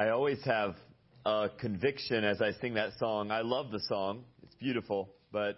I 0.00 0.10
always 0.10 0.38
have 0.44 0.76
a 1.26 1.50
conviction 1.58 2.22
as 2.22 2.40
I 2.40 2.52
sing 2.60 2.74
that 2.74 2.92
song. 3.00 3.32
I 3.32 3.40
love 3.40 3.72
the 3.72 3.80
song, 3.80 4.22
it's 4.44 4.54
beautiful, 4.54 5.08
but 5.32 5.56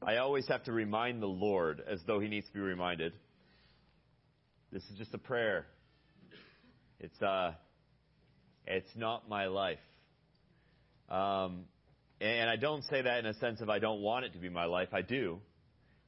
I 0.00 0.18
always 0.18 0.46
have 0.46 0.62
to 0.64 0.72
remind 0.72 1.20
the 1.20 1.26
Lord 1.26 1.82
as 1.90 1.98
though 2.06 2.20
He 2.20 2.28
needs 2.28 2.46
to 2.46 2.52
be 2.52 2.60
reminded. 2.60 3.14
This 4.70 4.84
is 4.84 4.96
just 4.96 5.12
a 5.12 5.18
prayer. 5.18 5.66
It's 7.00 7.20
uh, 7.20 7.54
it's 8.64 8.94
not 8.94 9.28
my 9.28 9.46
life. 9.46 9.78
Um, 11.08 11.64
and 12.20 12.48
I 12.48 12.54
don't 12.54 12.84
say 12.84 13.02
that 13.02 13.18
in 13.18 13.26
a 13.26 13.34
sense 13.34 13.60
of 13.60 13.68
I 13.68 13.80
don't 13.80 14.02
want 14.02 14.24
it 14.24 14.34
to 14.34 14.38
be 14.38 14.48
my 14.48 14.66
life. 14.66 14.90
I 14.92 15.02
do. 15.02 15.40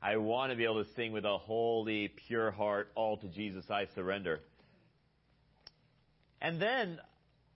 I 0.01 0.19
want 0.19 0.53
to 0.53 0.57
be 0.57 0.62
able 0.62 0.85
to 0.85 0.91
sing 0.95 1.11
with 1.11 1.25
a 1.25 1.37
holy, 1.37 2.12
pure 2.29 2.53
heart, 2.53 2.93
all 2.95 3.17
to 3.17 3.29
Jesus 3.29 3.64
I 3.69 3.89
surrender. 3.96 4.39
And 6.41 6.62
then 6.62 7.01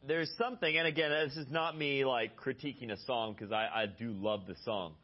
there's 0.07 0.31
something, 0.39 0.77
and 0.77 0.87
again, 0.87 1.11
this 1.11 1.37
is 1.37 1.51
not 1.51 1.77
me 1.77 2.05
like 2.05 2.37
critiquing 2.37 2.91
a 2.91 2.97
song 3.07 3.35
because 3.35 3.53
I, 3.53 3.69
I 3.73 3.87
do 3.87 4.13
love 4.13 4.47
the 4.47 4.57
song. 4.65 4.95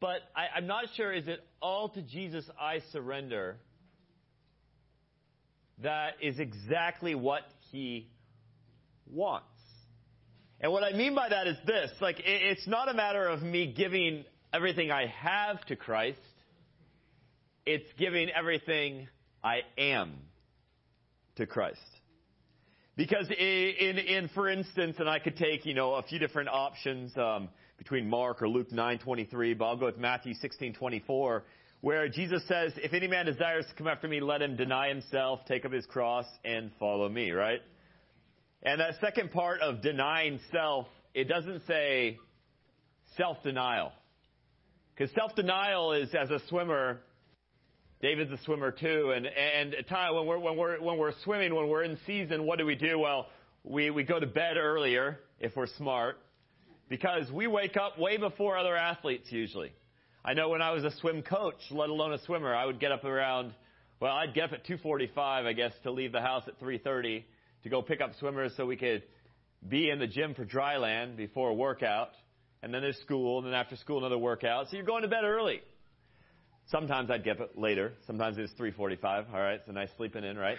But 0.00 0.20
I, 0.36 0.56
I'm 0.56 0.66
not 0.66 0.84
sure, 0.96 1.12
is 1.12 1.26
it 1.26 1.40
all 1.60 1.88
to 1.90 2.02
Jesus 2.02 2.44
I 2.60 2.80
surrender 2.92 3.56
that 5.82 6.14
is 6.20 6.38
exactly 6.38 7.14
what 7.14 7.42
he 7.70 8.08
wants? 9.10 9.46
And 10.60 10.72
what 10.72 10.82
I 10.84 10.92
mean 10.92 11.14
by 11.14 11.28
that 11.28 11.46
is 11.46 11.56
this 11.66 11.90
like, 12.00 12.20
it, 12.20 12.24
it's 12.26 12.66
not 12.66 12.88
a 12.88 12.94
matter 12.94 13.26
of 13.26 13.42
me 13.42 13.72
giving 13.76 14.24
everything 14.52 14.90
I 14.90 15.06
have 15.06 15.64
to 15.66 15.76
Christ, 15.76 16.18
it's 17.66 17.88
giving 17.98 18.30
everything 18.30 19.08
I 19.42 19.60
am 19.76 20.14
to 21.36 21.46
Christ. 21.46 21.78
Because 22.98 23.30
in, 23.30 23.96
in, 23.96 24.28
for 24.34 24.48
instance, 24.48 24.96
and 24.98 25.08
I 25.08 25.20
could 25.20 25.36
take, 25.36 25.64
you 25.64 25.72
know, 25.72 25.94
a 25.94 26.02
few 26.02 26.18
different 26.18 26.48
options 26.48 27.16
um, 27.16 27.48
between 27.78 28.10
Mark 28.10 28.42
or 28.42 28.48
Luke 28.48 28.70
9:23, 28.72 29.56
but 29.56 29.66
I'll 29.66 29.76
go 29.76 29.86
with 29.86 29.98
Matthew 29.98 30.34
16:24, 30.34 31.42
where 31.80 32.08
Jesus 32.08 32.44
says, 32.48 32.72
"If 32.76 32.92
any 32.94 33.06
man 33.06 33.26
desires 33.26 33.66
to 33.68 33.74
come 33.76 33.86
after 33.86 34.08
me, 34.08 34.18
let 34.18 34.42
him 34.42 34.56
deny 34.56 34.88
himself, 34.88 35.44
take 35.46 35.64
up 35.64 35.70
his 35.70 35.86
cross, 35.86 36.26
and 36.44 36.72
follow 36.80 37.08
me." 37.08 37.30
Right? 37.30 37.60
And 38.64 38.80
that 38.80 38.96
second 39.00 39.30
part 39.30 39.60
of 39.60 39.80
denying 39.80 40.40
self, 40.50 40.88
it 41.14 41.28
doesn't 41.28 41.68
say 41.68 42.18
self-denial, 43.16 43.92
because 44.96 45.14
self-denial 45.14 45.92
is 45.92 46.12
as 46.16 46.30
a 46.30 46.40
swimmer, 46.48 47.00
David's 48.00 48.30
a 48.30 48.38
swimmer 48.44 48.70
too, 48.70 49.12
and 49.14 49.26
and 49.26 49.74
uh, 49.74 49.82
time 49.88 50.14
when 50.14 50.26
we're 50.26 50.38
when 50.38 50.56
we're 50.56 50.80
when 50.80 50.98
we're 50.98 51.14
swimming, 51.24 51.54
when 51.54 51.68
we're 51.68 51.82
in 51.82 51.98
season, 52.06 52.44
what 52.46 52.58
do 52.58 52.66
we 52.66 52.76
do? 52.76 52.98
Well, 52.98 53.26
we 53.64 53.90
we 53.90 54.04
go 54.04 54.20
to 54.20 54.26
bed 54.26 54.56
earlier 54.56 55.18
if 55.40 55.56
we're 55.56 55.66
smart, 55.78 56.16
because 56.88 57.30
we 57.32 57.48
wake 57.48 57.76
up 57.76 57.98
way 57.98 58.16
before 58.16 58.56
other 58.56 58.76
athletes 58.76 59.30
usually. 59.30 59.72
I 60.24 60.34
know 60.34 60.48
when 60.48 60.62
I 60.62 60.70
was 60.70 60.84
a 60.84 60.92
swim 61.00 61.22
coach, 61.22 61.60
let 61.70 61.88
alone 61.88 62.12
a 62.12 62.18
swimmer, 62.24 62.54
I 62.54 62.66
would 62.66 62.78
get 62.78 62.92
up 62.92 63.04
around 63.04 63.52
well, 64.00 64.12
I'd 64.12 64.32
get 64.32 64.44
up 64.44 64.52
at 64.52 64.64
2:45, 64.64 65.46
I 65.46 65.52
guess, 65.52 65.72
to 65.82 65.90
leave 65.90 66.12
the 66.12 66.20
house 66.20 66.46
at 66.46 66.58
3:30 66.60 67.24
to 67.64 67.68
go 67.68 67.82
pick 67.82 68.00
up 68.00 68.14
swimmers 68.20 68.54
so 68.56 68.64
we 68.64 68.76
could 68.76 69.02
be 69.68 69.90
in 69.90 69.98
the 69.98 70.06
gym 70.06 70.34
for 70.34 70.44
dry 70.44 70.76
land 70.76 71.16
before 71.16 71.50
a 71.50 71.54
workout, 71.54 72.12
and 72.62 72.72
then 72.72 72.82
there's 72.82 72.98
school, 72.98 73.38
and 73.38 73.46
then 73.48 73.54
after 73.54 73.74
school 73.74 73.98
another 73.98 74.18
workout. 74.18 74.68
So 74.68 74.76
you're 74.76 74.86
going 74.86 75.02
to 75.02 75.08
bed 75.08 75.24
early. 75.24 75.62
Sometimes 76.70 77.10
I'd 77.10 77.24
get 77.24 77.40
it 77.40 77.56
later. 77.56 77.92
Sometimes 78.06 78.36
it's 78.36 78.52
3:45. 78.54 79.32
All 79.32 79.40
right, 79.40 79.60
so 79.66 79.72
nice 79.72 79.88
sleeping 79.96 80.22
in, 80.22 80.36
right? 80.36 80.58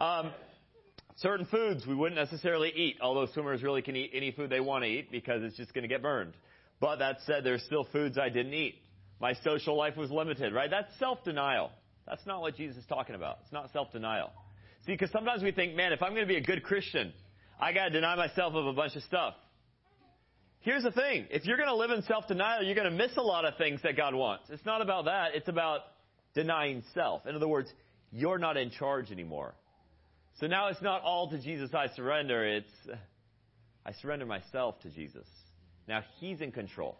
Um, 0.00 0.32
certain 1.16 1.46
foods 1.46 1.86
we 1.86 1.94
wouldn't 1.94 2.20
necessarily 2.20 2.70
eat, 2.74 2.96
although 3.00 3.26
swimmers 3.26 3.62
really 3.62 3.82
can 3.82 3.94
eat 3.94 4.10
any 4.12 4.32
food 4.32 4.50
they 4.50 4.60
want 4.60 4.82
to 4.82 4.90
eat 4.90 5.12
because 5.12 5.42
it's 5.44 5.56
just 5.56 5.72
going 5.72 5.82
to 5.82 5.88
get 5.88 6.02
burned. 6.02 6.32
But 6.80 6.96
that 6.96 7.18
said, 7.24 7.44
there's 7.44 7.62
still 7.62 7.84
foods 7.84 8.18
I 8.18 8.30
didn't 8.30 8.54
eat. 8.54 8.76
My 9.20 9.34
social 9.44 9.76
life 9.76 9.96
was 9.96 10.10
limited, 10.10 10.52
right? 10.52 10.68
That's 10.68 10.90
self-denial. 10.98 11.70
That's 12.06 12.26
not 12.26 12.40
what 12.40 12.56
Jesus 12.56 12.78
is 12.78 12.86
talking 12.86 13.14
about. 13.14 13.38
It's 13.42 13.52
not 13.52 13.72
self-denial. 13.72 14.32
See, 14.84 14.92
because 14.92 15.10
sometimes 15.12 15.42
we 15.42 15.52
think, 15.52 15.76
man, 15.76 15.92
if 15.92 16.02
I'm 16.02 16.10
going 16.10 16.26
to 16.26 16.32
be 16.32 16.36
a 16.36 16.42
good 16.42 16.64
Christian, 16.64 17.12
I 17.60 17.72
got 17.72 17.84
to 17.84 17.90
deny 17.90 18.16
myself 18.16 18.54
of 18.54 18.66
a 18.66 18.72
bunch 18.72 18.96
of 18.96 19.02
stuff. 19.04 19.34
Here's 20.64 20.82
the 20.82 20.92
thing. 20.92 21.26
If 21.30 21.44
you're 21.44 21.58
going 21.58 21.68
to 21.68 21.76
live 21.76 21.90
in 21.90 22.02
self-denial, 22.04 22.62
you're 22.62 22.74
going 22.74 22.90
to 22.90 22.96
miss 22.96 23.14
a 23.18 23.22
lot 23.22 23.44
of 23.44 23.58
things 23.58 23.82
that 23.82 23.98
God 23.98 24.14
wants. 24.14 24.44
It's 24.48 24.64
not 24.64 24.80
about 24.80 25.04
that. 25.04 25.34
It's 25.34 25.46
about 25.46 25.80
denying 26.34 26.82
self. 26.94 27.26
In 27.26 27.36
other 27.36 27.46
words, 27.46 27.70
you're 28.10 28.38
not 28.38 28.56
in 28.56 28.70
charge 28.70 29.12
anymore. 29.12 29.54
So 30.40 30.46
now 30.46 30.68
it's 30.68 30.80
not 30.80 31.02
all 31.02 31.28
to 31.28 31.38
Jesus 31.38 31.68
I 31.74 31.88
surrender. 31.94 32.46
It's, 32.46 32.70
I 33.84 33.92
surrender 34.00 34.24
myself 34.24 34.80
to 34.80 34.90
Jesus. 34.90 35.26
Now 35.86 36.02
He's 36.18 36.40
in 36.40 36.50
control. 36.50 36.96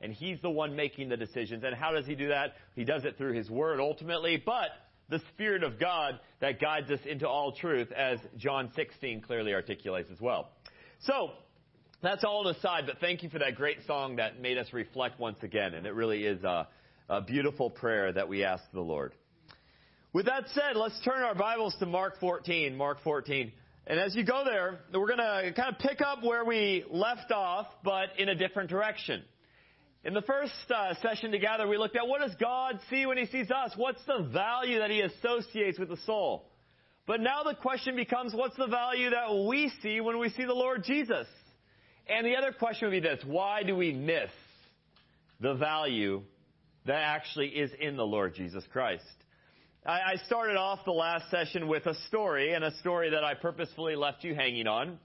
And 0.00 0.10
He's 0.10 0.40
the 0.40 0.48
one 0.48 0.74
making 0.74 1.10
the 1.10 1.16
decisions. 1.18 1.64
And 1.64 1.74
how 1.74 1.92
does 1.92 2.06
He 2.06 2.14
do 2.14 2.28
that? 2.28 2.54
He 2.74 2.84
does 2.84 3.04
it 3.04 3.18
through 3.18 3.34
His 3.34 3.50
Word 3.50 3.80
ultimately, 3.80 4.42
but 4.44 4.70
the 5.10 5.20
Spirit 5.34 5.62
of 5.62 5.78
God 5.78 6.20
that 6.40 6.58
guides 6.58 6.90
us 6.90 7.00
into 7.04 7.28
all 7.28 7.52
truth, 7.52 7.92
as 7.92 8.18
John 8.38 8.70
16 8.74 9.20
clearly 9.20 9.52
articulates 9.52 10.10
as 10.10 10.22
well. 10.22 10.48
So, 11.00 11.32
that's 12.00 12.22
all 12.22 12.46
aside, 12.46 12.84
but 12.86 13.00
thank 13.00 13.22
you 13.22 13.28
for 13.28 13.40
that 13.40 13.56
great 13.56 13.78
song 13.86 14.16
that 14.16 14.40
made 14.40 14.56
us 14.56 14.72
reflect 14.72 15.18
once 15.18 15.38
again. 15.42 15.74
And 15.74 15.84
it 15.84 15.94
really 15.94 16.24
is 16.24 16.42
a, 16.44 16.68
a 17.08 17.20
beautiful 17.20 17.70
prayer 17.70 18.12
that 18.12 18.28
we 18.28 18.44
ask 18.44 18.62
the 18.72 18.80
Lord. 18.80 19.14
With 20.12 20.26
that 20.26 20.44
said, 20.54 20.76
let's 20.76 20.98
turn 21.04 21.22
our 21.22 21.34
Bibles 21.34 21.74
to 21.80 21.86
Mark 21.86 22.20
14. 22.20 22.76
Mark 22.76 22.98
14. 23.02 23.52
And 23.88 23.98
as 23.98 24.14
you 24.14 24.24
go 24.24 24.44
there, 24.44 24.78
we're 24.94 25.08
going 25.08 25.18
to 25.18 25.52
kind 25.56 25.74
of 25.74 25.80
pick 25.80 26.00
up 26.00 26.22
where 26.22 26.44
we 26.44 26.84
left 26.88 27.32
off, 27.32 27.66
but 27.82 28.10
in 28.16 28.28
a 28.28 28.34
different 28.34 28.70
direction. 28.70 29.22
In 30.04 30.14
the 30.14 30.22
first 30.22 30.52
uh, 30.70 30.94
session 31.02 31.32
together, 31.32 31.66
we 31.66 31.78
looked 31.78 31.96
at 31.96 32.06
what 32.06 32.20
does 32.20 32.34
God 32.38 32.78
see 32.90 33.06
when 33.06 33.18
He 33.18 33.26
sees 33.26 33.50
us? 33.50 33.72
What's 33.76 34.04
the 34.06 34.28
value 34.32 34.78
that 34.78 34.90
He 34.90 35.00
associates 35.00 35.78
with 35.78 35.88
the 35.88 35.96
soul? 36.06 36.44
But 37.06 37.20
now 37.20 37.42
the 37.42 37.54
question 37.54 37.96
becomes, 37.96 38.34
what's 38.34 38.56
the 38.56 38.68
value 38.68 39.10
that 39.10 39.46
we 39.48 39.72
see 39.82 40.00
when 40.00 40.18
we 40.18 40.28
see 40.28 40.44
the 40.44 40.54
Lord 40.54 40.84
Jesus? 40.84 41.26
And 42.08 42.26
the 42.26 42.36
other 42.36 42.52
question 42.52 42.88
would 42.88 42.92
be 42.92 43.00
this 43.00 43.20
why 43.24 43.62
do 43.62 43.76
we 43.76 43.92
miss 43.92 44.30
the 45.40 45.54
value 45.54 46.22
that 46.86 47.02
actually 47.02 47.48
is 47.48 47.70
in 47.78 47.96
the 47.96 48.06
Lord 48.06 48.34
Jesus 48.34 48.64
Christ? 48.72 49.04
I, 49.86 50.16
started 50.26 50.56
off 50.56 50.80
the 50.84 50.92
last 50.92 51.30
session 51.30 51.66
with 51.66 51.86
a 51.86 51.94
story, 52.08 52.52
and 52.52 52.62
a 52.62 52.76
story 52.78 53.10
that 53.10 53.24
I 53.24 53.32
purposefully 53.34 53.96
left 53.96 54.22
you 54.22 54.34
hanging 54.34 54.66
on. 54.66 54.98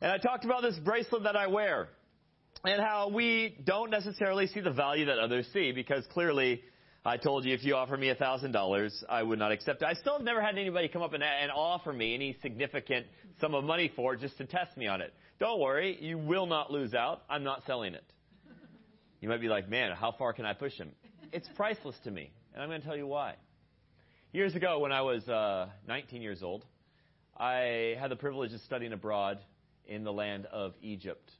And 0.00 0.10
I 0.10 0.18
talked 0.18 0.44
about 0.44 0.62
this 0.62 0.76
bracelet 0.76 1.22
that 1.22 1.36
I 1.36 1.46
wear, 1.46 1.88
and 2.64 2.82
how 2.82 3.10
we 3.10 3.56
don't 3.64 3.90
necessarily 3.90 4.48
see 4.48 4.60
the 4.60 4.72
value 4.72 5.06
that 5.06 5.18
others 5.18 5.46
see, 5.52 5.70
because 5.70 6.04
clearly, 6.12 6.62
I 7.06 7.18
told 7.18 7.44
you 7.44 7.52
if 7.52 7.62
you 7.62 7.74
offer 7.74 7.98
me 7.98 8.08
a 8.08 8.14
thousand 8.14 8.52
dollars, 8.52 9.04
I 9.10 9.22
would 9.22 9.38
not 9.38 9.52
accept 9.52 9.82
it. 9.82 9.84
I 9.84 9.92
still 9.92 10.14
have 10.14 10.22
never 10.22 10.40
had 10.40 10.56
anybody 10.56 10.88
come 10.88 11.02
up 11.02 11.12
and, 11.12 11.22
and 11.22 11.50
offer 11.50 11.92
me 11.92 12.14
any 12.14 12.34
significant 12.40 13.04
sum 13.42 13.54
of 13.54 13.62
money 13.62 13.92
for 13.94 14.14
it 14.14 14.20
just 14.20 14.38
to 14.38 14.46
test 14.46 14.74
me 14.78 14.86
on 14.86 15.02
it. 15.02 15.12
Don't 15.38 15.60
worry, 15.60 15.98
you 16.00 16.16
will 16.16 16.46
not 16.46 16.70
lose 16.70 16.94
out. 16.94 17.20
I'm 17.28 17.44
not 17.44 17.62
selling 17.66 17.92
it. 17.92 18.04
You 19.20 19.28
might 19.28 19.42
be 19.42 19.48
like, 19.48 19.68
man, 19.68 19.94
how 19.94 20.12
far 20.12 20.32
can 20.32 20.46
I 20.46 20.54
push 20.54 20.72
him? 20.78 20.92
It's 21.30 21.46
priceless 21.56 21.96
to 22.04 22.10
me, 22.10 22.30
and 22.54 22.62
I'm 22.62 22.70
going 22.70 22.80
to 22.80 22.86
tell 22.86 22.96
you 22.96 23.06
why. 23.06 23.34
Years 24.32 24.54
ago, 24.54 24.78
when 24.78 24.90
I 24.90 25.02
was 25.02 25.28
uh, 25.28 25.68
19 25.86 26.22
years 26.22 26.42
old, 26.42 26.64
I 27.36 27.96
had 28.00 28.10
the 28.10 28.16
privilege 28.16 28.54
of 28.54 28.60
studying 28.62 28.94
abroad 28.94 29.40
in 29.86 30.04
the 30.04 30.12
land 30.12 30.46
of 30.46 30.72
Egypt. 30.80 31.30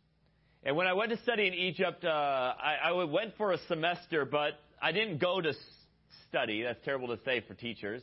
And 0.62 0.76
when 0.76 0.86
I 0.86 0.92
went 0.92 1.10
to 1.10 1.16
study 1.22 1.46
in 1.46 1.54
Egypt, 1.54 2.04
uh, 2.04 2.08
I, 2.08 2.76
I 2.84 3.04
went 3.04 3.34
for 3.38 3.52
a 3.52 3.58
semester, 3.66 4.26
but 4.26 4.60
I 4.80 4.92
didn't 4.92 5.18
go 5.18 5.40
to 5.40 5.52
study. 6.28 6.62
That's 6.62 6.82
terrible 6.84 7.08
to 7.08 7.18
say 7.24 7.42
for 7.46 7.54
teachers. 7.54 8.02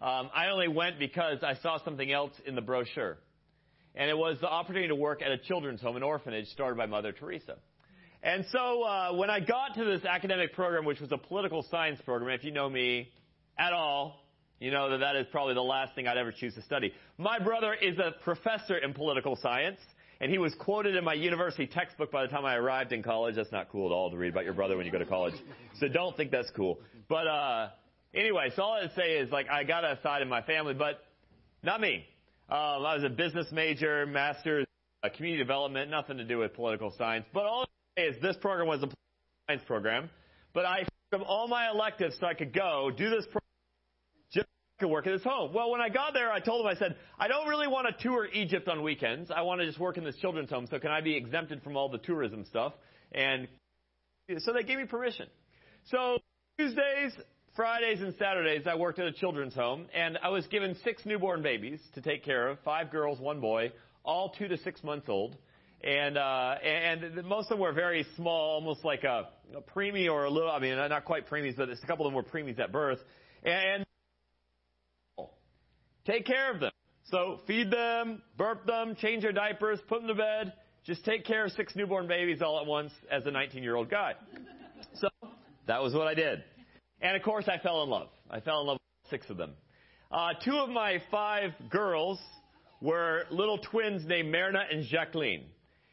Um, 0.00 0.30
I 0.34 0.48
only 0.48 0.68
went 0.68 0.98
because 0.98 1.38
I 1.42 1.54
saw 1.62 1.82
something 1.84 2.10
else 2.10 2.32
in 2.46 2.54
the 2.54 2.62
brochure 2.62 3.18
and 3.94 4.08
it 4.08 4.16
was 4.16 4.38
the 4.40 4.48
opportunity 4.48 4.88
to 4.88 4.94
work 4.94 5.22
at 5.22 5.30
a 5.30 5.38
children's 5.38 5.80
home, 5.80 5.96
an 5.96 6.02
orphanage 6.02 6.46
started 6.48 6.76
by 6.76 6.86
Mother 6.86 7.12
Teresa. 7.12 7.56
And 8.22 8.44
so 8.52 8.82
uh, 8.82 9.14
when 9.14 9.30
I 9.30 9.40
got 9.40 9.74
to 9.76 9.84
this 9.84 10.04
academic 10.04 10.52
program, 10.54 10.84
which 10.84 11.00
was 11.00 11.10
a 11.10 11.18
political 11.18 11.64
science 11.70 12.00
program, 12.04 12.30
if 12.38 12.44
you 12.44 12.52
know 12.52 12.68
me 12.68 13.08
at 13.58 13.72
all, 13.72 14.20
you 14.60 14.70
know 14.70 14.90
that 14.90 14.98
that 14.98 15.16
is 15.16 15.26
probably 15.32 15.54
the 15.54 15.62
last 15.62 15.94
thing 15.94 16.06
I'd 16.06 16.18
ever 16.18 16.32
choose 16.32 16.54
to 16.54 16.62
study. 16.62 16.92
My 17.16 17.38
brother 17.38 17.74
is 17.74 17.98
a 17.98 18.12
professor 18.22 18.76
in 18.76 18.92
political 18.92 19.36
science, 19.40 19.78
and 20.20 20.30
he 20.30 20.38
was 20.38 20.54
quoted 20.54 20.96
in 20.96 21.04
my 21.04 21.14
university 21.14 21.66
textbook 21.66 22.10
by 22.10 22.22
the 22.22 22.28
time 22.28 22.44
I 22.44 22.54
arrived 22.54 22.92
in 22.92 23.02
college. 23.02 23.36
That's 23.36 23.52
not 23.52 23.70
cool 23.70 23.86
at 23.86 23.92
all 23.92 24.10
to 24.10 24.16
read 24.16 24.32
about 24.32 24.44
your 24.44 24.52
brother 24.52 24.76
when 24.76 24.84
you 24.84 24.92
go 24.92 24.98
to 24.98 25.06
college. 25.06 25.34
So 25.78 25.88
don't 25.88 26.16
think 26.16 26.30
that's 26.30 26.50
cool. 26.50 26.78
But 27.08 27.26
uh, 27.26 27.68
anyway, 28.14 28.50
so 28.54 28.62
all 28.62 28.72
I'd 28.74 28.94
say 28.94 29.18
is 29.18 29.30
like 29.30 29.48
I 29.48 29.64
got 29.64 29.84
a 29.84 29.98
side 30.02 30.20
in 30.22 30.28
my 30.28 30.42
family, 30.42 30.74
but 30.74 31.02
not 31.62 31.80
me. 31.80 32.04
Um, 32.50 32.84
I 32.84 32.96
was 32.96 33.04
a 33.04 33.08
business 33.08 33.46
major, 33.50 34.04
master's, 34.06 34.66
uh, 35.02 35.08
community 35.16 35.42
development, 35.42 35.90
nothing 35.90 36.18
to 36.18 36.24
do 36.24 36.38
with 36.38 36.52
political 36.54 36.92
science. 36.98 37.24
But 37.32 37.44
all 37.44 37.62
I 37.96 38.00
say 38.00 38.06
is 38.08 38.20
this 38.20 38.36
program 38.36 38.68
was 38.68 38.78
a 38.78 38.88
political 38.88 38.96
science 39.48 39.62
program. 39.66 40.10
But 40.52 40.66
I 40.66 40.84
took 41.12 41.22
all 41.26 41.48
my 41.48 41.70
electives 41.70 42.16
so 42.20 42.26
I 42.26 42.34
could 42.34 42.52
go 42.52 42.90
do 42.90 43.08
this 43.08 43.24
program 43.24 43.39
could 44.80 44.88
work 44.88 45.06
at 45.06 45.12
his 45.12 45.22
home. 45.22 45.52
Well, 45.52 45.70
when 45.70 45.80
I 45.80 45.88
got 45.88 46.14
there, 46.14 46.32
I 46.32 46.40
told 46.40 46.64
him, 46.64 46.66
I 46.66 46.74
said, 46.74 46.96
I 47.18 47.28
don't 47.28 47.46
really 47.46 47.68
want 47.68 47.86
to 47.86 48.02
tour 48.02 48.26
Egypt 48.32 48.66
on 48.66 48.82
weekends. 48.82 49.30
I 49.30 49.42
want 49.42 49.60
to 49.60 49.66
just 49.66 49.78
work 49.78 49.96
in 49.96 50.04
this 50.04 50.16
children's 50.16 50.50
home. 50.50 50.66
So 50.68 50.78
can 50.78 50.90
I 50.90 51.00
be 51.00 51.16
exempted 51.16 51.62
from 51.62 51.76
all 51.76 51.88
the 51.88 51.98
tourism 51.98 52.44
stuff? 52.46 52.72
And 53.12 53.46
so 54.38 54.52
they 54.52 54.62
gave 54.62 54.78
me 54.78 54.86
permission. 54.86 55.26
So 55.90 56.18
Tuesdays, 56.58 57.12
Fridays, 57.54 58.00
and 58.00 58.14
Saturdays, 58.18 58.66
I 58.66 58.74
worked 58.74 58.98
at 58.98 59.06
a 59.06 59.12
children's 59.12 59.54
home, 59.54 59.86
and 59.94 60.18
I 60.22 60.28
was 60.28 60.46
given 60.46 60.76
six 60.82 61.04
newborn 61.04 61.42
babies 61.42 61.80
to 61.94 62.00
take 62.00 62.24
care 62.24 62.48
of, 62.48 62.58
five 62.64 62.90
girls, 62.90 63.20
one 63.20 63.40
boy, 63.40 63.72
all 64.04 64.30
two 64.30 64.48
to 64.48 64.56
six 64.58 64.82
months 64.82 65.08
old. 65.08 65.36
And, 65.82 66.18
uh, 66.18 66.56
and 66.62 67.24
most 67.24 67.50
of 67.50 67.56
them 67.56 67.60
were 67.60 67.72
very 67.72 68.04
small, 68.16 68.54
almost 68.54 68.84
like 68.84 69.04
a, 69.04 69.28
a 69.56 69.62
preemie 69.62 70.10
or 70.10 70.24
a 70.24 70.30
little, 70.30 70.50
I 70.50 70.58
mean, 70.58 70.76
not 70.76 71.04
quite 71.06 71.28
preemies, 71.28 71.56
but 71.56 71.70
a 71.70 71.86
couple 71.86 72.06
of 72.06 72.12
them 72.12 72.22
were 72.22 72.22
preemies 72.22 72.58
at 72.60 72.70
birth. 72.70 72.98
And 73.42 73.84
take 76.06 76.26
care 76.26 76.52
of 76.52 76.60
them. 76.60 76.70
So 77.04 77.40
feed 77.46 77.70
them, 77.70 78.22
burp 78.36 78.66
them, 78.66 78.94
change 78.94 79.22
their 79.22 79.32
diapers, 79.32 79.80
put 79.88 80.00
them 80.00 80.08
to 80.08 80.14
bed. 80.14 80.52
Just 80.84 81.04
take 81.04 81.24
care 81.24 81.44
of 81.44 81.52
six 81.52 81.74
newborn 81.76 82.06
babies 82.06 82.40
all 82.40 82.60
at 82.60 82.66
once 82.66 82.92
as 83.10 83.26
a 83.26 83.30
19 83.30 83.62
year 83.62 83.76
old 83.76 83.90
guy. 83.90 84.14
So 84.94 85.08
that 85.66 85.82
was 85.82 85.94
what 85.94 86.06
I 86.06 86.14
did. 86.14 86.42
And 87.00 87.16
of 87.16 87.22
course, 87.22 87.46
I 87.48 87.58
fell 87.58 87.82
in 87.82 87.90
love. 87.90 88.08
I 88.30 88.40
fell 88.40 88.60
in 88.60 88.66
love 88.66 88.78
with 89.02 89.10
six 89.10 89.28
of 89.30 89.36
them. 89.36 89.52
Uh, 90.10 90.30
two 90.44 90.56
of 90.56 90.68
my 90.70 91.00
five 91.10 91.52
girls 91.68 92.18
were 92.80 93.24
little 93.30 93.58
twins 93.58 94.04
named 94.06 94.30
Myrna 94.32 94.64
and 94.70 94.84
Jacqueline. 94.84 95.44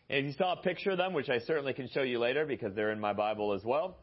And 0.09 0.19
if 0.19 0.25
you 0.25 0.33
saw 0.33 0.53
a 0.53 0.61
picture 0.61 0.91
of 0.91 0.97
them, 0.97 1.13
which 1.13 1.29
I 1.29 1.39
certainly 1.39 1.73
can 1.73 1.89
show 1.89 2.01
you 2.01 2.19
later 2.19 2.45
because 2.45 2.73
they're 2.73 2.91
in 2.91 2.99
my 2.99 3.13
Bible 3.13 3.53
as 3.53 3.63
well, 3.63 3.97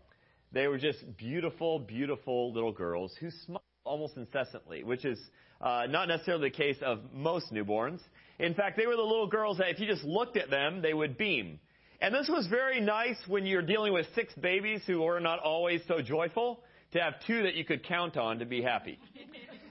they 0.52 0.68
were 0.68 0.78
just 0.78 1.16
beautiful, 1.16 1.78
beautiful 1.78 2.52
little 2.52 2.72
girls 2.72 3.14
who 3.18 3.30
smiled 3.44 3.62
almost 3.84 4.16
incessantly, 4.16 4.82
which 4.82 5.04
is 5.04 5.18
uh, 5.60 5.86
not 5.88 6.08
necessarily 6.08 6.50
the 6.50 6.56
case 6.56 6.76
of 6.82 7.00
most 7.12 7.52
newborns. 7.52 8.00
In 8.38 8.54
fact, 8.54 8.76
they 8.76 8.86
were 8.86 8.96
the 8.96 9.02
little 9.02 9.28
girls 9.28 9.58
that 9.58 9.68
if 9.68 9.78
you 9.78 9.86
just 9.86 10.04
looked 10.04 10.36
at 10.36 10.50
them, 10.50 10.82
they 10.82 10.94
would 10.94 11.16
beam. 11.16 11.60
And 12.00 12.14
this 12.14 12.28
was 12.28 12.46
very 12.48 12.80
nice 12.80 13.16
when 13.28 13.46
you're 13.46 13.62
dealing 13.62 13.92
with 13.92 14.06
six 14.14 14.34
babies 14.34 14.82
who 14.86 15.02
were 15.02 15.20
not 15.20 15.38
always 15.38 15.80
so 15.86 16.02
joyful 16.02 16.60
to 16.92 17.00
have 17.00 17.14
two 17.26 17.44
that 17.44 17.54
you 17.54 17.64
could 17.64 17.84
count 17.84 18.16
on 18.16 18.38
to 18.40 18.46
be 18.46 18.62
happy. 18.62 18.98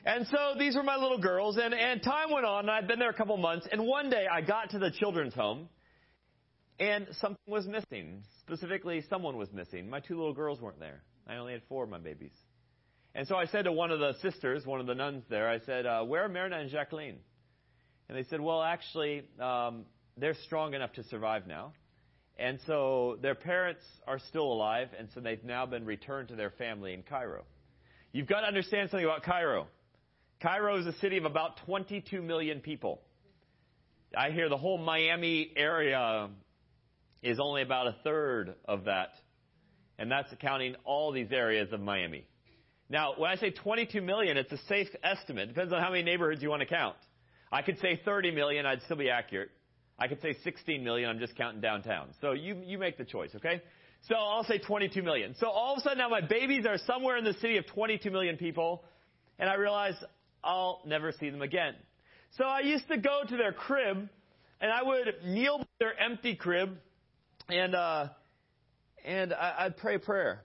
And 0.06 0.28
so 0.28 0.56
these 0.60 0.76
were 0.76 0.84
my 0.84 0.98
little 0.98 1.18
girls, 1.18 1.58
and, 1.58 1.74
and 1.74 2.04
time 2.04 2.30
went 2.30 2.46
on, 2.46 2.62
and 2.66 2.72
I'd 2.72 2.90
been 2.90 3.00
there 3.00 3.10
a 3.10 3.14
couple 3.14 3.38
months, 3.38 3.66
and 3.72 3.86
one 3.88 4.10
day 4.10 4.26
I 4.30 4.42
got 4.42 4.72
to 4.72 4.80
the 4.80 4.92
children's 4.92 5.34
home, 5.34 5.70
and 6.78 7.08
something 7.22 7.38
was 7.48 7.66
missing. 7.68 8.24
Specifically, 8.42 9.02
someone 9.10 9.38
was 9.38 9.54
missing. 9.54 9.90
My 9.90 10.02
two 10.02 10.18
little 10.18 10.34
girls 10.34 10.60
weren't 10.60 10.82
there. 10.82 11.04
I 11.26 11.36
only 11.36 11.54
had 11.54 11.62
four 11.70 11.86
of 11.86 11.90
my 11.90 12.00
babies. 12.00 12.34
And 13.16 13.28
so 13.28 13.36
I 13.36 13.46
said 13.46 13.66
to 13.66 13.72
one 13.72 13.92
of 13.92 14.00
the 14.00 14.14
sisters, 14.22 14.66
one 14.66 14.80
of 14.80 14.88
the 14.88 14.96
nuns 14.96 15.24
there, 15.30 15.48
I 15.48 15.60
said, 15.60 15.86
uh, 15.86 16.04
Where 16.04 16.24
are 16.24 16.30
Myrna 16.30 16.58
and 16.58 16.70
Jacqueline? 16.70 17.18
And 18.10 18.18
they 18.18 18.24
said, 18.24 18.42
Well, 18.42 18.62
actually, 18.62 19.24
um, 19.40 19.86
they're 20.18 20.36
strong 20.46 20.74
enough 20.74 20.94
to 20.94 21.04
survive 21.04 21.46
now. 21.48 21.74
And 22.38 22.60
so 22.66 23.20
their 23.22 23.36
parents 23.36 23.84
are 24.08 24.18
still 24.18 24.52
alive, 24.52 24.90
and 24.98 25.08
so 25.14 25.20
they've 25.20 25.44
now 25.44 25.68
been 25.68 25.86
returned 25.86 26.30
to 26.30 26.36
their 26.36 26.50
family 26.50 26.94
in 26.94 27.04
Cairo. 27.04 27.44
You've 28.12 28.28
got 28.28 28.42
to 28.42 28.48
understand 28.48 28.90
something 28.90 29.06
about 29.06 29.24
Cairo. 29.24 29.68
Cairo 30.42 30.80
is 30.80 30.88
a 30.88 30.94
city 30.94 31.18
of 31.18 31.26
about 31.26 31.58
22 31.66 32.22
million 32.22 32.60
people. 32.60 33.02
I 34.18 34.32
hear 34.32 34.50
the 34.50 34.58
whole 34.58 34.78
Miami 34.78 35.52
area 35.56 36.30
is 37.22 37.40
only 37.40 37.62
about 37.62 37.88
a 37.88 37.96
third 38.04 38.56
of 38.66 38.86
that, 38.86 39.14
and 40.00 40.12
that's 40.12 40.34
counting 40.42 40.76
all 40.84 41.12
these 41.12 41.32
areas 41.32 41.72
of 41.72 41.80
Miami. 41.80 42.26
Now, 42.90 43.14
when 43.18 43.32
I 43.32 43.36
say 43.36 43.52
22 43.52 44.02
million, 44.02 44.38
it's 44.38 44.52
a 44.52 44.58
safe 44.68 44.90
estimate. 45.04 45.50
Depends 45.50 45.74
on 45.74 45.82
how 45.82 45.90
many 45.90 46.04
neighborhoods 46.04 46.42
you 46.42 46.50
want 46.50 46.62
to 46.62 46.68
count. 46.68 46.96
I 47.52 47.62
could 47.62 47.80
say 47.80 48.00
30 48.04 48.32
million, 48.32 48.66
I'd 48.66 48.82
still 48.84 48.98
be 48.98 49.10
accurate. 49.10 49.50
I 49.98 50.08
could 50.08 50.22
say 50.22 50.36
16 50.44 50.84
million, 50.84 51.10
I'm 51.10 51.20
just 51.20 51.36
counting 51.36 51.62
downtown. 51.62 52.10
So 52.20 52.32
you, 52.32 52.58
you 52.66 52.78
make 52.78 52.98
the 52.98 53.06
choice, 53.06 53.30
okay? 53.36 53.62
So 54.10 54.16
I'll 54.16 54.44
say 54.44 54.58
22 54.58 55.02
million. 55.02 55.36
So 55.40 55.48
all 55.48 55.74
of 55.74 55.80
a 55.80 55.82
sudden 55.82 56.00
now 56.00 56.10
my 56.10 56.22
babies 56.22 56.66
are 56.66 56.78
somewhere 56.80 57.18
in 57.18 57.24
the 57.24 57.34
city 57.36 57.58
of 57.58 57.68
22 57.68 58.10
million 58.12 58.38
people, 58.38 58.84
and 59.40 59.50
I 59.50 59.54
realize 59.54 59.94
I'll 60.44 60.82
never 60.86 61.12
see 61.12 61.30
them 61.30 61.42
again. 61.42 61.76
So 62.38 62.44
I 62.44 62.62
used 62.62 62.88
to 62.90 62.98
go 62.98 63.22
to 63.28 63.38
their 63.38 63.54
crib, 63.54 64.10
and 64.60 64.72
I 64.72 64.84
would 64.84 65.08
kneel 65.26 65.60
by 65.60 65.66
their 65.80 66.00
empty 66.00 66.36
crib, 66.36 66.76
and 67.48 67.76
uh, 67.76 68.08
and 69.06 69.34
I, 69.34 69.54
I'd 69.60 69.78
pray 69.78 69.96
a 69.96 70.00
prayer. 70.00 70.44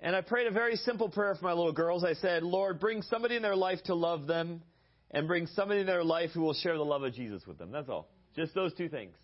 And 0.00 0.14
I 0.14 0.20
prayed 0.20 0.46
a 0.46 0.50
very 0.50 0.76
simple 0.76 1.08
prayer 1.08 1.34
for 1.34 1.44
my 1.44 1.52
little 1.52 1.72
girls. 1.72 2.04
I 2.04 2.14
said, 2.14 2.42
Lord, 2.42 2.78
bring 2.78 3.02
somebody 3.02 3.36
in 3.36 3.42
their 3.42 3.56
life 3.56 3.82
to 3.84 3.94
love 3.94 4.26
them, 4.26 4.62
and 5.10 5.26
bring 5.26 5.46
somebody 5.46 5.80
in 5.80 5.86
their 5.86 6.04
life 6.04 6.30
who 6.34 6.42
will 6.42 6.54
share 6.54 6.76
the 6.76 6.84
love 6.84 7.02
of 7.02 7.14
Jesus 7.14 7.46
with 7.46 7.58
them. 7.58 7.70
That's 7.70 7.88
all. 7.88 8.08
Just 8.34 8.54
those 8.54 8.74
two 8.74 8.88
things. 8.88 9.14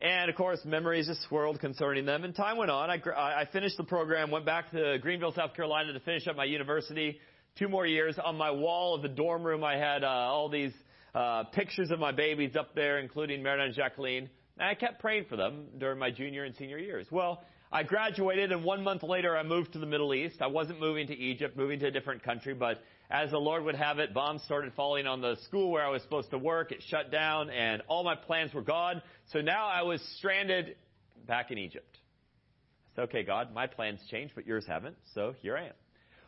And 0.00 0.30
of 0.30 0.36
course, 0.36 0.60
memories 0.64 1.08
just 1.08 1.22
swirled 1.28 1.60
concerning 1.60 2.06
them. 2.06 2.24
And 2.24 2.34
time 2.34 2.56
went 2.56 2.70
on. 2.70 2.88
I, 2.88 3.00
I 3.16 3.48
finished 3.52 3.76
the 3.76 3.84
program, 3.84 4.30
went 4.30 4.46
back 4.46 4.70
to 4.70 4.98
Greenville, 5.02 5.32
South 5.32 5.54
Carolina 5.54 5.92
to 5.92 6.00
finish 6.00 6.26
up 6.28 6.36
my 6.36 6.44
university. 6.44 7.18
Two 7.58 7.68
more 7.68 7.84
years. 7.84 8.16
On 8.24 8.36
my 8.36 8.52
wall 8.52 8.94
of 8.94 9.02
the 9.02 9.08
dorm 9.08 9.42
room, 9.42 9.64
I 9.64 9.76
had 9.76 10.04
uh, 10.04 10.06
all 10.06 10.48
these 10.48 10.72
uh, 11.14 11.44
pictures 11.52 11.90
of 11.90 11.98
my 11.98 12.12
babies 12.12 12.54
up 12.56 12.76
there, 12.76 13.00
including 13.00 13.42
Myrna 13.42 13.64
and 13.64 13.74
Jacqueline. 13.74 14.30
And 14.56 14.68
I 14.68 14.74
kept 14.74 15.00
praying 15.00 15.26
for 15.28 15.36
them 15.36 15.66
during 15.78 15.98
my 15.98 16.12
junior 16.12 16.44
and 16.44 16.54
senior 16.54 16.78
years. 16.78 17.08
Well, 17.10 17.42
I 17.70 17.82
graduated, 17.82 18.50
and 18.50 18.64
one 18.64 18.82
month 18.82 19.02
later, 19.02 19.36
I 19.36 19.42
moved 19.42 19.74
to 19.74 19.78
the 19.78 19.86
Middle 19.86 20.14
East. 20.14 20.40
I 20.40 20.46
wasn't 20.46 20.80
moving 20.80 21.06
to 21.08 21.14
Egypt, 21.14 21.54
moving 21.54 21.78
to 21.80 21.88
a 21.88 21.90
different 21.90 22.22
country, 22.22 22.54
but 22.54 22.82
as 23.10 23.30
the 23.30 23.38
Lord 23.38 23.62
would 23.64 23.74
have 23.74 23.98
it, 23.98 24.14
bombs 24.14 24.42
started 24.44 24.72
falling 24.74 25.06
on 25.06 25.20
the 25.20 25.36
school 25.44 25.70
where 25.70 25.84
I 25.84 25.90
was 25.90 26.00
supposed 26.00 26.30
to 26.30 26.38
work. 26.38 26.72
It 26.72 26.82
shut 26.88 27.10
down, 27.10 27.50
and 27.50 27.82
all 27.86 28.04
my 28.04 28.14
plans 28.14 28.54
were 28.54 28.62
gone. 28.62 29.02
So 29.32 29.42
now 29.42 29.66
I 29.66 29.82
was 29.82 30.00
stranded 30.16 30.76
back 31.26 31.50
in 31.50 31.58
Egypt. 31.58 31.98
I 32.92 32.96
said, 32.96 33.02
okay, 33.10 33.22
God, 33.22 33.52
my 33.52 33.66
plans 33.66 34.00
changed, 34.10 34.34
but 34.34 34.46
yours 34.46 34.64
haven't, 34.66 34.96
so 35.14 35.34
here 35.42 35.56
I 35.56 35.66
am. 35.66 35.74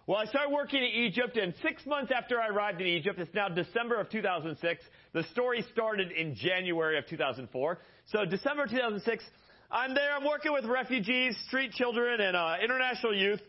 Well, 0.07 0.19
I 0.19 0.27
started 0.27 0.53
working 0.53 0.83
in 0.83 0.91
Egypt, 0.91 1.37
and 1.37 1.55
six 1.63 1.87
months 1.87 2.13
after 2.15 2.41
I 2.41 2.49
arrived 2.49 2.81
in 2.81 2.87
Egypt, 2.87 3.19
it's 3.19 3.33
now 3.33 3.49
December 3.49 3.99
of 4.01 4.11
2006. 4.11 4.83
The 5.13 5.23
story 5.25 5.65
started 5.73 6.11
in 6.11 6.35
January 6.35 6.99
of 6.99 7.07
2004. 7.07 7.79
So 8.07 8.25
December 8.25 8.67
2006, 8.67 9.25
I'm 9.73 9.95
there. 9.95 10.17
I'm 10.17 10.25
working 10.25 10.53
with 10.53 10.65
refugees, 10.65 11.37
street 11.47 11.71
children, 11.71 12.21
and 12.21 12.37
uh, 12.37 12.57
international 12.61 13.15
youth. 13.15 13.41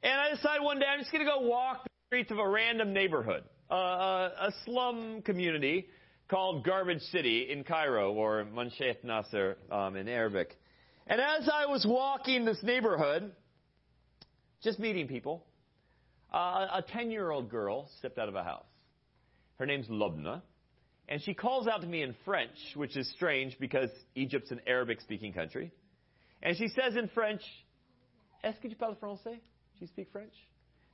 And 0.00 0.12
I 0.12 0.30
decide 0.30 0.60
one 0.60 0.78
day 0.78 0.86
I'm 0.86 1.00
just 1.00 1.10
going 1.10 1.26
to 1.26 1.30
go 1.30 1.40
walk 1.40 1.82
the 1.82 1.90
streets 2.06 2.30
of 2.30 2.38
a 2.38 2.48
random 2.48 2.92
neighborhood, 2.92 3.42
uh, 3.68 3.74
a, 3.74 4.32
a 4.42 4.54
slum 4.64 5.22
community 5.22 5.88
called 6.28 6.64
Garbage 6.64 7.00
City 7.10 7.48
in 7.50 7.64
Cairo, 7.64 8.12
or 8.12 8.44
Manshiat 8.44 9.02
Nasser 9.02 9.56
um, 9.72 9.96
in 9.96 10.06
Arabic. 10.06 10.56
And 11.08 11.20
as 11.20 11.48
I 11.52 11.66
was 11.66 11.84
walking 11.84 12.44
this 12.44 12.62
neighborhood, 12.62 13.32
just 14.62 14.78
meeting 14.78 15.08
people, 15.08 15.44
uh, 16.32 16.68
a 16.74 16.84
10 16.92 17.10
year 17.10 17.32
old 17.32 17.50
girl 17.50 17.90
stepped 17.98 18.18
out 18.18 18.28
of 18.28 18.36
a 18.36 18.44
house. 18.44 18.66
Her 19.58 19.66
name's 19.66 19.88
Lobna. 19.88 20.42
And 21.08 21.22
she 21.22 21.32
calls 21.32 21.66
out 21.66 21.80
to 21.80 21.86
me 21.86 22.02
in 22.02 22.14
French, 22.24 22.56
which 22.74 22.96
is 22.96 23.10
strange 23.12 23.58
because 23.58 23.90
Egypt's 24.14 24.50
an 24.50 24.60
Arabic 24.66 25.00
speaking 25.00 25.32
country. 25.32 25.72
And 26.42 26.56
she 26.56 26.68
says 26.68 26.96
in 26.96 27.08
French, 27.08 27.40
Est-ce 28.44 28.58
que 28.60 28.68
tu 28.68 28.76
parles 28.76 28.96
français? 29.02 29.24
Do 29.24 29.80
you 29.80 29.86
speak 29.86 30.08
French? 30.12 30.34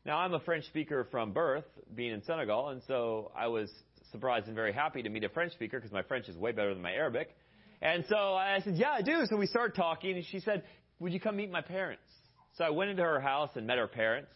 Now, 0.06 0.18
I'm 0.18 0.34
a 0.34 0.40
French 0.40 0.66
speaker 0.66 1.08
from 1.10 1.32
birth, 1.32 1.64
being 1.94 2.12
in 2.12 2.22
Senegal, 2.22 2.68
and 2.68 2.82
so 2.86 3.32
I 3.36 3.48
was 3.48 3.70
surprised 4.12 4.46
and 4.46 4.54
very 4.54 4.72
happy 4.72 5.02
to 5.02 5.08
meet 5.08 5.24
a 5.24 5.28
French 5.30 5.52
speaker 5.52 5.78
because 5.78 5.92
my 5.92 6.02
French 6.02 6.28
is 6.28 6.36
way 6.36 6.52
better 6.52 6.74
than 6.74 6.82
my 6.82 6.92
Arabic. 6.92 7.34
And 7.82 8.04
so 8.08 8.34
I 8.34 8.60
said, 8.62 8.76
Yeah, 8.76 8.92
I 8.92 9.02
do. 9.02 9.24
So 9.28 9.36
we 9.36 9.46
started 9.46 9.74
talking, 9.74 10.16
and 10.16 10.24
she 10.26 10.40
said, 10.40 10.62
Would 11.00 11.12
you 11.12 11.20
come 11.20 11.36
meet 11.36 11.50
my 11.50 11.62
parents? 11.62 12.04
So 12.56 12.64
I 12.64 12.70
went 12.70 12.90
into 12.90 13.02
her 13.02 13.18
house 13.18 13.50
and 13.56 13.66
met 13.66 13.78
her 13.78 13.88
parents. 13.88 14.30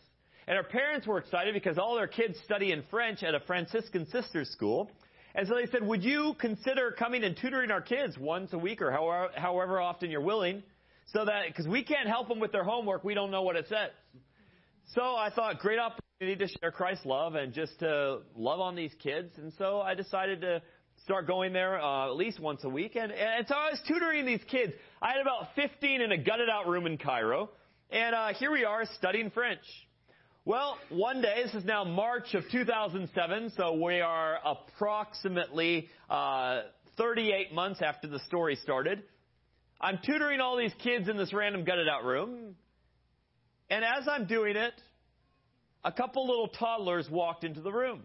And 0.49 0.57
her 0.57 0.65
parents 0.65 1.07
were 1.07 1.19
excited 1.19 1.55
because 1.55 1.79
all 1.79 1.95
their 1.95 2.09
kids 2.09 2.39
study 2.45 2.73
in 2.73 2.83
French 2.91 3.23
at 3.23 3.35
a 3.35 3.41
Franciscan 3.41 4.07
sisters 4.09 4.51
school. 4.51 4.91
And 5.39 5.47
so 5.47 5.55
they 5.55 5.67
said, 5.71 5.87
Would 5.87 6.03
you 6.03 6.35
consider 6.41 6.91
coming 6.91 7.23
and 7.23 7.37
tutoring 7.37 7.71
our 7.71 7.81
kids 7.81 8.19
once 8.19 8.53
a 8.53 8.59
week 8.59 8.83
or 8.83 8.91
however, 8.91 9.29
however 9.37 9.81
often 9.81 10.11
you're 10.11 10.21
willing? 10.21 10.65
So 11.13 11.25
that, 11.25 11.47
because 11.47 11.69
we 11.69 11.85
can't 11.85 12.09
help 12.09 12.27
them 12.27 12.41
with 12.41 12.51
their 12.51 12.65
homework, 12.65 13.05
we 13.05 13.15
don't 13.15 13.31
know 13.31 13.43
what 13.43 13.55
it 13.55 13.67
says. 13.69 13.91
So 14.97 15.01
I 15.01 15.31
thought, 15.31 15.61
great 15.61 15.79
opportunity 15.79 16.45
to 16.45 16.49
share 16.59 16.73
Christ's 16.73 17.07
love 17.07 17.37
and 17.37 17.53
just 17.53 17.79
to 17.79 18.23
love 18.35 18.59
on 18.59 18.75
these 18.75 18.91
kids. 19.01 19.31
And 19.37 19.53
so 19.59 19.81
I 19.81 19.95
decided 19.95 20.41
to 20.41 20.61
start 21.05 21.29
going 21.29 21.53
there 21.53 21.81
uh, 21.81 22.07
at 22.07 22.17
least 22.17 22.41
once 22.41 22.65
a 22.65 22.69
week. 22.69 22.97
And, 22.97 23.13
and 23.13 23.47
so 23.47 23.55
I 23.55 23.71
was 23.71 23.81
tutoring 23.87 24.27
these 24.27 24.43
kids. 24.51 24.73
I 25.01 25.13
had 25.13 25.21
about 25.21 25.51
15 25.55 26.01
in 26.01 26.11
a 26.11 26.19
gutted 26.19 26.49
out 26.51 26.67
room 26.67 26.85
in 26.85 26.99
Cairo. 26.99 27.51
And 27.91 28.13
uh, 28.13 28.35
here 28.35 28.51
we 28.51 28.65
are 28.65 28.87
studying 28.97 29.31
French. 29.31 29.63
Well, 30.49 30.79
one 30.89 31.21
day, 31.21 31.43
this 31.45 31.55
is 31.55 31.67
now 31.67 31.85
March 31.85 32.33
of 32.33 32.43
2007, 32.51 33.53
so 33.55 33.75
we 33.75 34.01
are 34.01 34.39
approximately 34.43 35.91
uh, 36.09 36.61
38 36.97 37.53
months 37.53 37.83
after 37.83 38.09
the 38.09 38.19
story 38.21 38.57
started. 38.57 39.03
I'm 39.79 39.99
tutoring 40.07 40.41
all 40.41 40.57
these 40.57 40.73
kids 40.83 41.07
in 41.11 41.19
this 41.19 41.35
random 41.35 41.65
gutted 41.65 41.87
out 41.87 42.03
room. 42.03 42.55
And 43.69 43.85
as 43.85 44.09
I'm 44.11 44.27
doing 44.27 44.57
it, 44.57 44.73
a 45.85 45.93
couple 45.93 46.27
little 46.27 46.49
toddlers 46.49 47.11
walked 47.11 47.45
into 47.45 47.61
the 47.61 47.71
room. 47.71 48.05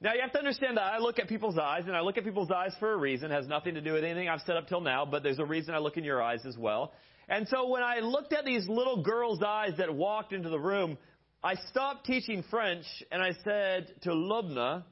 Now 0.00 0.14
you 0.14 0.22
have 0.22 0.32
to 0.32 0.38
understand 0.38 0.78
that 0.78 0.84
I 0.84 1.00
look 1.00 1.18
at 1.18 1.28
people's 1.28 1.58
eyes, 1.58 1.82
and 1.86 1.94
I 1.94 2.00
look 2.00 2.16
at 2.16 2.24
people's 2.24 2.50
eyes 2.50 2.72
for 2.80 2.94
a 2.94 2.96
reason. 2.96 3.30
It 3.30 3.34
has 3.34 3.46
nothing 3.46 3.74
to 3.74 3.82
do 3.82 3.92
with 3.92 4.04
anything 4.04 4.26
I've 4.26 4.40
said 4.46 4.56
up 4.56 4.68
till 4.68 4.80
now, 4.80 5.04
but 5.04 5.22
there's 5.22 5.38
a 5.38 5.44
reason 5.44 5.74
I 5.74 5.80
look 5.80 5.98
in 5.98 6.04
your 6.04 6.22
eyes 6.22 6.46
as 6.46 6.56
well. 6.56 6.94
And 7.28 7.46
so 7.48 7.68
when 7.68 7.82
I 7.82 7.98
looked 7.98 8.32
at 8.32 8.46
these 8.46 8.66
little 8.66 9.02
girls' 9.02 9.42
eyes 9.46 9.72
that 9.76 9.94
walked 9.94 10.32
into 10.32 10.48
the 10.48 10.58
room, 10.58 10.96
I 11.42 11.54
stopped 11.70 12.06
teaching 12.06 12.44
French 12.50 12.84
and 13.12 13.22
I 13.22 13.32
said 13.44 13.92
to 14.02 14.10
Lubna, 14.10 14.82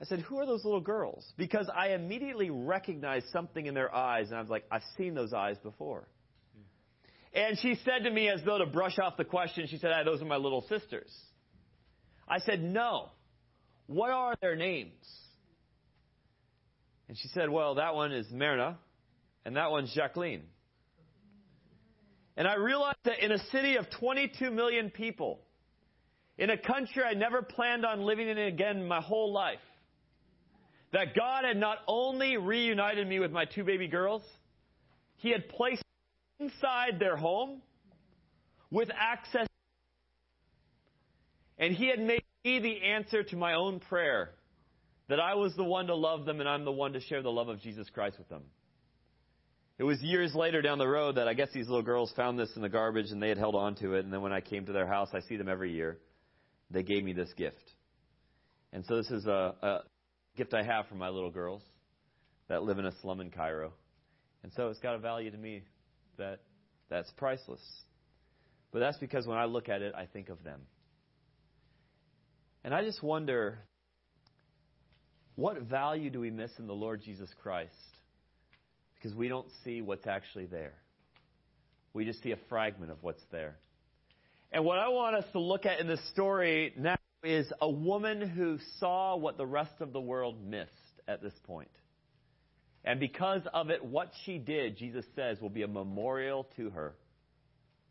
I 0.00 0.04
said, 0.04 0.20
Who 0.20 0.38
are 0.38 0.46
those 0.46 0.64
little 0.64 0.80
girls? 0.80 1.24
Because 1.38 1.70
I 1.74 1.88
immediately 1.94 2.50
recognized 2.50 3.26
something 3.32 3.64
in 3.64 3.72
their 3.72 3.94
eyes, 3.94 4.28
and 4.28 4.36
I 4.36 4.40
was 4.40 4.50
like, 4.50 4.64
I've 4.70 4.82
seen 4.98 5.14
those 5.14 5.32
eyes 5.32 5.56
before. 5.62 6.06
And 7.32 7.58
she 7.58 7.76
said 7.84 8.04
to 8.04 8.10
me, 8.10 8.28
as 8.28 8.40
though 8.44 8.58
to 8.58 8.66
brush 8.66 8.98
off 8.98 9.16
the 9.16 9.24
question, 9.24 9.66
she 9.68 9.78
said, 9.78 9.90
ah, 9.94 10.04
Those 10.04 10.20
are 10.20 10.26
my 10.26 10.36
little 10.36 10.66
sisters. 10.68 11.10
I 12.28 12.38
said, 12.40 12.62
No. 12.62 13.10
What 13.86 14.10
are 14.10 14.34
their 14.40 14.56
names? 14.56 14.92
And 17.08 17.16
she 17.16 17.28
said, 17.28 17.48
Well, 17.48 17.76
that 17.76 17.94
one 17.94 18.12
is 18.12 18.26
Myrna, 18.30 18.78
and 19.44 19.56
that 19.56 19.70
one's 19.70 19.94
Jacqueline. 19.94 20.42
And 22.36 22.46
I 22.46 22.54
realized 22.56 22.98
that 23.04 23.24
in 23.24 23.32
a 23.32 23.38
city 23.50 23.76
of 23.76 23.88
22 23.90 24.50
million 24.50 24.90
people, 24.90 25.40
in 26.36 26.50
a 26.50 26.58
country 26.58 27.02
I 27.02 27.14
never 27.14 27.40
planned 27.42 27.86
on 27.86 28.02
living 28.02 28.28
in 28.28 28.36
again 28.36 28.86
my 28.86 29.00
whole 29.00 29.32
life, 29.32 29.58
that 30.92 31.14
God 31.14 31.44
had 31.44 31.56
not 31.56 31.78
only 31.88 32.36
reunited 32.36 33.08
me 33.08 33.20
with 33.20 33.32
my 33.32 33.46
two 33.46 33.64
baby 33.64 33.88
girls, 33.88 34.22
He 35.16 35.30
had 35.30 35.48
placed 35.48 35.82
me 36.38 36.46
inside 36.46 36.98
their 36.98 37.16
home 37.16 37.62
with 38.70 38.90
access. 38.94 39.46
And 41.58 41.74
He 41.74 41.88
had 41.88 42.00
made 42.00 42.22
me 42.44 42.58
the 42.58 42.82
answer 42.82 43.22
to 43.22 43.36
my 43.36 43.54
own 43.54 43.80
prayer 43.80 44.30
that 45.08 45.20
I 45.20 45.34
was 45.34 45.54
the 45.56 45.64
one 45.64 45.86
to 45.86 45.94
love 45.94 46.26
them 46.26 46.40
and 46.40 46.48
I'm 46.48 46.64
the 46.64 46.72
one 46.72 46.92
to 46.92 47.00
share 47.00 47.22
the 47.22 47.30
love 47.30 47.48
of 47.48 47.60
Jesus 47.60 47.88
Christ 47.88 48.18
with 48.18 48.28
them. 48.28 48.42
It 49.78 49.84
was 49.84 50.00
years 50.00 50.34
later 50.34 50.62
down 50.62 50.78
the 50.78 50.88
road 50.88 51.16
that 51.16 51.28
I 51.28 51.34
guess 51.34 51.48
these 51.52 51.68
little 51.68 51.82
girls 51.82 52.10
found 52.16 52.38
this 52.38 52.50
in 52.56 52.62
the 52.62 52.68
garbage 52.68 53.10
and 53.10 53.22
they 53.22 53.28
had 53.28 53.36
held 53.36 53.54
on 53.54 53.74
to 53.76 53.94
it. 53.94 54.04
And 54.04 54.12
then 54.12 54.22
when 54.22 54.32
I 54.32 54.40
came 54.40 54.64
to 54.66 54.72
their 54.72 54.86
house, 54.86 55.10
I 55.12 55.20
see 55.20 55.36
them 55.36 55.48
every 55.48 55.72
year. 55.72 55.98
They 56.70 56.82
gave 56.82 57.04
me 57.04 57.12
this 57.12 57.32
gift. 57.36 57.74
And 58.72 58.84
so 58.86 58.96
this 58.96 59.10
is 59.10 59.26
a, 59.26 59.54
a 59.62 59.78
gift 60.36 60.54
I 60.54 60.62
have 60.62 60.86
for 60.86 60.94
my 60.94 61.10
little 61.10 61.30
girls 61.30 61.62
that 62.48 62.62
live 62.62 62.78
in 62.78 62.86
a 62.86 62.92
slum 63.02 63.20
in 63.20 63.30
Cairo. 63.30 63.72
And 64.42 64.52
so 64.54 64.68
it's 64.68 64.80
got 64.80 64.94
a 64.94 64.98
value 64.98 65.30
to 65.30 65.36
me 65.36 65.62
that 66.16 66.40
that's 66.88 67.10
priceless. 67.16 67.60
But 68.72 68.80
that's 68.80 68.98
because 68.98 69.26
when 69.26 69.36
I 69.36 69.44
look 69.44 69.68
at 69.68 69.82
it, 69.82 69.94
I 69.94 70.06
think 70.06 70.30
of 70.30 70.42
them. 70.42 70.60
And 72.64 72.74
I 72.74 72.82
just 72.82 73.02
wonder 73.02 73.58
what 75.34 75.60
value 75.60 76.10
do 76.10 76.20
we 76.20 76.30
miss 76.30 76.50
in 76.58 76.66
the 76.66 76.74
Lord 76.74 77.02
Jesus 77.02 77.28
Christ? 77.42 77.95
Because 79.06 79.16
we 79.16 79.28
don't 79.28 79.46
see 79.62 79.82
what's 79.82 80.08
actually 80.08 80.46
there. 80.46 80.74
We 81.92 82.04
just 82.04 82.24
see 82.24 82.32
a 82.32 82.38
fragment 82.48 82.90
of 82.90 83.00
what's 83.02 83.22
there. 83.30 83.54
And 84.50 84.64
what 84.64 84.78
I 84.78 84.88
want 84.88 85.14
us 85.14 85.24
to 85.30 85.38
look 85.38 85.64
at 85.64 85.78
in 85.78 85.86
this 85.86 86.04
story 86.10 86.74
now 86.76 86.96
is 87.22 87.46
a 87.60 87.70
woman 87.70 88.20
who 88.20 88.58
saw 88.80 89.14
what 89.14 89.36
the 89.36 89.46
rest 89.46 89.74
of 89.78 89.92
the 89.92 90.00
world 90.00 90.44
missed 90.44 90.72
at 91.06 91.22
this 91.22 91.34
point. 91.44 91.70
And 92.84 92.98
because 92.98 93.42
of 93.54 93.70
it, 93.70 93.84
what 93.84 94.10
she 94.24 94.38
did, 94.38 94.76
Jesus 94.76 95.04
says, 95.14 95.40
will 95.40 95.50
be 95.50 95.62
a 95.62 95.68
memorial 95.68 96.48
to 96.56 96.70
her 96.70 96.96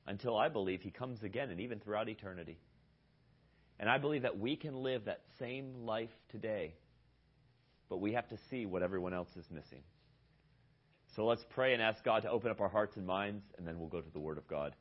until 0.06 0.36
I 0.36 0.50
believe 0.50 0.82
he 0.82 0.92
comes 0.92 1.24
again 1.24 1.50
and 1.50 1.62
even 1.62 1.80
throughout 1.80 2.10
eternity. 2.10 2.60
And 3.80 3.90
I 3.90 4.00
believe 4.00 4.24
that 4.24 4.38
we 4.38 4.58
can 4.58 4.84
live 4.84 5.06
that 5.06 5.22
same 5.40 5.86
life 5.86 6.10
today, 6.34 6.74
but 7.88 8.02
we 8.02 8.12
have 8.12 8.28
to 8.28 8.38
see 8.50 8.66
what 8.66 8.84
everyone 8.84 9.14
else 9.14 9.30
is 9.38 9.46
missing. 9.50 9.84
So 11.16 11.26
let's 11.26 11.44
pray 11.52 11.74
and 11.74 11.82
ask 11.82 12.04
God 12.04 12.24
to 12.24 12.30
open 12.30 12.52
up 12.52 12.60
our 12.62 12.70
hearts 12.70 12.98
and 12.98 13.06
minds, 13.06 13.44
and 13.58 13.68
then 13.68 13.80
we'll 13.80 13.90
go 13.90 14.02
to 14.02 14.12
the 14.12 14.20
Word 14.20 14.38
of 14.38 14.48
God. 14.48 14.76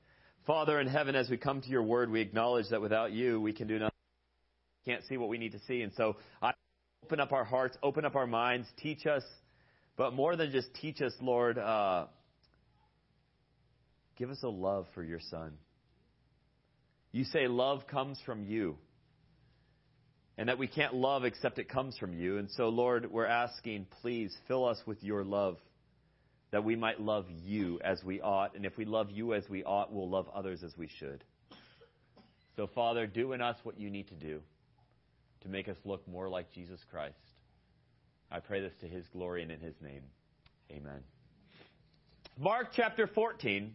Father 0.46 0.80
in 0.80 0.86
heaven, 0.86 1.14
as 1.14 1.30
we 1.30 1.36
come 1.36 1.60
to 1.62 1.68
your 1.68 1.82
Word, 1.82 2.10
we 2.10 2.20
acknowledge 2.20 2.68
that 2.70 2.80
without 2.80 3.12
you, 3.12 3.40
we 3.40 3.52
can 3.52 3.66
do 3.66 3.78
nothing 3.78 3.94
can't 4.84 5.04
see 5.08 5.16
what 5.16 5.28
we 5.28 5.38
need 5.38 5.52
to 5.52 5.60
see. 5.66 5.82
And 5.82 5.92
so 5.96 6.16
I 6.42 6.52
open 7.04 7.20
up 7.20 7.32
our 7.32 7.44
hearts, 7.44 7.76
open 7.82 8.04
up 8.04 8.16
our 8.16 8.26
minds, 8.26 8.68
teach 8.78 9.06
us, 9.06 9.22
but 9.96 10.12
more 10.12 10.36
than 10.36 10.52
just 10.52 10.68
teach 10.74 11.00
us, 11.00 11.12
Lord, 11.20 11.58
uh, 11.58 12.06
give 14.18 14.30
us 14.30 14.42
a 14.42 14.48
love 14.48 14.86
for 14.94 15.02
your 15.02 15.20
Son. 15.30 15.52
You 17.12 17.24
say 17.24 17.46
love 17.48 17.86
comes 17.86 18.18
from 18.26 18.44
you. 18.44 18.76
And 20.36 20.48
that 20.48 20.58
we 20.58 20.66
can't 20.66 20.94
love 20.94 21.24
except 21.24 21.60
it 21.60 21.68
comes 21.68 21.96
from 21.96 22.12
you. 22.12 22.38
And 22.38 22.50
so, 22.56 22.68
Lord, 22.68 23.10
we're 23.10 23.24
asking, 23.26 23.86
please 24.02 24.36
fill 24.48 24.66
us 24.66 24.78
with 24.84 25.00
your 25.02 25.22
love 25.22 25.58
that 26.54 26.62
we 26.62 26.76
might 26.76 27.00
love 27.00 27.26
you 27.42 27.80
as 27.82 28.04
we 28.04 28.20
ought. 28.20 28.54
And 28.54 28.64
if 28.64 28.76
we 28.76 28.84
love 28.84 29.10
you 29.10 29.34
as 29.34 29.42
we 29.48 29.64
ought, 29.64 29.92
we'll 29.92 30.08
love 30.08 30.28
others 30.32 30.62
as 30.62 30.72
we 30.78 30.88
should. 31.00 31.24
So, 32.54 32.68
Father, 32.76 33.08
do 33.08 33.32
in 33.32 33.40
us 33.40 33.56
what 33.64 33.76
you 33.76 33.90
need 33.90 34.06
to 34.06 34.14
do 34.14 34.40
to 35.40 35.48
make 35.48 35.68
us 35.68 35.76
look 35.84 36.06
more 36.06 36.28
like 36.28 36.52
Jesus 36.52 36.78
Christ. 36.92 37.16
I 38.30 38.38
pray 38.38 38.60
this 38.60 38.72
to 38.82 38.86
his 38.86 39.04
glory 39.08 39.42
and 39.42 39.50
in 39.50 39.58
his 39.58 39.74
name. 39.82 40.02
Amen. 40.70 41.00
Mark 42.38 42.68
chapter 42.76 43.08
14, 43.12 43.74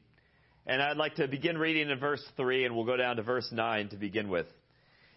and 0.65 0.81
I'd 0.81 0.95
like 0.95 1.15
to 1.15 1.27
begin 1.27 1.57
reading 1.57 1.89
in 1.89 1.99
verse 1.99 2.23
3, 2.37 2.63
and 2.63 2.77
we'll 2.77 2.85
go 2.85 2.95
down 2.95 3.17
to 3.17 3.23
verse 3.23 3.49
9 3.51 3.89
to 3.89 3.97
begin 3.97 4.29
with. 4.29 4.47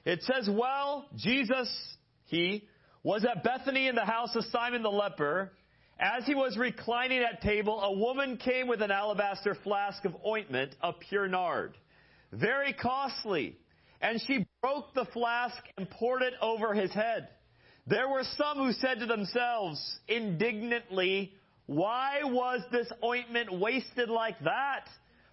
It 0.04 0.24
says, 0.24 0.50
Well, 0.50 1.06
Jesus, 1.14 1.72
he, 2.24 2.66
was 3.04 3.24
at 3.24 3.42
Bethany 3.42 3.88
in 3.88 3.94
the 3.94 4.04
house 4.04 4.34
of 4.34 4.44
Simon 4.46 4.82
the 4.82 4.90
leper. 4.90 5.52
As 6.02 6.26
he 6.26 6.34
was 6.34 6.58
reclining 6.58 7.22
at 7.22 7.42
table, 7.42 7.80
a 7.80 7.92
woman 7.96 8.36
came 8.36 8.66
with 8.66 8.82
an 8.82 8.90
alabaster 8.90 9.56
flask 9.62 10.04
of 10.04 10.16
ointment 10.26 10.74
of 10.82 10.98
pure 10.98 11.28
nard, 11.28 11.78
very 12.32 12.72
costly 12.72 13.56
and 14.02 14.20
she 14.26 14.46
broke 14.60 14.92
the 14.94 15.06
flask 15.12 15.56
and 15.78 15.88
poured 15.88 16.22
it 16.22 16.34
over 16.42 16.74
his 16.74 16.92
head. 16.92 17.28
There 17.86 18.08
were 18.08 18.24
some 18.36 18.58
who 18.58 18.72
said 18.72 18.98
to 18.98 19.06
themselves 19.06 20.00
indignantly, 20.08 21.32
Why 21.66 22.20
was 22.24 22.60
this 22.70 22.90
ointment 23.02 23.60
wasted 23.60 24.08
like 24.08 24.38
that? 24.44 24.86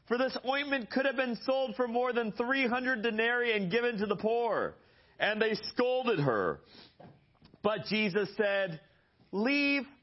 For 0.08 0.18
this 0.18 0.38
ointment 0.48 0.90
could 0.90 1.06
have 1.06 1.16
been 1.16 1.38
sold 1.46 1.76
for 1.76 1.88
more 1.88 2.14
than 2.14 2.32
300 2.32 3.02
denarii 3.02 3.54
and 3.54 3.72
given 3.72 3.98
to 3.98 4.06
the 4.06 4.16
poor. 4.16 4.76
And 5.20 5.42
they 5.42 5.56
scolded 5.74 6.20
her. 6.20 6.62
But 7.62 7.86
Jesus 7.86 8.30
said, 8.38 8.80
Leave 9.32 9.84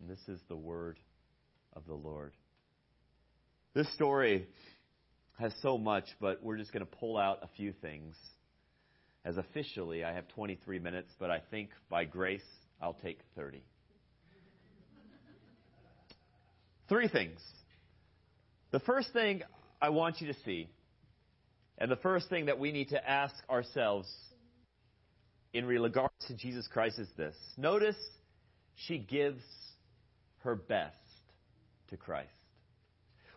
And 0.00 0.08
this 0.08 0.20
is 0.28 0.40
the 0.48 0.56
word 0.56 0.98
of 1.74 1.86
the 1.86 1.94
Lord. 1.94 2.32
This 3.74 3.92
story 3.94 4.46
has 5.38 5.52
so 5.62 5.78
much, 5.78 6.04
but 6.20 6.42
we're 6.42 6.56
just 6.56 6.72
going 6.72 6.84
to 6.84 6.96
pull 6.98 7.16
out 7.16 7.40
a 7.42 7.48
few 7.56 7.72
things. 7.72 8.16
As 9.24 9.36
officially, 9.36 10.04
I 10.04 10.12
have 10.12 10.28
23 10.28 10.78
minutes, 10.78 11.12
but 11.18 11.30
I 11.30 11.40
think 11.50 11.70
by 11.88 12.04
grace, 12.04 12.44
I'll 12.80 12.96
take 13.02 13.20
30. 13.36 13.62
Three 16.88 17.08
things. 17.08 17.40
The 18.70 18.80
first 18.80 19.12
thing 19.12 19.42
I 19.80 19.90
want 19.90 20.20
you 20.20 20.28
to 20.28 20.38
see, 20.44 20.68
and 21.76 21.90
the 21.90 21.96
first 21.96 22.28
thing 22.28 22.46
that 22.46 22.58
we 22.58 22.72
need 22.72 22.88
to 22.88 23.08
ask 23.08 23.34
ourselves 23.50 24.08
in 25.52 25.66
regards 25.66 26.14
to 26.28 26.34
Jesus 26.34 26.66
Christ 26.66 26.98
is 26.98 27.08
this. 27.16 27.36
Notice 27.56 27.96
she 28.74 28.98
gives 28.98 29.42
her 30.42 30.54
best 30.54 30.96
to 31.90 31.96
Christ. 31.96 32.30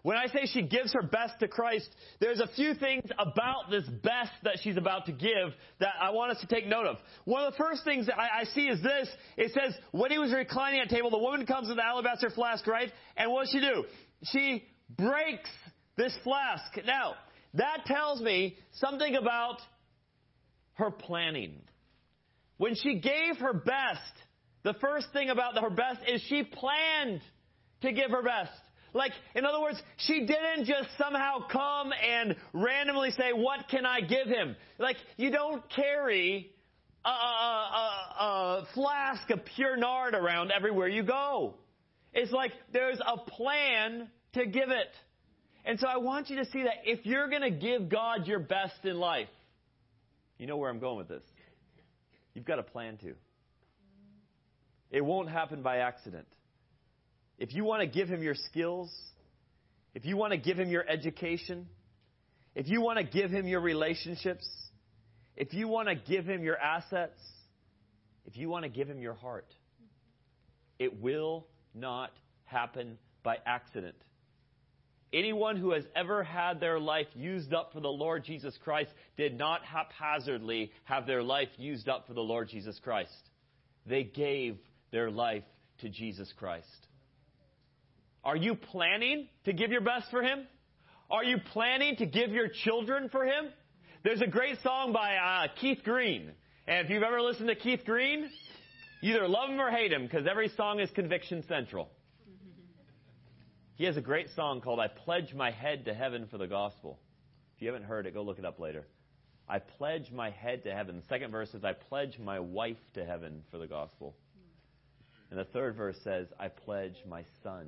When 0.03 0.17
I 0.17 0.27
say 0.27 0.47
she 0.51 0.63
gives 0.63 0.93
her 0.93 1.03
best 1.03 1.39
to 1.41 1.47
Christ, 1.47 1.87
there's 2.19 2.39
a 2.39 2.47
few 2.55 2.73
things 2.73 3.03
about 3.19 3.69
this 3.69 3.87
best 4.01 4.31
that 4.43 4.57
she's 4.63 4.77
about 4.77 5.05
to 5.05 5.11
give 5.11 5.53
that 5.79 5.93
I 6.01 6.09
want 6.09 6.31
us 6.31 6.41
to 6.41 6.47
take 6.47 6.65
note 6.65 6.87
of. 6.87 6.97
One 7.25 7.43
of 7.43 7.53
the 7.53 7.57
first 7.57 7.83
things 7.83 8.09
I, 8.09 8.41
I 8.41 8.43
see 8.45 8.67
is 8.67 8.81
this. 8.81 9.07
It 9.37 9.51
says, 9.53 9.75
when 9.91 10.09
he 10.09 10.17
was 10.17 10.33
reclining 10.33 10.79
at 10.79 10.89
table, 10.89 11.11
the 11.11 11.19
woman 11.19 11.45
comes 11.45 11.67
with 11.67 11.77
the 11.77 11.85
alabaster 11.85 12.31
flask, 12.31 12.65
right? 12.65 12.91
And 13.15 13.31
what 13.31 13.43
does 13.43 13.51
she 13.51 13.59
do? 13.59 13.85
She 14.23 14.63
breaks 14.97 15.49
this 15.97 16.17
flask. 16.23 16.63
Now, 16.83 17.13
that 17.53 17.85
tells 17.85 18.21
me 18.21 18.57
something 18.73 19.15
about 19.15 19.57
her 20.73 20.89
planning. 20.89 21.61
When 22.57 22.75
she 22.75 22.99
gave 22.99 23.37
her 23.39 23.53
best, 23.53 24.13
the 24.63 24.73
first 24.75 25.07
thing 25.13 25.29
about 25.29 25.57
her 25.57 25.69
best 25.69 25.99
is 26.07 26.21
she 26.27 26.43
planned 26.43 27.21
to 27.81 27.91
give 27.91 28.11
her 28.11 28.21
best. 28.21 28.51
Like, 28.93 29.13
in 29.35 29.45
other 29.45 29.61
words, 29.61 29.81
she 29.97 30.25
didn't 30.25 30.65
just 30.65 30.89
somehow 30.97 31.47
come 31.49 31.93
and 31.93 32.35
randomly 32.53 33.11
say, 33.11 33.31
What 33.33 33.69
can 33.69 33.85
I 33.85 34.01
give 34.01 34.27
him? 34.27 34.55
Like, 34.77 34.97
you 35.17 35.31
don't 35.31 35.63
carry 35.69 36.51
a, 37.05 37.09
a, 37.09 37.13
a, 37.13 38.23
a 38.23 38.67
flask 38.73 39.29
of 39.29 39.45
pure 39.55 39.77
nard 39.77 40.13
around 40.13 40.51
everywhere 40.51 40.89
you 40.89 41.03
go. 41.03 41.55
It's 42.13 42.31
like 42.31 42.51
there's 42.73 42.99
a 42.99 43.17
plan 43.17 44.09
to 44.33 44.45
give 44.45 44.69
it. 44.69 44.89
And 45.63 45.79
so 45.79 45.87
I 45.87 45.97
want 45.97 46.29
you 46.29 46.37
to 46.37 46.45
see 46.45 46.63
that 46.63 46.83
if 46.85 47.05
you're 47.05 47.29
going 47.29 47.43
to 47.43 47.51
give 47.51 47.87
God 47.87 48.27
your 48.27 48.39
best 48.39 48.83
in 48.83 48.99
life, 48.99 49.29
you 50.37 50.47
know 50.47 50.57
where 50.57 50.69
I'm 50.69 50.79
going 50.79 50.97
with 50.97 51.07
this. 51.07 51.23
You've 52.33 52.45
got 52.45 52.59
a 52.59 52.63
plan 52.63 52.97
to. 52.97 53.13
It 54.91 55.03
won't 55.03 55.29
happen 55.29 55.61
by 55.63 55.77
accident. 55.77 56.27
If 57.39 57.55
you 57.55 57.63
want 57.63 57.81
to 57.81 57.87
give 57.87 58.07
him 58.07 58.21
your 58.21 58.35
skills, 58.35 58.93
if 59.95 60.05
you 60.05 60.17
want 60.17 60.31
to 60.31 60.37
give 60.37 60.59
him 60.59 60.69
your 60.69 60.87
education, 60.87 61.67
if 62.53 62.67
you 62.67 62.81
want 62.81 62.99
to 62.99 63.03
give 63.03 63.31
him 63.31 63.47
your 63.47 63.61
relationships, 63.61 64.47
if 65.35 65.53
you 65.53 65.67
want 65.67 65.87
to 65.87 65.95
give 65.95 66.25
him 66.25 66.43
your 66.43 66.57
assets, 66.57 67.19
if 68.25 68.37
you 68.37 68.49
want 68.49 68.63
to 68.63 68.69
give 68.69 68.87
him 68.87 68.99
your 68.99 69.13
heart, 69.13 69.47
it 70.77 71.01
will 71.01 71.47
not 71.73 72.11
happen 72.43 72.97
by 73.23 73.37
accident. 73.45 73.95
Anyone 75.13 75.57
who 75.57 75.71
has 75.71 75.83
ever 75.95 76.23
had 76.23 76.59
their 76.59 76.79
life 76.79 77.07
used 77.15 77.53
up 77.53 77.73
for 77.73 77.81
the 77.81 77.89
Lord 77.89 78.23
Jesus 78.23 78.57
Christ 78.63 78.91
did 79.17 79.37
not 79.37 79.61
haphazardly 79.63 80.71
have 80.85 81.05
their 81.05 81.23
life 81.23 81.49
used 81.57 81.89
up 81.89 82.07
for 82.07 82.13
the 82.13 82.21
Lord 82.21 82.49
Jesus 82.49 82.79
Christ. 82.83 83.11
They 83.85 84.03
gave 84.03 84.57
their 84.91 85.09
life 85.09 85.43
to 85.79 85.89
Jesus 85.89 86.31
Christ. 86.37 86.67
Are 88.23 88.35
you 88.35 88.55
planning 88.55 89.27
to 89.45 89.53
give 89.53 89.71
your 89.71 89.81
best 89.81 90.11
for 90.11 90.21
Him? 90.21 90.45
Are 91.09 91.23
you 91.23 91.37
planning 91.51 91.95
to 91.97 92.05
give 92.05 92.29
your 92.31 92.47
children 92.63 93.09
for 93.09 93.25
Him? 93.25 93.49
There's 94.03 94.21
a 94.21 94.27
great 94.27 94.57
song 94.63 94.93
by 94.93 95.15
uh, 95.15 95.47
Keith 95.59 95.79
Green. 95.83 96.31
And 96.67 96.85
if 96.85 96.91
you've 96.91 97.03
ever 97.03 97.21
listened 97.21 97.47
to 97.49 97.55
Keith 97.55 97.81
Green, 97.85 98.29
either 99.01 99.27
love 99.27 99.49
him 99.49 99.59
or 99.59 99.71
hate 99.71 99.91
him 99.91 100.03
because 100.03 100.25
every 100.29 100.49
song 100.49 100.79
is 100.79 100.89
conviction 100.91 101.43
central. 101.47 101.89
He 103.75 103.85
has 103.85 103.97
a 103.97 104.01
great 104.01 104.27
song 104.35 104.61
called 104.61 104.79
I 104.79 104.87
Pledge 104.87 105.33
My 105.33 105.51
Head 105.51 105.85
to 105.85 105.93
Heaven 105.93 106.27
for 106.29 106.37
the 106.37 106.47
Gospel. 106.47 106.99
If 107.55 107.61
you 107.61 107.67
haven't 107.67 107.87
heard 107.87 108.05
it, 108.05 108.13
go 108.13 108.21
look 108.21 108.39
it 108.39 108.45
up 108.45 108.59
later. 108.59 108.85
I 109.47 109.59
pledge 109.59 110.11
my 110.11 110.29
head 110.29 110.63
to 110.63 110.71
heaven. 110.71 110.97
The 110.97 111.07
second 111.09 111.31
verse 111.31 111.53
is 111.53 111.63
I 111.63 111.73
pledge 111.73 112.17
my 112.17 112.39
wife 112.39 112.77
to 112.93 113.05
heaven 113.05 113.43
for 113.51 113.57
the 113.57 113.67
gospel. 113.67 114.15
And 115.31 115.39
the 115.39 115.45
third 115.45 115.75
verse 115.75 115.97
says, 116.03 116.27
I 116.37 116.49
pledge 116.49 117.03
my 117.07 117.23
son 117.41 117.67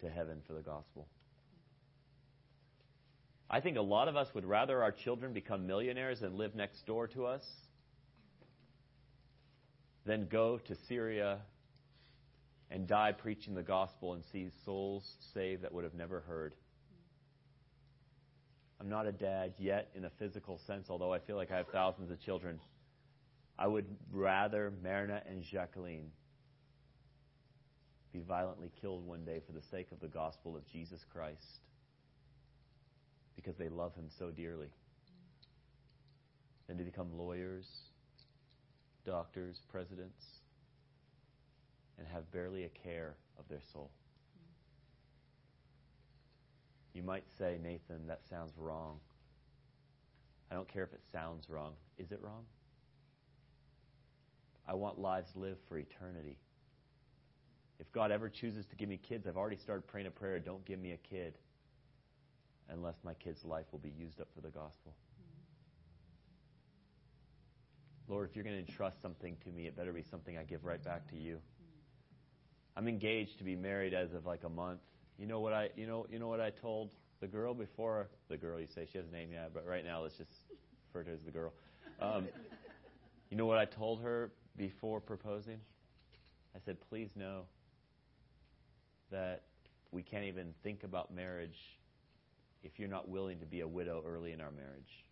to 0.00 0.08
heaven 0.08 0.38
for 0.46 0.54
the 0.54 0.62
gospel. 0.62 1.06
I 3.48 3.60
think 3.60 3.76
a 3.76 3.82
lot 3.82 4.08
of 4.08 4.16
us 4.16 4.28
would 4.34 4.46
rather 4.46 4.82
our 4.82 4.90
children 4.90 5.32
become 5.32 5.66
millionaires 5.66 6.22
and 6.22 6.34
live 6.34 6.54
next 6.54 6.84
door 6.86 7.06
to 7.08 7.26
us 7.26 7.44
than 10.06 10.26
go 10.26 10.58
to 10.58 10.74
Syria 10.88 11.38
and 12.70 12.88
die 12.88 13.12
preaching 13.12 13.54
the 13.54 13.62
gospel 13.62 14.14
and 14.14 14.24
see 14.32 14.48
souls 14.64 15.04
saved 15.34 15.62
that 15.62 15.72
would 15.72 15.84
have 15.84 15.94
never 15.94 16.20
heard. 16.20 16.54
I'm 18.80 18.88
not 18.88 19.06
a 19.06 19.12
dad 19.12 19.54
yet 19.58 19.90
in 19.94 20.06
a 20.06 20.10
physical 20.18 20.58
sense, 20.66 20.86
although 20.90 21.12
I 21.12 21.18
feel 21.18 21.36
like 21.36 21.50
I 21.50 21.56
have 21.58 21.68
thousands 21.68 22.10
of 22.10 22.20
children. 22.20 22.58
I 23.58 23.66
would 23.66 23.86
rather 24.12 24.72
Marina 24.82 25.22
and 25.28 25.42
Jacqueline 25.42 26.10
be 28.12 28.20
violently 28.20 28.70
killed 28.80 29.06
one 29.06 29.24
day 29.24 29.40
for 29.46 29.52
the 29.52 29.62
sake 29.62 29.92
of 29.92 30.00
the 30.00 30.08
gospel 30.08 30.56
of 30.56 30.66
Jesus 30.66 31.04
Christ 31.10 31.60
because 33.34 33.56
they 33.56 33.68
love 33.68 33.94
him 33.94 34.06
so 34.18 34.30
dearly 34.30 34.68
than 36.66 36.78
to 36.78 36.84
become 36.84 37.16
lawyers, 37.16 37.66
doctors, 39.04 39.60
presidents, 39.70 40.24
and 41.98 42.06
have 42.08 42.30
barely 42.32 42.64
a 42.64 42.68
care 42.68 43.14
of 43.38 43.48
their 43.48 43.60
soul. 43.72 43.90
You 46.92 47.02
might 47.02 47.24
say, 47.38 47.58
Nathan, 47.62 48.06
that 48.08 48.20
sounds 48.28 48.52
wrong. 48.56 48.98
I 50.50 50.54
don't 50.54 50.68
care 50.68 50.84
if 50.84 50.92
it 50.92 51.02
sounds 51.12 51.48
wrong. 51.50 51.72
Is 51.98 52.10
it 52.12 52.20
wrong? 52.22 52.44
I 54.68 54.74
want 54.74 54.98
lives 54.98 55.30
lived 55.36 55.60
for 55.68 55.78
eternity. 55.78 56.38
If 57.78 57.92
God 57.92 58.10
ever 58.10 58.28
chooses 58.28 58.66
to 58.66 58.76
give 58.76 58.88
me 58.88 58.96
kids, 58.96 59.26
I've 59.26 59.36
already 59.36 59.58
started 59.58 59.86
praying 59.86 60.06
a 60.06 60.10
prayer 60.10 60.38
don't 60.38 60.64
give 60.64 60.80
me 60.80 60.92
a 60.92 60.96
kid 60.96 61.34
unless 62.68 62.96
my 63.04 63.14
kid's 63.14 63.44
life 63.44 63.66
will 63.70 63.78
be 63.78 63.92
used 63.96 64.20
up 64.20 64.28
for 64.34 64.40
the 64.40 64.48
gospel. 64.48 64.94
Lord, 68.08 68.28
if 68.28 68.36
you're 68.36 68.44
going 68.44 68.56
to 68.56 68.70
entrust 68.70 69.02
something 69.02 69.36
to 69.44 69.50
me, 69.50 69.66
it 69.66 69.76
better 69.76 69.92
be 69.92 70.02
something 70.10 70.38
I 70.38 70.44
give 70.44 70.64
right 70.64 70.82
back 70.82 71.08
to 71.10 71.16
you. 71.16 71.38
I'm 72.76 72.88
engaged 72.88 73.38
to 73.38 73.44
be 73.44 73.56
married 73.56 73.94
as 73.94 74.12
of 74.14 74.26
like 74.26 74.44
a 74.44 74.48
month. 74.48 74.80
You 75.18 75.26
know 75.26 75.40
what 75.40 75.54
I 75.54 75.70
you 75.76 75.86
know 75.86 76.06
you 76.10 76.18
know 76.18 76.28
what 76.28 76.40
I 76.40 76.50
told 76.50 76.90
the 77.20 77.26
girl 77.26 77.54
before 77.54 78.08
the 78.28 78.36
girl 78.36 78.60
you 78.60 78.66
say 78.66 78.86
she 78.90 78.98
has 78.98 79.06
a 79.06 79.10
name 79.10 79.32
yet, 79.32 79.50
but 79.54 79.66
right 79.66 79.84
now 79.84 80.02
let's 80.02 80.16
just 80.16 80.30
refer 80.88 81.04
to 81.04 81.10
her 81.10 81.16
as 81.16 81.22
the 81.22 81.30
girl. 81.30 81.52
Um, 82.00 82.28
you 83.30 83.36
know 83.36 83.46
what 83.46 83.56
I 83.56 83.64
told 83.64 84.02
her 84.02 84.30
before 84.56 85.00
proposing? 85.00 85.58
I 86.54 86.58
said, 86.64 86.76
please 86.88 87.10
know 87.16 87.42
that 89.10 89.42
we 89.92 90.02
can't 90.02 90.24
even 90.24 90.54
think 90.62 90.84
about 90.84 91.14
marriage 91.14 91.78
if 92.62 92.78
you're 92.78 92.88
not 92.88 93.08
willing 93.08 93.38
to 93.40 93.46
be 93.46 93.60
a 93.60 93.68
widow 93.68 94.02
early 94.06 94.32
in 94.32 94.40
our 94.40 94.50
marriage. 94.50 95.04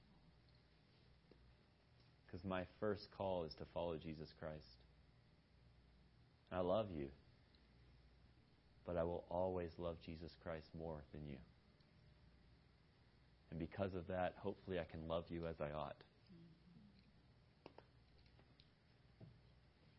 Because 2.27 2.45
my 2.45 2.65
first 2.81 3.09
call 3.17 3.45
is 3.45 3.55
to 3.55 3.65
follow 3.73 3.97
Jesus 3.97 4.33
Christ. 4.39 4.79
I 6.51 6.61
love 6.61 6.87
you 6.95 7.09
but 8.87 8.97
I 8.97 9.05
will 9.05 9.25
always 9.31 9.71
love 9.79 9.97
Jesus 10.05 10.37
Christ 10.43 10.69
more 10.79 11.03
than 11.13 11.27
you. 11.27 11.37
And 13.51 13.59
because 13.59 13.95
of 13.95 14.07
that, 14.09 14.35
hopefully 14.37 14.79
I 14.79 14.85
can 14.85 15.09
love 15.09 15.25
you 15.31 15.47
as 15.47 15.61
I 15.61 15.71
ought. 15.77 15.97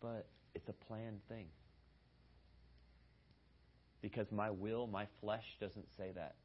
But 0.05 0.27
it's 0.53 0.69
a 0.69 0.85
planned 0.87 1.21
thing. 1.27 1.47
Because 4.03 4.31
my 4.31 4.51
will, 4.51 4.85
my 4.85 5.07
flesh 5.19 5.45
doesn't 5.59 5.87
say 5.97 6.11
that. 6.13 6.35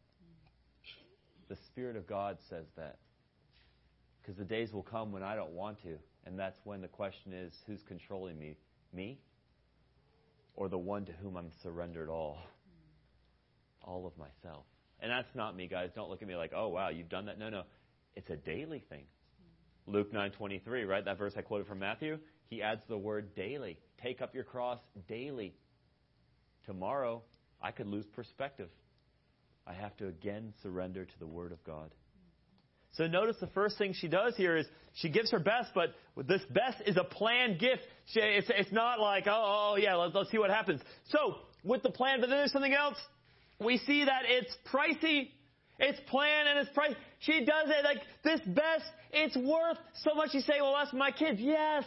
The 1.50 1.56
Spirit 1.66 1.96
of 1.96 2.06
God 2.06 2.38
says 2.48 2.64
that. 2.76 2.96
Because 4.22 4.38
the 4.38 4.44
days 4.44 4.72
will 4.72 4.82
come 4.82 5.12
when 5.12 5.22
I 5.22 5.34
don't 5.34 5.52
want 5.52 5.82
to. 5.82 5.98
And 6.24 6.38
that's 6.38 6.58
when 6.64 6.80
the 6.80 6.88
question 6.88 7.34
is 7.34 7.52
who's 7.66 7.82
controlling 7.86 8.38
me? 8.38 8.56
Me? 8.94 9.18
or 10.60 10.68
the 10.68 10.78
one 10.78 11.06
to 11.06 11.12
whom 11.22 11.36
I'm 11.36 11.50
surrendered 11.62 12.08
all. 12.08 12.38
All 13.82 14.06
of 14.06 14.12
myself. 14.18 14.64
And 15.00 15.10
that's 15.10 15.34
not 15.34 15.56
me, 15.56 15.66
guys. 15.66 15.88
Don't 15.94 16.10
look 16.10 16.20
at 16.20 16.28
me 16.28 16.36
like, 16.36 16.52
oh, 16.54 16.68
wow, 16.68 16.90
you've 16.90 17.08
done 17.08 17.26
that. 17.26 17.38
No, 17.38 17.48
no. 17.48 17.62
It's 18.14 18.28
a 18.28 18.36
daily 18.36 18.84
thing. 18.90 19.04
Luke 19.86 20.12
9:23, 20.12 20.86
right? 20.86 21.04
That 21.04 21.16
verse 21.16 21.32
I 21.36 21.40
quoted 21.40 21.66
from 21.66 21.78
Matthew. 21.78 22.18
He 22.50 22.62
adds 22.62 22.82
the 22.88 22.98
word 22.98 23.34
daily. 23.36 23.78
Take 24.02 24.20
up 24.20 24.34
your 24.34 24.44
cross 24.44 24.80
daily. 25.08 25.54
Tomorrow, 26.66 27.22
I 27.62 27.70
could 27.70 27.86
lose 27.86 28.04
perspective. 28.06 28.68
I 29.66 29.72
have 29.72 29.96
to 29.98 30.08
again 30.08 30.52
surrender 30.62 31.04
to 31.04 31.18
the 31.20 31.26
Word 31.26 31.52
of 31.52 31.62
God. 31.64 31.94
So 32.94 33.06
notice 33.06 33.36
the 33.40 33.46
first 33.48 33.78
thing 33.78 33.92
she 33.92 34.08
does 34.08 34.36
here 34.36 34.56
is 34.56 34.66
she 34.94 35.10
gives 35.10 35.30
her 35.30 35.38
best, 35.38 35.70
but 35.76 35.94
this 36.26 36.42
best 36.50 36.78
is 36.86 36.96
a 36.96 37.04
planned 37.04 37.60
gift. 37.60 37.82
She, 38.06 38.18
it's, 38.18 38.50
it's 38.50 38.72
not 38.72 38.98
like, 38.98 39.28
oh, 39.28 39.30
oh, 39.32 39.72
oh 39.72 39.76
yeah, 39.76 39.94
let's, 39.94 40.14
let's 40.14 40.30
see 40.32 40.38
what 40.38 40.50
happens. 40.50 40.80
So 41.10 41.36
with 41.62 41.84
the 41.84 41.90
plan, 41.90 42.20
but 42.20 42.28
then 42.28 42.38
there's 42.38 42.52
something 42.52 42.74
else. 42.74 42.96
We 43.60 43.78
see 43.78 44.04
that 44.04 44.22
it's 44.26 44.52
pricey. 44.72 45.28
It's 45.78 46.00
planned 46.08 46.48
and 46.48 46.58
it's 46.58 46.76
pricey. 46.76 46.96
She 47.20 47.44
does 47.44 47.68
it 47.68 47.84
like 47.84 47.98
this 48.24 48.40
best. 48.46 48.90
It's 49.12 49.36
worth 49.36 49.78
so 50.02 50.14
much. 50.14 50.34
You 50.34 50.40
say, 50.40 50.54
well, 50.60 50.74
that's 50.76 50.92
my 50.92 51.12
kids. 51.12 51.38
Yes. 51.40 51.84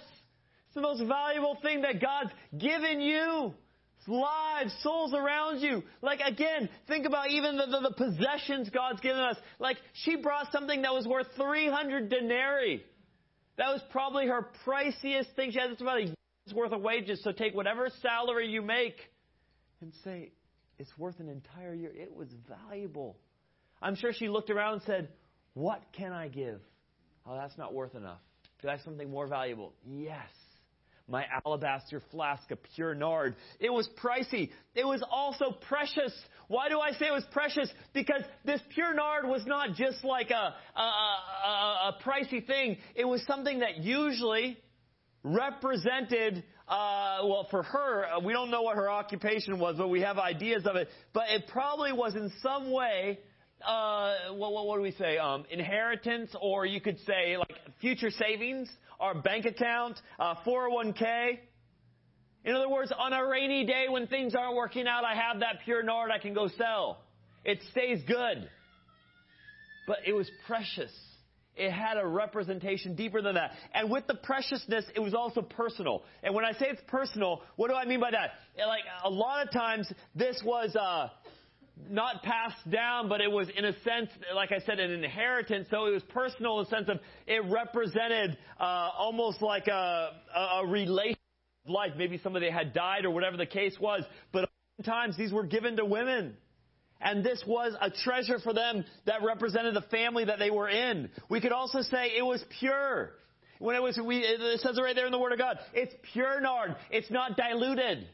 It's 0.74 0.82
the 0.82 0.82
most 0.82 1.04
valuable 1.08 1.56
thing 1.62 1.82
that 1.82 2.02
God's 2.02 2.32
given 2.58 3.00
you 3.00 3.54
It's 4.00 4.08
lives, 4.08 4.76
souls 4.82 5.14
around 5.14 5.60
you. 5.60 5.84
Like 6.02 6.20
again, 6.20 6.68
think 6.88 7.06
about 7.06 7.30
even 7.30 7.58
the, 7.58 7.68
the, 7.68 7.90
the, 7.90 7.96
possessions 7.96 8.72
God's 8.72 9.00
given 9.00 9.20
us. 9.20 9.38
Like 9.60 9.78
she 9.94 10.16
brought 10.16 10.52
something 10.52 10.82
that 10.82 10.92
was 10.92 11.06
worth 11.06 11.28
300 11.36 12.10
denarii. 12.10 12.84
That 13.60 13.68
was 13.68 13.82
probably 13.92 14.26
her 14.26 14.48
priciest 14.66 15.36
thing. 15.36 15.52
She 15.52 15.60
had 15.60 15.80
about 15.80 15.98
a 15.98 16.06
year's 16.06 16.56
worth 16.56 16.72
of 16.72 16.82
wages. 16.82 17.22
So 17.24 17.32
take 17.32 17.54
whatever 17.54 17.88
salary 18.02 18.48
you 18.48 18.64
make 18.64 18.96
and 19.80 19.94
say, 20.04 20.32
it's 20.80 20.98
worth 20.98 21.20
an 21.20 21.30
entire 21.30 21.76
year. 21.76 21.92
It 21.94 22.16
was 22.16 22.30
valuable. 22.50 23.16
I'm 23.80 23.96
sure 23.96 24.12
she 24.12 24.28
looked 24.28 24.50
around 24.50 24.74
and 24.74 24.82
said, 24.88 25.10
what 25.54 25.84
can 25.96 26.14
I 26.14 26.30
give? 26.30 26.62
Oh, 27.28 27.36
that's 27.36 27.60
not 27.60 27.76
worth 27.76 27.94
enough. 27.94 28.22
Do 28.64 28.70
I 28.70 28.72
have 28.72 28.82
something 28.82 29.12
more 29.12 29.28
valuable? 29.28 29.74
Yes. 29.86 30.30
My 31.08 31.26
alabaster 31.46 32.02
flask 32.12 32.50
of 32.52 32.60
pure 32.76 32.96
nard. 32.96 33.36
It 33.60 33.72
was 33.72 33.90
pricey. 34.02 34.52
It 34.74 34.86
was 34.86 35.04
also 35.12 35.52
precious. 35.68 36.14
Why 36.48 36.70
do 36.70 36.80
I 36.80 36.92
say 36.92 37.08
it 37.08 37.14
was 37.14 37.26
precious? 37.32 37.70
Because 37.94 38.22
this 38.46 38.62
pure 38.74 38.94
nard 38.94 39.26
was 39.26 39.46
not 39.46 39.76
just 39.76 40.04
like 40.06 40.32
a, 40.32 40.56
a, 40.80 40.82
a, 40.82 41.94
a 41.94 41.98
pricey 42.06 42.46
thing. 42.46 42.78
It 42.96 43.06
was 43.06 43.22
something 43.26 43.60
that 43.60 43.80
usually 43.80 44.58
represented, 45.24 46.44
uh, 46.70 47.20
well, 47.24 47.48
for 47.52 47.64
her, 47.64 48.06
uh, 48.06 48.20
we 48.22 48.32
don't 48.32 48.50
know 48.50 48.62
what 48.62 48.78
her 48.78 48.90
occupation 48.90 49.60
was, 49.60 49.76
but 49.78 49.90
we 49.90 50.02
have 50.02 50.18
ideas 50.18 50.66
of 50.66 50.78
it. 50.78 50.88
But 51.14 51.24
it 51.30 51.48
probably 51.48 51.92
was 51.92 52.16
in 52.16 52.32
some 52.42 52.72
way 52.72 53.20
uh, 53.66 54.34
what, 54.34 54.52
what, 54.52 54.68
what, 54.68 54.76
do 54.78 54.82
we 54.82 54.92
say? 54.92 55.18
Um, 55.18 55.46
inheritance, 55.50 56.36
or 56.42 56.66
you 56.66 56.82
could 56.82 57.00
say 57.06 57.38
like 57.38 57.56
future 57.80 58.10
savings, 58.10 58.70
our 59.04 59.14
bank 59.14 59.46
account, 59.46 60.00
uh, 60.18 60.36
401k. 60.48 61.40
In 62.46 62.56
other 62.56 62.70
words, 62.70 62.92
on 62.98 63.12
a 63.12 63.26
rainy 63.28 63.66
day 63.66 63.86
when 63.90 64.08
things 64.08 64.34
aren't 64.34 64.56
working 64.56 64.88
out, 64.88 65.04
I 65.04 65.14
have 65.14 65.42
that 65.42 65.60
pure 65.66 65.84
nard 65.84 66.10
I 66.10 66.20
can 66.20 66.34
go 66.34 66.48
sell. 66.58 67.02
It 67.44 67.60
stays 67.72 68.02
good. 68.08 68.50
But 69.88 69.98
it 70.08 70.14
was 70.14 70.32
precious. 70.48 70.92
It 71.58 71.70
had 71.72 71.98
a 71.98 72.08
representation 72.08 72.96
deeper 72.96 73.22
than 73.22 73.36
that. 73.36 73.52
And 73.74 73.92
with 73.92 74.08
the 74.08 74.16
preciousness, 74.16 74.86
it 74.96 75.02
was 75.02 75.14
also 75.14 75.42
personal. 75.42 76.04
And 76.24 76.34
when 76.34 76.46
I 76.46 76.54
say 76.54 76.68
it's 76.70 76.82
personal, 76.88 77.42
what 77.58 77.68
do 77.68 77.76
I 77.76 77.84
mean 77.84 78.00
by 78.00 78.12
that? 78.12 78.32
Like, 78.58 78.84
a 79.04 79.10
lot 79.10 79.46
of 79.46 79.52
times, 79.52 79.92
this 80.16 80.42
was, 80.46 80.76
uh, 80.78 81.10
not 81.90 82.24
passed 82.24 82.70
down, 82.70 83.10
but 83.10 83.22
it 83.22 83.32
was 83.32 83.48
in 83.56 83.66
a 83.66 83.74
sense, 83.82 84.10
like 84.36 84.52
I 84.52 84.60
said, 84.60 84.80
an 84.80 84.92
inheritance. 84.92 85.68
So 85.70 85.86
it 85.86 85.92
was 85.92 86.04
personal 86.04 86.60
in 86.60 86.66
the 86.66 86.70
sense 86.70 86.90
of 86.90 87.00
it 87.28 87.44
represented 87.52 88.38
uh, 88.60 88.90
almost 88.98 89.42
like 89.42 89.68
a, 89.68 90.10
a 90.36 90.68
relation 90.68 91.18
of 91.66 91.72
life. 91.72 91.92
Maybe 91.98 92.20
somebody 92.24 92.50
had 92.50 92.74
died 92.74 93.06
or 93.06 93.12
whatever 93.12 93.38
the 93.38 93.46
case 93.46 93.76
was. 93.80 94.04
But 94.32 94.50
oftentimes 94.80 95.18
these 95.18 95.34
were 95.34 95.46
given 95.46 95.78
to 95.78 95.86
women. 95.86 96.36
And 97.02 97.24
this 97.24 97.44
was 97.46 97.76
a 97.82 97.90
treasure 97.90 98.40
for 98.40 98.54
them 98.54 98.86
that 99.06 99.24
represented 99.24 99.76
the 99.76 99.82
family 99.82 100.26
that 100.26 100.40
they 100.40 100.52
were 100.52 100.70
in. 100.70 101.10
We 101.30 101.42
could 101.42 101.52
also 101.52 101.82
say 101.82 102.12
it 102.18 102.26
was 102.26 102.44
pure. 102.60 103.12
When 103.60 103.76
it 103.76 103.82
was, 103.82 104.00
we, 104.04 104.20
it 104.20 104.60
says 104.62 104.78
it 104.78 104.82
right 104.82 104.96
there 104.96 105.06
in 105.06 105.12
the 105.12 105.20
Word 105.20 105.34
of 105.34 105.38
God. 105.38 105.58
It's 105.74 105.94
pure 106.14 106.40
nard. 106.40 106.76
It's 106.92 107.10
not 107.12 107.36
diluted. 107.36 108.08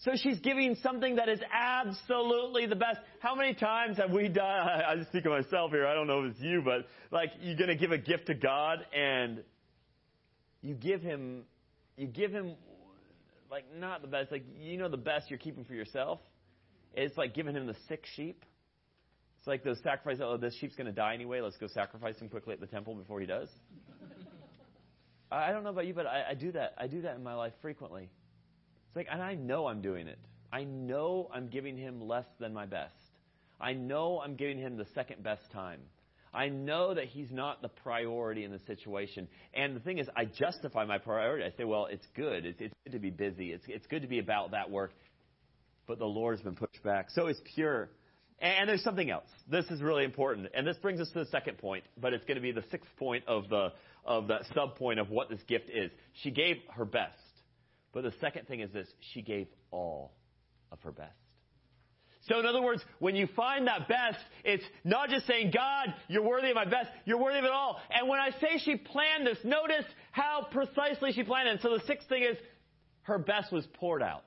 So 0.00 0.12
she's 0.16 0.40
giving 0.40 0.76
something 0.82 1.16
that 1.16 1.28
is 1.28 1.40
absolutely 1.52 2.64
the 2.66 2.76
best. 2.76 3.00
How 3.18 3.34
many 3.34 3.52
times 3.52 3.98
have 3.98 4.10
we 4.10 4.28
done, 4.28 4.44
I 4.46 4.82
I 4.92 4.96
just 4.96 5.12
think 5.12 5.26
of 5.26 5.32
myself 5.32 5.72
here, 5.72 5.86
I 5.86 5.92
don't 5.94 6.06
know 6.06 6.24
if 6.24 6.32
it's 6.32 6.40
you, 6.40 6.62
but 6.64 6.86
like 7.10 7.30
you're 7.42 7.56
gonna 7.56 7.76
give 7.76 7.92
a 7.92 7.98
gift 7.98 8.26
to 8.26 8.34
God 8.34 8.78
and 8.96 9.42
you 10.62 10.74
give 10.74 11.02
him, 11.02 11.42
you 11.98 12.06
give 12.06 12.32
him 12.32 12.54
like 13.50 13.64
not 13.78 14.00
the 14.00 14.08
best, 14.08 14.32
like 14.32 14.44
you 14.58 14.78
know 14.78 14.88
the 14.88 14.96
best 14.96 15.28
you're 15.28 15.38
keeping 15.38 15.64
for 15.64 15.74
yourself. 15.74 16.18
It's 16.94 17.16
like 17.18 17.34
giving 17.34 17.54
him 17.54 17.66
the 17.66 17.76
sick 17.86 18.04
sheep. 18.16 18.44
It's 19.38 19.46
like 19.46 19.64
those 19.64 19.80
sacrifices, 19.82 20.22
oh, 20.24 20.38
this 20.38 20.54
sheep's 20.60 20.76
gonna 20.76 20.92
die 20.92 21.12
anyway, 21.12 21.42
let's 21.42 21.58
go 21.58 21.66
sacrifice 21.66 22.18
him 22.18 22.30
quickly 22.30 22.54
at 22.54 22.60
the 22.60 22.66
temple 22.66 22.94
before 22.94 23.20
he 23.20 23.26
does. 23.26 23.50
I 25.30 25.52
don't 25.52 25.62
know 25.62 25.70
about 25.70 25.86
you, 25.86 25.92
but 25.92 26.06
I, 26.06 26.30
I 26.30 26.34
do 26.34 26.52
that. 26.52 26.74
I 26.78 26.86
do 26.86 27.02
that 27.02 27.16
in 27.16 27.22
my 27.22 27.34
life 27.34 27.52
frequently. 27.60 28.08
It's 28.90 28.96
like, 28.96 29.06
and 29.08 29.22
I 29.22 29.36
know 29.36 29.68
I'm 29.68 29.82
doing 29.82 30.08
it. 30.08 30.18
I 30.52 30.64
know 30.64 31.30
I'm 31.32 31.48
giving 31.48 31.78
him 31.78 32.00
less 32.00 32.26
than 32.40 32.52
my 32.52 32.66
best. 32.66 32.92
I 33.60 33.72
know 33.72 34.20
I'm 34.20 34.34
giving 34.34 34.58
him 34.58 34.76
the 34.76 34.86
second 34.96 35.22
best 35.22 35.48
time. 35.52 35.78
I 36.34 36.48
know 36.48 36.94
that 36.94 37.04
he's 37.04 37.30
not 37.30 37.62
the 37.62 37.68
priority 37.68 38.42
in 38.42 38.50
the 38.50 38.58
situation. 38.66 39.28
And 39.54 39.76
the 39.76 39.80
thing 39.80 39.98
is, 39.98 40.08
I 40.16 40.24
justify 40.24 40.84
my 40.86 40.98
priority. 40.98 41.44
I 41.44 41.56
say, 41.56 41.64
well, 41.64 41.86
it's 41.86 42.06
good. 42.16 42.46
It's, 42.46 42.60
it's 42.60 42.74
good 42.84 42.92
to 42.92 42.98
be 42.98 43.10
busy. 43.10 43.52
It's, 43.52 43.64
it's 43.68 43.86
good 43.86 44.02
to 44.02 44.08
be 44.08 44.18
about 44.18 44.50
that 44.52 44.70
work. 44.70 44.92
But 45.86 46.00
the 46.00 46.06
Lord's 46.06 46.42
been 46.42 46.56
pushed 46.56 46.82
back. 46.82 47.10
So 47.10 47.26
it's 47.26 47.40
pure. 47.54 47.90
And 48.40 48.68
there's 48.68 48.82
something 48.82 49.10
else. 49.10 49.28
This 49.48 49.66
is 49.66 49.82
really 49.82 50.04
important. 50.04 50.48
And 50.52 50.66
this 50.66 50.78
brings 50.78 51.00
us 51.00 51.08
to 51.12 51.20
the 51.20 51.30
second 51.30 51.58
point, 51.58 51.84
but 52.00 52.12
it's 52.12 52.24
going 52.24 52.36
to 52.36 52.42
be 52.42 52.52
the 52.52 52.64
sixth 52.72 52.90
point 52.98 53.24
of 53.28 53.48
the, 53.48 53.72
of 54.04 54.28
that 54.28 54.42
sub 54.54 54.76
point 54.76 54.98
of 54.98 55.10
what 55.10 55.28
this 55.28 55.40
gift 55.46 55.68
is. 55.68 55.90
She 56.22 56.30
gave 56.32 56.56
her 56.74 56.84
best. 56.84 57.18
But 57.92 58.02
the 58.04 58.12
second 58.20 58.46
thing 58.46 58.60
is 58.60 58.70
this 58.72 58.88
she 59.12 59.22
gave 59.22 59.48
all 59.70 60.12
of 60.70 60.80
her 60.82 60.92
best. 60.92 61.12
So, 62.28 62.38
in 62.38 62.46
other 62.46 62.60
words, 62.60 62.82
when 62.98 63.16
you 63.16 63.26
find 63.34 63.66
that 63.66 63.88
best, 63.88 64.18
it's 64.44 64.64
not 64.84 65.08
just 65.08 65.26
saying, 65.26 65.52
God, 65.54 65.94
you're 66.06 66.22
worthy 66.22 66.50
of 66.50 66.54
my 66.54 66.66
best, 66.66 66.90
you're 67.06 67.18
worthy 67.18 67.38
of 67.38 67.44
it 67.44 67.50
all. 67.50 67.80
And 67.90 68.08
when 68.08 68.20
I 68.20 68.30
say 68.32 68.58
she 68.58 68.76
planned 68.76 69.26
this, 69.26 69.38
notice 69.42 69.86
how 70.12 70.46
precisely 70.50 71.12
she 71.12 71.22
planned 71.22 71.48
it. 71.48 71.52
And 71.52 71.60
so 71.60 71.70
the 71.70 71.82
sixth 71.86 72.08
thing 72.08 72.22
is, 72.22 72.36
her 73.02 73.18
best 73.18 73.50
was 73.50 73.66
poured 73.74 74.02
out. 74.02 74.24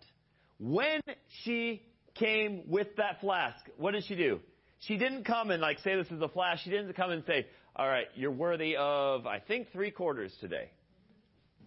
When 0.60 1.02
she 1.43 1.84
came 2.15 2.63
with 2.67 2.88
that 2.97 3.21
flask, 3.21 3.63
what 3.78 3.91
did 3.91 4.06
she 4.06 4.15
do? 4.15 4.39
She 4.80 4.97
didn't 4.97 5.23
come 5.23 5.52
and 5.52 5.62
like 5.62 5.80
say 5.80 5.95
this 5.95 6.12
is 6.12 6.21
a 6.21 6.28
flask. 6.28 6.63
She 6.63 6.71
didn't 6.71 6.93
come 6.93 7.12
and 7.12 7.23
say, 7.26 7.45
all 7.76 7.88
right, 7.88 8.08
you're 8.15 8.32
worthy 8.32 8.76
of, 8.76 9.26
I 9.28 9.39
think, 9.39 9.71
three 9.71 9.91
quarters 9.91 10.34
today. 10.41 10.69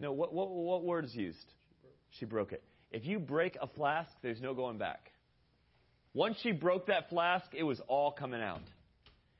No, 0.00 0.12
what, 0.12 0.34
what, 0.34 0.50
what 0.50 0.84
word 0.84 1.04
is 1.04 1.14
used? 1.14 1.38
She 2.18 2.24
broke 2.24 2.52
it. 2.52 2.62
If 2.90 3.04
you 3.04 3.18
break 3.18 3.56
a 3.60 3.66
flask, 3.66 4.10
there's 4.22 4.40
no 4.40 4.54
going 4.54 4.78
back. 4.78 5.10
Once 6.14 6.36
she 6.42 6.52
broke 6.52 6.86
that 6.86 7.10
flask, 7.10 7.46
it 7.52 7.62
was 7.62 7.80
all 7.88 8.10
coming 8.10 8.40
out. 8.40 8.62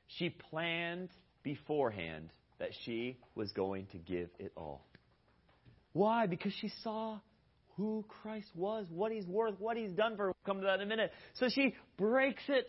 She 0.07 0.29
planned 0.29 1.09
beforehand 1.43 2.29
that 2.59 2.69
she 2.85 3.17
was 3.35 3.51
going 3.51 3.87
to 3.87 3.97
give 3.97 4.29
it 4.39 4.51
all. 4.55 4.85
Why? 5.93 6.27
Because 6.27 6.53
she 6.61 6.71
saw 6.83 7.19
who 7.77 8.05
Christ 8.07 8.49
was, 8.55 8.85
what 8.89 9.11
he's 9.11 9.25
worth, 9.25 9.55
what 9.59 9.77
he's 9.77 9.91
done 9.91 10.15
for 10.15 10.25
her. 10.25 10.27
We'll 10.27 10.53
come 10.53 10.61
to 10.61 10.67
that 10.67 10.75
in 10.75 10.81
a 10.81 10.85
minute. 10.85 11.11
So 11.35 11.47
she 11.49 11.75
breaks 11.97 12.43
it 12.47 12.67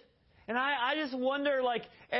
and 0.48 0.56
I, 0.56 0.92
I 0.92 0.94
just 0.96 1.16
wonder, 1.16 1.62
like, 1.62 1.82
uh, 2.10 2.16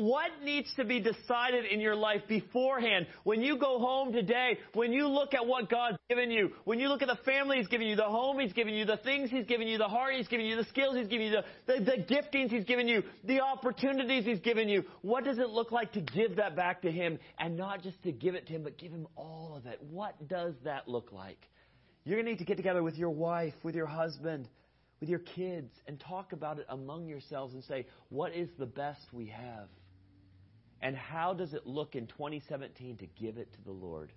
what 0.00 0.30
needs 0.42 0.68
to 0.74 0.84
be 0.84 0.98
decided 0.98 1.64
in 1.64 1.78
your 1.78 1.94
life 1.94 2.22
beforehand? 2.28 3.06
When 3.22 3.42
you 3.42 3.58
go 3.58 3.78
home 3.78 4.12
today, 4.12 4.58
when 4.74 4.92
you 4.92 5.06
look 5.06 5.34
at 5.34 5.46
what 5.46 5.70
God's 5.70 5.96
given 6.08 6.32
you, 6.32 6.50
when 6.64 6.80
you 6.80 6.88
look 6.88 7.00
at 7.00 7.06
the 7.06 7.18
family 7.24 7.58
He's 7.58 7.68
given 7.68 7.86
you, 7.86 7.94
the 7.94 8.02
home 8.02 8.40
He's 8.40 8.52
given 8.52 8.74
you, 8.74 8.84
the 8.84 8.96
things 8.96 9.30
He's 9.30 9.46
given 9.46 9.68
you, 9.68 9.78
the 9.78 9.86
heart 9.86 10.14
He's 10.14 10.26
given 10.26 10.46
you, 10.46 10.56
the 10.56 10.64
skills 10.64 10.96
He's 10.96 11.06
given 11.06 11.28
you, 11.28 11.30
the, 11.66 11.72
the, 11.72 11.84
the 11.84 12.14
giftings 12.14 12.50
He's 12.50 12.64
given 12.64 12.88
you, 12.88 13.04
the 13.22 13.40
opportunities 13.40 14.24
He's 14.24 14.40
given 14.40 14.68
you, 14.68 14.84
what 15.02 15.22
does 15.22 15.38
it 15.38 15.50
look 15.50 15.70
like 15.70 15.92
to 15.92 16.00
give 16.00 16.36
that 16.36 16.56
back 16.56 16.82
to 16.82 16.90
Him? 16.90 17.20
And 17.38 17.56
not 17.56 17.84
just 17.84 18.02
to 18.02 18.10
give 18.10 18.34
it 18.34 18.48
to 18.48 18.52
Him, 18.52 18.64
but 18.64 18.78
give 18.78 18.90
Him 18.90 19.06
all 19.14 19.54
of 19.56 19.66
it. 19.66 19.80
What 19.90 20.28
does 20.28 20.54
that 20.64 20.88
look 20.88 21.12
like? 21.12 21.38
You're 22.04 22.16
going 22.16 22.26
to 22.26 22.32
need 22.32 22.38
to 22.38 22.44
get 22.44 22.56
together 22.56 22.82
with 22.82 22.96
your 22.96 23.10
wife, 23.10 23.54
with 23.62 23.76
your 23.76 23.86
husband, 23.86 24.48
with 25.00 25.08
your 25.08 25.18
kids 25.18 25.72
and 25.86 25.98
talk 25.98 26.32
about 26.32 26.58
it 26.58 26.66
among 26.68 27.08
yourselves 27.08 27.54
and 27.54 27.64
say, 27.64 27.86
what 28.10 28.34
is 28.34 28.48
the 28.58 28.66
best 28.66 29.00
we 29.12 29.26
have? 29.26 29.68
And 30.82 30.96
how 30.96 31.34
does 31.34 31.54
it 31.54 31.66
look 31.66 31.94
in 31.94 32.06
2017 32.06 32.98
to 32.98 33.06
give 33.06 33.38
it 33.38 33.52
to 33.52 33.62
the 33.64 33.72
Lord? 33.72 34.12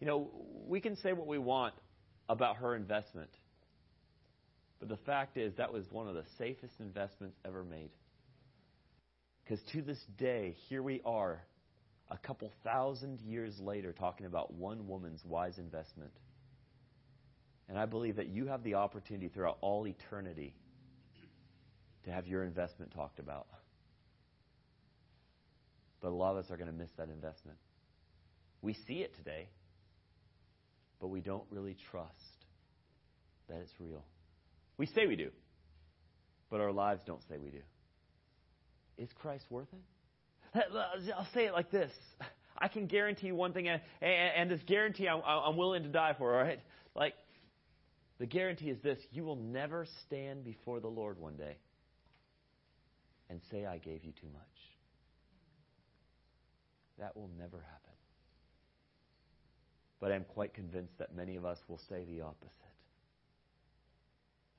You 0.00 0.06
know, 0.06 0.30
we 0.66 0.80
can 0.80 0.96
say 0.96 1.12
what 1.12 1.26
we 1.26 1.38
want 1.38 1.74
about 2.28 2.56
her 2.56 2.74
investment, 2.74 3.30
but 4.80 4.88
the 4.88 4.96
fact 4.96 5.36
is 5.36 5.54
that 5.56 5.72
was 5.72 5.84
one 5.90 6.08
of 6.08 6.14
the 6.14 6.24
safest 6.38 6.74
investments 6.80 7.36
ever 7.44 7.64
made. 7.64 7.90
Because 9.44 9.62
to 9.72 9.82
this 9.82 10.02
day, 10.18 10.56
here 10.68 10.82
we 10.82 11.00
are, 11.04 11.42
a 12.10 12.18
couple 12.18 12.50
thousand 12.64 13.20
years 13.20 13.58
later, 13.60 13.92
talking 13.92 14.26
about 14.26 14.52
one 14.54 14.86
woman's 14.86 15.24
wise 15.24 15.58
investment. 15.58 16.10
And 17.68 17.78
I 17.78 17.86
believe 17.86 18.16
that 18.16 18.28
you 18.28 18.46
have 18.46 18.62
the 18.62 18.74
opportunity 18.74 19.28
throughout 19.28 19.58
all 19.60 19.86
eternity 19.86 20.54
to 22.04 22.10
have 22.10 22.26
your 22.26 22.44
investment 22.44 22.92
talked 22.92 23.18
about. 23.18 23.46
But 26.00 26.08
a 26.08 26.14
lot 26.14 26.32
of 26.32 26.44
us 26.44 26.50
are 26.50 26.56
going 26.56 26.70
to 26.70 26.76
miss 26.76 26.90
that 26.98 27.08
investment. 27.08 27.56
We 28.60 28.74
see 28.86 29.00
it 29.00 29.16
today, 29.16 29.48
but 31.00 31.08
we 31.08 31.20
don't 31.20 31.44
really 31.50 31.76
trust 31.90 32.12
that 33.48 33.58
it's 33.58 33.72
real. 33.78 34.04
We 34.76 34.86
say 34.86 35.06
we 35.06 35.16
do, 35.16 35.30
but 36.50 36.60
our 36.60 36.72
lives 36.72 37.02
don't 37.06 37.22
say 37.28 37.38
we 37.38 37.50
do. 37.50 37.62
Is 38.98 39.08
Christ 39.20 39.44
worth 39.50 39.68
it? 39.72 40.62
I'll 41.16 41.26
say 41.34 41.46
it 41.46 41.52
like 41.52 41.70
this. 41.70 41.90
I 42.56 42.68
can 42.68 42.86
guarantee 42.86 43.28
you 43.28 43.34
one 43.34 43.52
thing, 43.52 43.68
and, 43.68 44.50
this 44.50 44.60
guarantee 44.66 45.08
I'm, 45.08 45.22
I'm 45.26 45.56
willing 45.56 45.82
to 45.82 45.88
die 45.88 46.14
for, 46.16 46.34
all 46.34 46.42
right? 46.44 46.60
Like, 46.94 47.14
the 48.18 48.26
guarantee 48.26 48.70
is 48.70 48.80
this 48.82 48.98
you 49.12 49.24
will 49.24 49.36
never 49.36 49.86
stand 50.06 50.44
before 50.44 50.80
the 50.80 50.88
Lord 50.88 51.18
one 51.18 51.36
day 51.36 51.56
and 53.28 53.40
say, 53.50 53.66
I 53.66 53.78
gave 53.78 54.04
you 54.04 54.12
too 54.12 54.28
much. 54.32 54.42
That 56.98 57.16
will 57.16 57.30
never 57.38 57.56
happen. 57.56 57.92
But 60.00 60.12
I'm 60.12 60.24
quite 60.24 60.54
convinced 60.54 60.98
that 60.98 61.14
many 61.14 61.36
of 61.36 61.44
us 61.44 61.58
will 61.68 61.80
say 61.88 62.04
the 62.04 62.20
opposite. 62.20 62.52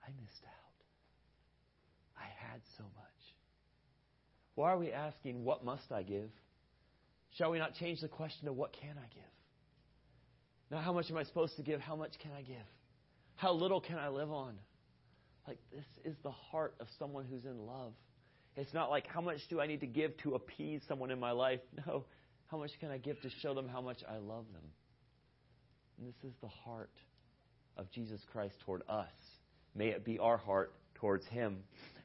I 0.03 0.09
missed 0.21 0.43
out. 0.45 0.65
I 2.17 2.51
had 2.51 2.61
so 2.77 2.83
much. 2.83 3.05
Why 4.55 4.71
are 4.71 4.77
we 4.77 4.91
asking, 4.91 5.43
What 5.43 5.63
must 5.63 5.91
I 5.91 6.03
give? 6.03 6.29
Shall 7.37 7.51
we 7.51 7.59
not 7.59 7.75
change 7.75 8.01
the 8.01 8.07
question 8.07 8.45
to 8.45 8.53
what 8.53 8.73
can 8.73 8.97
I 8.97 9.07
give? 9.13 9.23
Not 10.71 10.83
how 10.83 10.93
much 10.93 11.11
am 11.11 11.17
I 11.17 11.23
supposed 11.23 11.55
to 11.57 11.63
give, 11.63 11.79
how 11.81 11.95
much 11.95 12.13
can 12.21 12.31
I 12.31 12.41
give? 12.41 12.55
How 13.35 13.51
little 13.51 13.81
can 13.81 13.97
I 13.97 14.09
live 14.09 14.31
on? 14.31 14.55
Like, 15.47 15.59
this 15.71 15.85
is 16.03 16.15
the 16.23 16.31
heart 16.31 16.75
of 16.79 16.87
someone 16.97 17.25
who's 17.25 17.45
in 17.45 17.65
love. 17.65 17.93
It's 18.55 18.73
not 18.73 18.89
like, 18.89 19.05
how 19.07 19.21
much 19.21 19.39
do 19.49 19.59
I 19.59 19.67
need 19.67 19.81
to 19.81 19.87
give 19.87 20.17
to 20.19 20.35
appease 20.35 20.81
someone 20.87 21.11
in 21.11 21.19
my 21.19 21.31
life? 21.31 21.59
No, 21.85 22.05
how 22.47 22.57
much 22.57 22.71
can 22.79 22.89
I 22.89 22.97
give 22.97 23.19
to 23.21 23.29
show 23.41 23.53
them 23.53 23.67
how 23.67 23.81
much 23.81 23.97
I 24.09 24.17
love 24.17 24.45
them? 24.53 24.63
And 25.97 26.07
this 26.07 26.15
is 26.23 26.33
the 26.41 26.47
heart 26.47 26.91
of 27.77 27.91
Jesus 27.91 28.21
Christ 28.31 28.55
toward 28.65 28.83
us. 28.87 29.09
May 29.75 29.87
it 29.87 30.05
be 30.05 30.19
our 30.19 30.37
heart 30.37 30.73
towards 30.95 31.25
Him. 31.27 31.57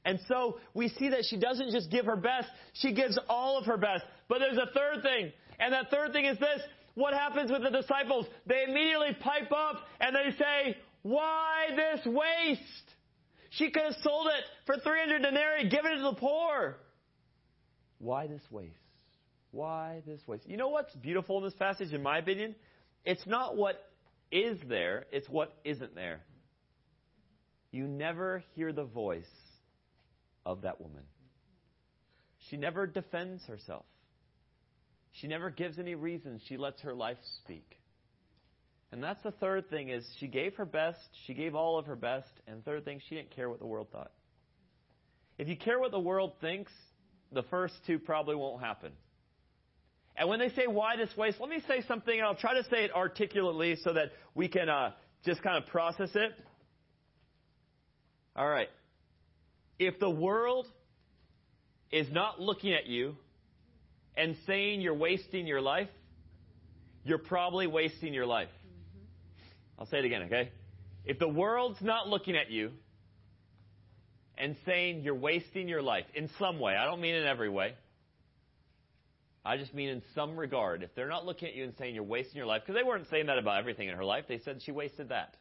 And 0.04 0.18
so 0.28 0.58
we 0.74 0.88
see 0.88 1.10
that 1.10 1.24
she 1.28 1.38
doesn't 1.38 1.70
just 1.70 1.90
give 1.90 2.06
her 2.06 2.16
best, 2.16 2.48
she 2.72 2.92
gives 2.92 3.18
all 3.28 3.58
of 3.58 3.66
her 3.66 3.76
best. 3.76 4.04
But 4.28 4.38
there's 4.38 4.58
a 4.58 4.72
third 4.74 5.02
thing. 5.02 5.32
And 5.58 5.72
that 5.72 5.90
third 5.90 6.12
thing 6.12 6.24
is 6.24 6.38
this. 6.38 6.60
What 6.94 7.14
happens 7.14 7.50
with 7.50 7.62
the 7.62 7.70
disciples? 7.70 8.26
They 8.46 8.64
immediately 8.68 9.16
pipe 9.20 9.52
up 9.52 9.82
and 10.00 10.14
they 10.14 10.36
say, 10.36 10.76
Why 11.02 11.68
this 11.74 12.06
waste? 12.06 12.94
She 13.50 13.70
could 13.70 13.82
have 13.82 13.96
sold 14.02 14.28
it 14.28 14.44
for 14.66 14.76
300 14.76 15.22
denarii, 15.22 15.68
given 15.68 15.92
it 15.92 15.96
to 15.96 16.02
the 16.02 16.14
poor. 16.14 16.76
Why 17.98 18.26
this 18.26 18.42
waste? 18.50 18.74
Why 19.50 20.02
this 20.06 20.20
waste? 20.26 20.48
You 20.48 20.56
know 20.56 20.68
what's 20.68 20.94
beautiful 20.94 21.38
in 21.38 21.44
this 21.44 21.54
passage, 21.54 21.92
in 21.92 22.02
my 22.02 22.18
opinion? 22.18 22.54
It's 23.04 23.26
not 23.26 23.56
what 23.56 23.82
is 24.30 24.58
there, 24.68 25.06
it's 25.10 25.28
what 25.28 25.52
isn't 25.64 25.94
there. 25.94 26.20
You 27.72 27.86
never 27.86 28.44
hear 28.54 28.72
the 28.72 28.84
voice 28.84 29.24
of 30.46 30.62
that 30.62 30.80
woman. 30.80 31.04
She 32.48 32.56
never 32.56 32.86
defends 32.86 33.44
herself. 33.46 33.84
She 35.12 35.26
never 35.26 35.50
gives 35.50 35.78
any 35.78 35.94
reason. 35.94 36.40
She 36.46 36.56
lets 36.56 36.82
her 36.82 36.94
life 36.94 37.18
speak. 37.42 37.79
And 38.92 39.02
that's 39.02 39.22
the 39.22 39.30
third 39.30 39.70
thing 39.70 39.88
is 39.88 40.04
she 40.18 40.26
gave 40.26 40.54
her 40.56 40.64
best, 40.64 40.98
she 41.26 41.34
gave 41.34 41.54
all 41.54 41.78
of 41.78 41.86
her 41.86 41.96
best, 41.96 42.28
and 42.48 42.64
third 42.64 42.84
thing, 42.84 43.00
she 43.08 43.14
didn't 43.14 43.30
care 43.34 43.48
what 43.48 43.60
the 43.60 43.66
world 43.66 43.88
thought. 43.92 44.10
If 45.38 45.48
you 45.48 45.56
care 45.56 45.78
what 45.78 45.92
the 45.92 46.00
world 46.00 46.32
thinks, 46.40 46.72
the 47.32 47.44
first 47.44 47.74
two 47.86 47.98
probably 47.98 48.34
won't 48.34 48.60
happen. 48.60 48.92
And 50.16 50.28
when 50.28 50.40
they 50.40 50.50
say 50.50 50.66
why 50.66 50.96
this 50.96 51.16
waste, 51.16 51.40
let 51.40 51.48
me 51.48 51.62
say 51.68 51.82
something, 51.86 52.12
and 52.12 52.26
I'll 52.26 52.34
try 52.34 52.54
to 52.54 52.64
say 52.64 52.84
it 52.84 52.92
articulately 52.92 53.76
so 53.84 53.92
that 53.92 54.10
we 54.34 54.48
can 54.48 54.68
uh, 54.68 54.90
just 55.24 55.42
kind 55.42 55.56
of 55.56 55.70
process 55.70 56.10
it. 56.14 56.32
All 58.34 58.48
right. 58.48 58.68
If 59.78 59.98
the 59.98 60.10
world 60.10 60.66
is 61.90 62.08
not 62.10 62.40
looking 62.40 62.74
at 62.74 62.86
you 62.86 63.16
and 64.16 64.36
saying 64.46 64.80
you're 64.80 64.94
wasting 64.94 65.46
your 65.46 65.60
life, 65.60 65.88
you're 67.04 67.18
probably 67.18 67.66
wasting 67.66 68.12
your 68.12 68.26
life. 68.26 68.48
I'll 69.80 69.86
say 69.86 69.98
it 69.98 70.04
again, 70.04 70.22
okay? 70.24 70.50
If 71.04 71.18
the 71.18 71.28
world's 71.28 71.80
not 71.80 72.08
looking 72.08 72.36
at 72.36 72.50
you 72.50 72.70
and 74.36 74.56
saying 74.66 75.02
you're 75.02 75.14
wasting 75.14 75.68
your 75.68 75.82
life 75.82 76.04
in 76.14 76.28
some 76.38 76.60
way, 76.60 76.76
I 76.76 76.84
don't 76.84 77.00
mean 77.00 77.14
in 77.14 77.26
every 77.26 77.48
way. 77.48 77.74
I 79.44 79.56
just 79.56 79.72
mean 79.72 79.88
in 79.88 80.02
some 80.14 80.36
regard. 80.36 80.82
If 80.82 80.94
they're 80.94 81.08
not 81.08 81.24
looking 81.24 81.48
at 81.48 81.54
you 81.54 81.64
and 81.64 81.72
saying 81.78 81.94
you're 81.94 82.04
wasting 82.04 82.36
your 82.36 82.46
life, 82.46 82.62
because 82.62 82.78
they 82.78 82.86
weren't 82.86 83.08
saying 83.08 83.26
that 83.26 83.38
about 83.38 83.58
everything 83.58 83.88
in 83.88 83.96
her 83.96 84.04
life, 84.04 84.26
they 84.28 84.38
said 84.38 84.60
she 84.62 84.70
wasted 84.70 85.08
that. 85.08 85.36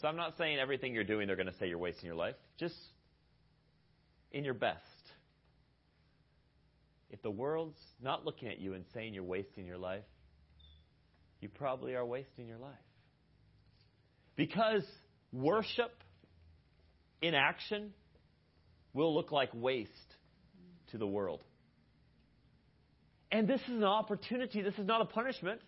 So 0.00 0.06
I'm 0.06 0.16
not 0.16 0.36
saying 0.38 0.58
everything 0.58 0.94
you're 0.94 1.02
doing, 1.02 1.26
they're 1.26 1.36
going 1.36 1.50
to 1.50 1.58
say 1.58 1.68
you're 1.68 1.78
wasting 1.78 2.06
your 2.06 2.14
life. 2.14 2.36
Just 2.58 2.76
in 4.30 4.44
your 4.44 4.54
best. 4.54 4.78
If 7.10 7.20
the 7.22 7.30
world's 7.30 7.78
not 8.00 8.24
looking 8.24 8.48
at 8.48 8.60
you 8.60 8.74
and 8.74 8.84
saying 8.94 9.14
you're 9.14 9.24
wasting 9.24 9.66
your 9.66 9.78
life, 9.78 10.04
you 11.40 11.48
probably 11.48 11.94
are 11.94 12.04
wasting 12.06 12.46
your 12.46 12.58
life. 12.58 12.74
Because 14.36 14.82
worship 15.32 15.92
in 17.22 17.34
action 17.34 17.92
will 18.92 19.14
look 19.14 19.32
like 19.32 19.50
waste 19.54 19.90
to 20.90 20.98
the 20.98 21.06
world. 21.06 21.40
And 23.30 23.48
this 23.48 23.60
is 23.62 23.76
an 23.76 23.84
opportunity. 23.84 24.62
This 24.62 24.74
is 24.74 24.86
not 24.86 25.00
a 25.00 25.06
punishment. 25.06 25.60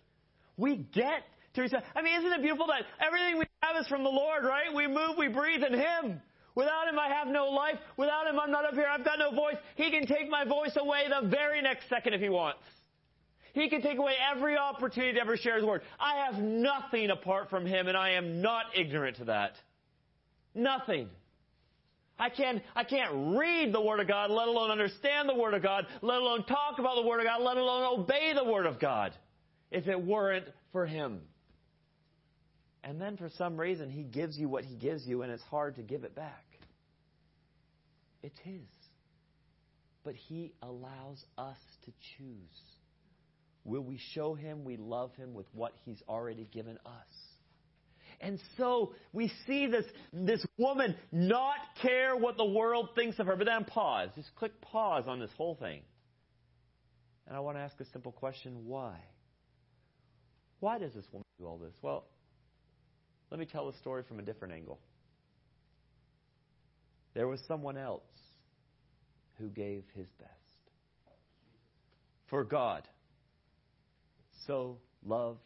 We 0.55 0.77
get 0.77 1.23
to. 1.55 1.67
I 1.95 2.01
mean, 2.01 2.19
isn't 2.19 2.31
it 2.31 2.41
beautiful 2.41 2.67
that 2.67 2.83
everything 3.05 3.39
we 3.39 3.45
have 3.61 3.75
is 3.81 3.87
from 3.87 4.03
the 4.03 4.09
Lord, 4.09 4.43
right? 4.43 4.73
We 4.73 4.87
move, 4.87 5.17
we 5.17 5.27
breathe 5.27 5.63
in 5.63 5.73
Him. 5.73 6.21
Without 6.55 6.87
Him, 6.87 6.97
I 6.97 7.09
have 7.09 7.27
no 7.27 7.47
life. 7.49 7.75
Without 7.97 8.27
Him, 8.27 8.39
I'm 8.39 8.51
not 8.51 8.65
up 8.65 8.73
here. 8.73 8.87
I've 8.89 9.05
got 9.05 9.19
no 9.19 9.31
voice. 9.31 9.57
He 9.75 9.91
can 9.91 10.07
take 10.07 10.29
my 10.29 10.45
voice 10.45 10.75
away 10.77 11.05
the 11.09 11.27
very 11.27 11.61
next 11.61 11.89
second 11.89 12.13
if 12.13 12.21
He 12.21 12.29
wants. 12.29 12.63
He 13.57 13.69
can 13.69 13.81
take 13.81 13.97
away 13.97 14.13
every 14.35 14.55
opportunity 14.55 15.13
to 15.13 15.19
ever 15.19 15.35
share 15.35 15.55
His 15.55 15.65
word. 15.65 15.81
I 15.99 16.25
have 16.25 16.41
nothing 16.41 17.09
apart 17.09 17.49
from 17.49 17.65
Him, 17.65 17.87
and 17.87 17.97
I 17.97 18.11
am 18.11 18.41
not 18.41 18.65
ignorant 18.75 19.17
to 19.17 19.25
that. 19.25 19.53
Nothing. 20.53 21.09
I 22.19 22.29
can't, 22.29 22.61
I 22.75 22.83
can't 22.83 23.37
read 23.37 23.73
the 23.73 23.81
Word 23.81 23.99
of 23.99 24.07
God, 24.07 24.29
let 24.29 24.47
alone 24.47 24.69
understand 24.69 25.27
the 25.27 25.35
Word 25.35 25.55
of 25.55 25.63
God, 25.63 25.87
let 26.01 26.17
alone 26.17 26.45
talk 26.45 26.77
about 26.77 26.95
the 26.95 27.07
Word 27.07 27.19
of 27.19 27.25
God, 27.25 27.41
let 27.41 27.57
alone 27.57 27.99
obey 27.99 28.33
the 28.35 28.43
Word 28.43 28.67
of 28.67 28.79
God, 28.79 29.13
if 29.71 29.87
it 29.87 29.99
weren't 29.99 30.47
for 30.71 30.85
Him. 30.85 31.21
And 32.83 33.01
then 33.01 33.17
for 33.17 33.29
some 33.37 33.57
reason, 33.59 33.89
He 33.89 34.03
gives 34.03 34.37
you 34.37 34.49
what 34.49 34.65
He 34.65 34.75
gives 34.75 35.05
you, 35.07 35.23
and 35.23 35.31
it's 35.31 35.43
hard 35.43 35.75
to 35.75 35.81
give 35.81 36.03
it 36.03 36.15
back. 36.15 36.45
It's 38.21 38.37
His. 38.43 38.61
But 40.03 40.13
He 40.13 40.53
allows 40.61 41.23
us 41.37 41.57
to 41.85 41.91
choose. 42.17 42.76
Will 43.67 43.83
we 43.83 43.99
show 44.13 44.33
him 44.33 44.63
we 44.63 44.77
love 44.77 45.13
him 45.15 45.33
with 45.33 45.45
what 45.53 45.73
he's 45.83 46.01
already 46.07 46.47
given 46.53 46.79
us? 46.85 47.27
And 48.21 48.39
so 48.57 48.93
we 49.11 49.29
see 49.45 49.67
this, 49.67 49.85
this 50.13 50.43
woman 50.57 50.95
not 51.11 51.57
care 51.81 52.15
what 52.15 52.37
the 52.37 52.45
world 52.45 52.89
thinks 52.95 53.19
of 53.19 53.27
her. 53.27 53.35
But 53.35 53.45
then 53.45 53.65
pause. 53.65 54.09
Just 54.15 54.33
click 54.35 54.59
pause 54.61 55.03
on 55.05 55.19
this 55.19 55.29
whole 55.37 55.55
thing. 55.55 55.81
And 57.27 57.35
I 57.35 57.41
want 57.41 57.57
to 57.57 57.61
ask 57.61 57.79
a 57.81 57.85
simple 57.91 58.13
question 58.13 58.65
why? 58.65 58.95
Why 60.61 60.79
does 60.79 60.93
this 60.93 61.05
woman 61.11 61.25
do 61.37 61.45
all 61.45 61.57
this? 61.57 61.73
Well, 61.81 62.05
let 63.29 63.39
me 63.39 63.45
tell 63.45 63.69
the 63.69 63.77
story 63.79 64.03
from 64.07 64.17
a 64.17 64.23
different 64.23 64.53
angle. 64.53 64.79
There 67.13 67.27
was 67.27 67.41
someone 67.49 67.77
else 67.77 68.01
who 69.37 69.49
gave 69.49 69.83
his 69.93 70.07
best. 70.17 70.31
For 72.29 72.45
God 72.45 72.87
so 74.45 74.77
loved 75.05 75.39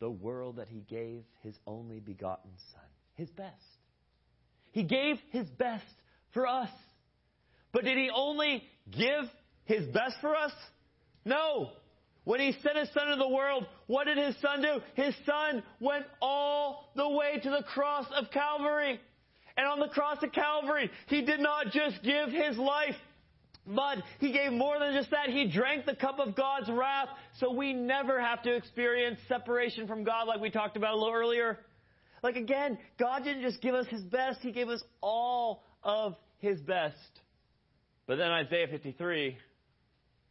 the 0.00 0.10
world 0.10 0.56
that 0.56 0.68
he 0.68 0.80
gave 0.80 1.22
his 1.42 1.54
only 1.66 2.00
begotten 2.00 2.50
Son, 2.72 2.82
his 3.14 3.30
best. 3.30 3.54
He 4.72 4.82
gave 4.82 5.16
his 5.30 5.46
best 5.50 5.84
for 6.32 6.46
us. 6.46 6.70
But 7.72 7.84
did 7.84 7.96
he 7.96 8.10
only 8.14 8.62
give 8.90 9.24
his 9.64 9.86
best 9.86 10.16
for 10.20 10.34
us? 10.34 10.52
No. 11.24 11.70
When 12.24 12.40
he 12.40 12.52
sent 12.62 12.78
his 12.78 12.88
son 12.92 13.08
into 13.08 13.22
the 13.22 13.28
world, 13.28 13.66
what 13.86 14.04
did 14.04 14.16
his 14.16 14.34
son 14.40 14.62
do? 14.62 14.80
His 14.94 15.14
son 15.26 15.62
went 15.78 16.06
all 16.20 16.90
the 16.96 17.08
way 17.08 17.38
to 17.42 17.50
the 17.50 17.62
cross 17.62 18.06
of 18.16 18.30
Calvary. 18.30 18.98
And 19.56 19.66
on 19.66 19.78
the 19.78 19.88
cross 19.88 20.18
of 20.22 20.32
Calvary, 20.32 20.90
he 21.06 21.22
did 21.22 21.40
not 21.40 21.66
just 21.70 22.02
give 22.02 22.30
his 22.30 22.56
life 22.56 22.96
but 23.66 23.98
he 24.20 24.32
gave 24.32 24.52
more 24.52 24.78
than 24.78 24.94
just 24.94 25.10
that. 25.10 25.30
He 25.30 25.48
drank 25.48 25.86
the 25.86 25.94
cup 25.94 26.18
of 26.18 26.36
God's 26.36 26.68
wrath 26.70 27.08
so 27.40 27.52
we 27.52 27.72
never 27.72 28.20
have 28.20 28.42
to 28.42 28.54
experience 28.54 29.18
separation 29.28 29.86
from 29.86 30.04
God 30.04 30.28
like 30.28 30.40
we 30.40 30.50
talked 30.50 30.76
about 30.76 30.94
a 30.94 30.96
little 30.96 31.14
earlier. 31.14 31.58
Like 32.22 32.36
again, 32.36 32.78
God 32.98 33.24
didn't 33.24 33.42
just 33.42 33.60
give 33.60 33.74
us 33.74 33.86
his 33.88 34.02
best, 34.02 34.40
he 34.40 34.52
gave 34.52 34.68
us 34.68 34.82
all 35.00 35.64
of 35.82 36.16
his 36.38 36.60
best. 36.60 36.96
But 38.06 38.16
then 38.16 38.30
Isaiah 38.30 38.66
53, 38.70 39.38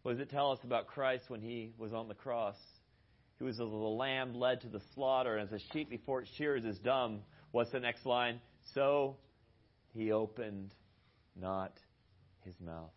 what 0.04 0.12
does 0.14 0.22
it 0.22 0.30
tell 0.30 0.52
us 0.52 0.60
about 0.64 0.88
Christ 0.88 1.26
when 1.28 1.42
he 1.42 1.72
was 1.78 1.94
on 1.94 2.08
the 2.08 2.14
cross? 2.14 2.56
He 3.40 3.44
was 3.44 3.56
as 3.56 3.62
a 3.62 3.64
lamb 3.66 4.36
led 4.36 4.62
to 4.62 4.68
the 4.68 4.82
slaughter, 4.94 5.38
and 5.38 5.52
as 5.52 5.62
a 5.62 5.74
sheep 5.74 5.90
before 5.90 6.22
its 6.22 6.30
shears 6.38 6.64
is 6.66 6.78
dumb. 6.80 7.22
What's 7.52 7.72
the 7.72 7.80
next 7.80 8.06
line? 8.06 8.40
So 8.76 9.18
he 9.94 10.12
opened 10.12 10.74
not 11.40 11.74
his 12.46 12.54
mouth. 12.64 12.92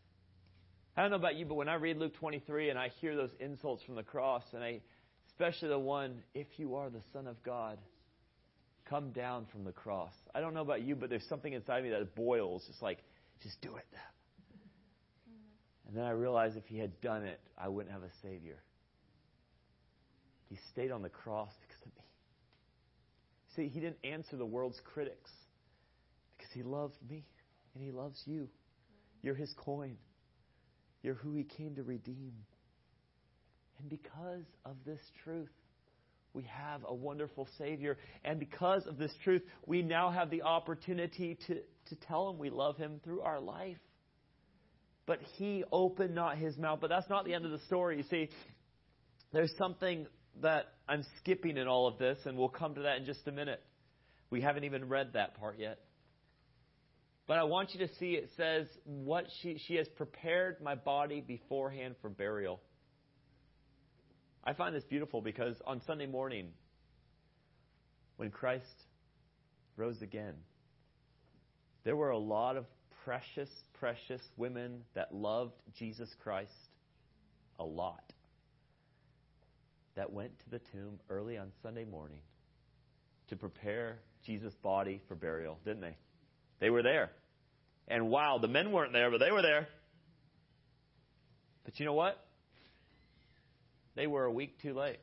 I 0.97 1.03
don't 1.03 1.11
know 1.11 1.17
about 1.17 1.37
you, 1.37 1.45
but 1.45 1.55
when 1.55 1.69
I 1.69 1.75
read 1.75 1.99
Luke 1.99 2.15
23 2.15 2.71
and 2.71 2.79
I 2.79 2.89
hear 3.01 3.15
those 3.15 3.31
insults 3.39 3.83
from 3.85 3.97
the 3.97 4.03
cross, 4.03 4.43
and 4.55 4.65
I, 4.65 4.81
especially 5.29 5.69
the 5.69 5.79
one, 5.79 6.23
if 6.35 6.47
you 6.57 6.77
are 6.77 6.89
the 6.89 7.03
Son 7.13 7.27
of 7.27 7.43
God, 7.43 7.79
come 8.89 9.11
down 9.11 9.47
from 9.53 9.65
the 9.65 9.73
cross. 9.73 10.15
I 10.35 10.41
don't 10.41 10.55
know 10.55 10.63
about 10.63 10.83
you, 10.83 10.97
but 10.97 11.11
there's 11.11 11.27
something 11.29 11.53
inside 11.53 11.83
me 11.83 11.91
that 11.91 12.15
boils, 12.15 12.65
just 12.67 12.81
like, 12.81 12.99
just 13.43 13.61
do 13.61 13.77
it. 13.77 13.87
And 15.87 15.97
then 15.97 16.05
I 16.05 16.11
realized 16.11 16.57
if 16.57 16.65
he 16.67 16.79
had 16.79 16.99
done 17.03 17.25
it, 17.25 17.41
I 17.59 17.69
wouldn't 17.69 17.93
have 17.93 18.03
a 18.03 18.11
Savior. 18.23 18.57
He 20.49 20.57
stayed 20.73 20.91
on 20.91 21.03
the 21.03 21.09
cross 21.09 21.51
because 21.61 21.83
of 21.83 21.95
me. 21.95 22.05
See, 23.55 23.69
he 23.69 23.81
didn't 23.81 23.99
answer 24.03 24.37
the 24.37 24.47
world's 24.47 24.81
critics 24.85 25.31
because 26.37 26.53
he 26.53 26.63
loved 26.63 26.97
me 27.09 27.25
and 27.75 27.85
he 27.85 27.91
loves 27.91 28.21
you. 28.25 28.49
You're 29.23 29.35
his 29.35 29.53
coin. 29.57 29.97
You're 31.07 31.15
who 31.15 31.35
He 31.35 31.45
came 31.45 31.77
to 31.77 31.85
redeem. 31.85 32.33
And 33.79 33.89
because 33.89 34.43
of 34.65 34.75
this 34.85 34.99
truth, 35.23 35.53
we 36.35 36.43
have 36.51 36.81
a 36.85 36.93
wonderful 36.93 37.47
Savior. 37.59 37.97
And 38.25 38.41
because 38.41 38.85
of 38.89 38.99
this 38.99 39.13
truth, 39.23 39.43
we 39.67 39.83
now 39.83 40.11
have 40.11 40.31
the 40.31 40.43
opportunity 40.43 41.39
to, 41.47 41.55
to 41.55 41.97
tell 42.09 42.29
Him 42.29 42.39
we 42.39 42.51
love 42.51 42.77
Him 42.77 43.01
through 43.05 43.21
our 43.21 43.39
life. 43.39 43.77
But 45.07 45.21
He 45.37 45.63
opened 45.71 46.17
not 46.17 46.39
His 46.39 46.59
mouth. 46.59 46.81
But 46.81 46.91
that's 46.91 47.09
not 47.09 47.25
the 47.25 47.35
end 47.35 47.45
of 47.45 47.53
the 47.53 47.65
story. 47.67 47.99
You 47.99 48.05
see, 48.11 48.29
there's 49.33 49.53
something 49.57 50.09
that 50.43 50.73
I'm 50.89 51.05
skipping 51.21 51.57
in 51.57 51.69
all 51.69 51.87
of 51.87 51.99
this, 51.99 52.19
and 52.25 52.37
we'll 52.37 52.49
come 52.49 52.75
to 52.75 52.81
that 52.81 52.97
in 52.97 53.05
just 53.05 53.21
a 53.29 53.33
minute. 53.33 53.63
We 54.31 54.41
haven't 54.41 54.65
even 54.65 54.89
read 54.89 55.13
that 55.13 55.39
part 55.39 55.61
yet. 55.61 55.79
But 57.27 57.39
I 57.39 57.45
want 57.45 57.75
you 57.75 57.87
to 57.87 57.95
see 57.95 58.13
it 58.13 58.31
says 58.37 58.67
what 58.85 59.27
she 59.41 59.59
she 59.67 59.75
has 59.77 59.89
prepared 59.89 60.61
my 60.63 60.77
body 60.77 61.21
beforehand 61.21 61.97
for 62.01 62.09
burial. 62.09 62.61
I 64.45 64.53
find 64.53 64.75
this 64.75 64.85
beautiful 64.85 65.21
because 65.21 65.57
on 65.67 65.81
Sunday 65.87 66.07
morning 66.07 66.51
when 68.17 68.31
Christ 68.31 68.65
rose 69.77 70.01
again, 70.03 70.35
there 71.85 71.97
were 71.97 72.11
a 72.11 72.19
lot 72.19 72.57
of 72.57 72.65
precious, 73.05 73.51
precious 73.79 74.21
women 74.37 74.83
that 74.95 75.15
loved 75.15 75.55
Jesus 75.79 76.09
Christ 76.23 76.53
a 77.59 77.65
lot 77.65 78.13
that 79.97 80.13
went 80.13 80.39
to 80.41 80.51
the 80.51 80.61
tomb 80.73 81.01
early 81.09 81.39
on 81.39 81.51
Sunday 81.63 81.85
morning 81.85 82.21
to 83.29 83.37
prepare 83.37 83.99
Jesus' 84.25 84.55
body 84.63 85.01
for 85.09 85.15
burial, 85.15 85.59
didn't 85.65 85.81
they? 85.81 85.97
They 86.61 86.71
were 86.71 86.83
there. 86.83 87.11
And 87.89 88.09
wow, 88.09 88.39
the 88.41 88.49
men 88.49 88.73
weren't 88.73 88.93
there, 88.93 89.11
but 89.11 89.21
they 89.21 89.31
were 89.31 89.43
there. 89.43 89.69
But 91.65 91.79
you 91.79 91.87
know 91.87 91.93
what? 91.95 92.23
They 93.95 94.07
were 94.07 94.25
a 94.25 94.33
week 94.33 94.61
too 94.61 94.75
late. 94.75 94.99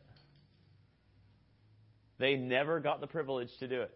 They 2.20 2.36
never 2.36 2.80
got 2.80 3.02
the 3.02 3.08
privilege 3.08 3.50
to 3.60 3.68
do 3.68 3.82
it. 3.82 3.92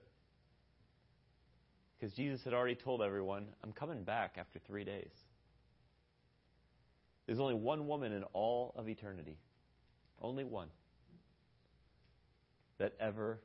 Because 2.00 2.16
Jesus 2.16 2.44
had 2.44 2.54
already 2.54 2.76
told 2.76 3.02
everyone, 3.02 3.48
I'm 3.64 3.72
coming 3.72 4.04
back 4.04 4.36
after 4.38 4.60
three 4.68 4.84
days. 4.84 5.12
There's 7.26 7.40
only 7.40 7.56
one 7.56 7.88
woman 7.88 8.14
in 8.14 8.24
all 8.34 8.74
of 8.76 8.88
eternity, 8.88 9.38
only 10.22 10.44
one, 10.44 10.70
that 12.78 12.94
ever 13.00 13.40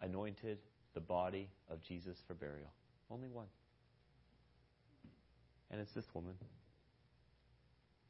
anointed 0.00 0.58
the 0.94 1.00
body 1.00 1.48
of 1.70 1.80
Jesus 1.82 2.16
for 2.26 2.34
burial. 2.34 2.70
Only 3.10 3.28
one. 3.28 3.46
And 5.70 5.80
it's 5.80 5.92
this 5.94 6.04
woman. 6.14 6.34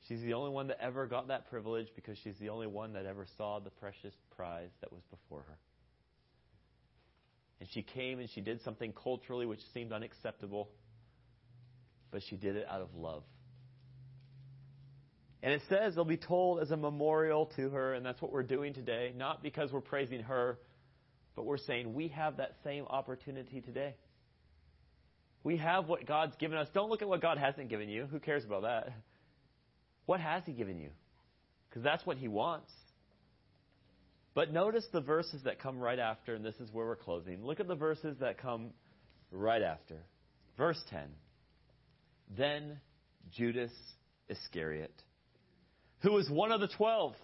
She's 0.08 0.20
the 0.22 0.34
only 0.34 0.50
one 0.50 0.68
that 0.68 0.78
ever 0.80 1.06
got 1.06 1.28
that 1.28 1.48
privilege 1.50 1.86
because 1.94 2.18
she's 2.24 2.36
the 2.40 2.48
only 2.48 2.66
one 2.66 2.94
that 2.94 3.06
ever 3.06 3.26
saw 3.36 3.60
the 3.60 3.70
precious 3.70 4.14
prize 4.34 4.70
that 4.80 4.92
was 4.92 5.02
before 5.10 5.42
her. 5.42 5.58
And 7.60 7.68
she 7.72 7.82
came 7.82 8.18
and 8.18 8.28
she 8.30 8.40
did 8.40 8.62
something 8.62 8.92
culturally 8.92 9.46
which 9.46 9.60
seemed 9.74 9.92
unacceptable, 9.92 10.70
but 12.10 12.22
she 12.28 12.36
did 12.36 12.56
it 12.56 12.66
out 12.68 12.80
of 12.80 12.94
love. 12.94 13.22
And 15.42 15.52
it 15.52 15.62
says 15.68 15.94
they'll 15.94 16.04
be 16.04 16.16
told 16.16 16.60
as 16.60 16.70
a 16.70 16.76
memorial 16.76 17.46
to 17.56 17.70
her, 17.70 17.94
and 17.94 18.04
that's 18.04 18.20
what 18.20 18.32
we're 18.32 18.42
doing 18.42 18.74
today, 18.74 19.12
not 19.16 19.42
because 19.42 19.72
we're 19.72 19.80
praising 19.80 20.22
her, 20.24 20.58
but 21.34 21.44
we're 21.46 21.58
saying 21.58 21.94
we 21.94 22.08
have 22.08 22.38
that 22.38 22.56
same 22.64 22.84
opportunity 22.86 23.60
today. 23.60 23.94
We 25.42 25.56
have 25.56 25.88
what 25.88 26.06
God's 26.06 26.36
given 26.36 26.58
us. 26.58 26.68
Don't 26.74 26.90
look 26.90 27.02
at 27.02 27.08
what 27.08 27.22
God 27.22 27.38
hasn't 27.38 27.68
given 27.68 27.88
you. 27.88 28.06
Who 28.10 28.18
cares 28.20 28.44
about 28.44 28.62
that? 28.62 28.92
What 30.06 30.20
has 30.20 30.42
He 30.44 30.52
given 30.52 30.78
you? 30.78 30.90
Because 31.68 31.82
that's 31.82 32.04
what 32.04 32.18
He 32.18 32.28
wants. 32.28 32.70
But 34.34 34.52
notice 34.52 34.84
the 34.92 35.00
verses 35.00 35.42
that 35.44 35.60
come 35.60 35.78
right 35.78 35.98
after, 35.98 36.34
and 36.34 36.44
this 36.44 36.54
is 36.60 36.72
where 36.72 36.86
we're 36.86 36.96
closing. 36.96 37.44
Look 37.44 37.60
at 37.60 37.68
the 37.68 37.74
verses 37.74 38.16
that 38.20 38.38
come 38.38 38.70
right 39.32 39.62
after. 39.62 39.96
Verse 40.56 40.80
10. 40.90 41.02
Then 42.36 42.80
Judas 43.32 43.72
Iscariot, 44.28 44.94
who 46.02 46.12
was 46.12 46.30
one 46.30 46.52
of 46.52 46.60
the 46.60 46.68
twelve, 46.68 47.14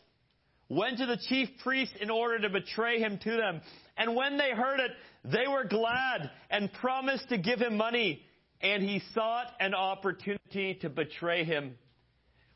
went 0.69 0.99
to 0.99 1.07
the 1.07 1.19
chief 1.29 1.49
priests 1.63 1.95
in 2.01 2.11
order 2.11 2.41
to 2.41 2.51
betray 2.51 2.99
him 2.99 3.19
to 3.23 3.37
them. 3.37 3.61
And 3.97 4.17
when 4.17 4.37
they 4.37 4.51
heard 4.51 4.81
it, 4.81 4.91
they 5.25 5.47
were 5.49 5.65
glad 5.65 6.31
and 6.51 6.73
promised 6.73 7.29
to 7.29 7.39
give 7.39 7.61
him 7.61 7.77
money. 7.77 8.23
And 8.61 8.83
he 8.83 9.03
sought 9.15 9.49
an 9.61 9.75
opportunity 9.75 10.79
to 10.81 10.89
betray 10.89 11.45
him. 11.45 11.75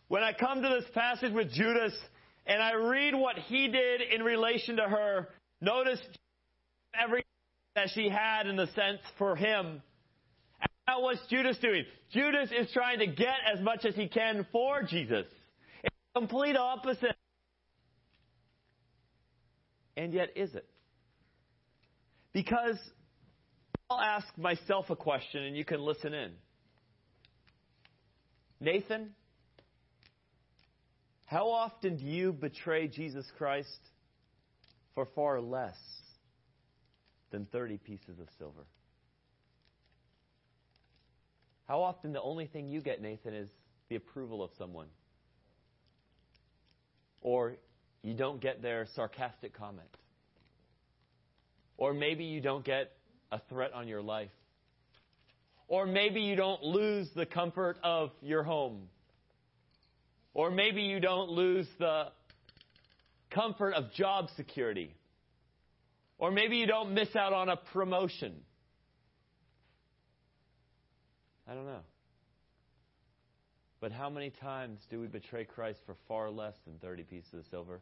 When 0.09 0.23
I 0.23 0.33
come 0.33 0.63
to 0.63 0.69
this 0.69 0.91
passage 0.93 1.33
with 1.33 1.53
Judas 1.53 1.93
and 2.47 2.63
I 2.63 2.73
read 2.73 3.15
what 3.15 3.37
he 3.37 3.69
did 3.69 4.01
in 4.01 4.23
relation 4.23 4.77
to 4.77 4.83
her, 4.83 5.29
notice 5.61 6.01
everything 7.01 7.25
that 7.77 7.91
she 7.95 8.09
had 8.09 8.47
in 8.47 8.57
the 8.57 8.67
sense 8.69 9.01
for 9.19 9.37
him. 9.37 9.83
Now 10.89 11.03
what's 11.03 11.25
Judas 11.29 11.57
doing? 11.59 11.85
Judas 12.13 12.51
is 12.51 12.73
trying 12.73 12.99
to 12.99 13.07
get 13.07 13.37
as 13.55 13.61
much 13.61 13.85
as 13.85 13.95
he 13.95 14.09
can 14.09 14.45
for 14.51 14.83
Jesus. 14.83 15.27
It's 15.85 15.97
complete 16.17 16.57
opposite. 16.57 17.17
And 19.97 20.15
yet, 20.15 20.31
is 20.37 20.55
it? 20.55 20.67
Because 22.33 22.79
I'll 23.89 24.01
ask 24.01 24.27
myself 24.39 24.89
a 24.91 24.97
question 24.97 25.43
and 25.43 25.57
you 25.57 25.65
can 25.65 25.81
listen 25.81 26.15
in. 26.15 26.33
Nathan, 28.61 29.11
how 31.27 31.49
often 31.49 31.97
do 31.97 32.05
you 32.05 32.33
betray 32.33 32.89
Jesus 32.89 33.27
Christ 33.39 33.81
for 34.95 35.07
far 35.15 35.41
less 35.41 35.79
than 37.31 37.47
30 37.47 37.79
pieces 37.79 38.19
of 38.21 38.29
silver? 38.39 38.67
How 41.67 41.83
often 41.83 42.13
the 42.13 42.21
only 42.21 42.47
thing 42.47 42.69
you 42.69 42.81
get, 42.81 43.01
Nathan, 43.01 43.33
is 43.33 43.49
the 43.89 43.97
approval 43.97 44.43
of 44.43 44.51
someone? 44.59 44.89
Or 47.23 47.57
you 48.03 48.15
don't 48.15 48.41
get 48.41 48.63
their 48.63 48.87
sarcastic 48.95 49.57
comment. 49.57 49.89
Or 51.77 51.93
maybe 51.93 52.25
you 52.25 52.41
don't 52.41 52.65
get 52.65 52.93
a 53.33 53.41
threat 53.49 53.73
on 53.73 53.89
your 53.89 54.03
life. 54.03 54.31
Or 55.69 55.87
maybe 55.87 56.23
you 56.23 56.37
don't 56.37 56.63
lose 56.63 57.09
the 57.15 57.27
comfort 57.27 57.79
of 57.83 58.11
your 58.23 58.43
home. 58.43 58.89
Or 60.35 60.51
maybe 60.51 60.83
you 60.83 61.01
don't 61.01 61.31
lose 61.31 61.67
the 61.79 62.09
comfort 63.31 63.75
of 63.75 63.93
job 63.93 64.29
security. 64.37 64.95
Or 66.19 66.31
maybe 66.31 66.57
you 66.57 66.67
don't 66.67 66.93
miss 66.93 67.15
out 67.15 67.33
on 67.33 67.49
a 67.49 67.57
promotion. 67.57 68.35
I 71.49 71.55
don't 71.55 71.67
know. 71.67 71.81
But 73.81 73.93
how 73.93 74.11
many 74.11 74.31
times 74.31 74.81
do 74.91 75.01
we 75.01 75.07
betray 75.07 75.45
Christ 75.45 75.81
for 75.87 75.97
far 76.07 76.31
less 76.31 76.55
than 76.67 76.79
30 76.79 77.05
pieces 77.05 77.33
of 77.33 77.45
silver? 77.51 77.81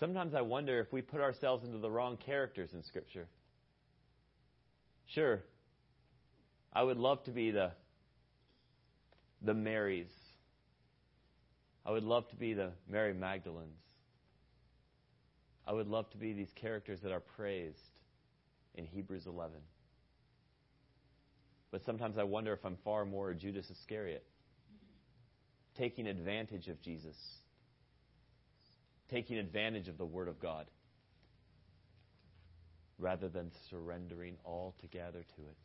Sometimes 0.00 0.34
I 0.34 0.40
wonder 0.40 0.80
if 0.80 0.92
we 0.92 1.02
put 1.02 1.20
ourselves 1.20 1.64
into 1.64 1.78
the 1.78 1.90
wrong 1.90 2.16
characters 2.16 2.70
in 2.74 2.82
Scripture. 2.82 3.28
Sure, 5.06 5.40
I 6.72 6.82
would 6.82 6.96
love 6.96 7.22
to 7.24 7.30
be 7.30 7.52
the, 7.52 7.70
the 9.42 9.54
Marys. 9.54 10.10
I 11.86 11.92
would 11.92 12.02
love 12.02 12.28
to 12.30 12.36
be 12.36 12.54
the 12.54 12.72
Mary 12.88 13.14
Magdalens. 13.14 13.78
I 15.66 15.72
would 15.72 15.86
love 15.86 16.10
to 16.10 16.16
be 16.16 16.32
these 16.32 16.52
characters 16.56 17.00
that 17.02 17.12
are 17.12 17.20
praised 17.20 17.78
in 18.74 18.84
Hebrews 18.86 19.26
11. 19.26 19.54
But 21.74 21.84
sometimes 21.86 22.18
I 22.18 22.22
wonder 22.22 22.52
if 22.52 22.64
I'm 22.64 22.78
far 22.84 23.04
more 23.04 23.30
a 23.30 23.34
Judas 23.34 23.68
Iscariot, 23.68 24.24
taking 25.76 26.06
advantage 26.06 26.68
of 26.68 26.80
Jesus, 26.80 27.16
taking 29.10 29.38
advantage 29.38 29.88
of 29.88 29.98
the 29.98 30.04
Word 30.04 30.28
of 30.28 30.38
God, 30.38 30.66
rather 32.96 33.28
than 33.28 33.50
surrendering 33.70 34.36
altogether 34.46 35.24
to 35.34 35.42
it. 35.42 35.56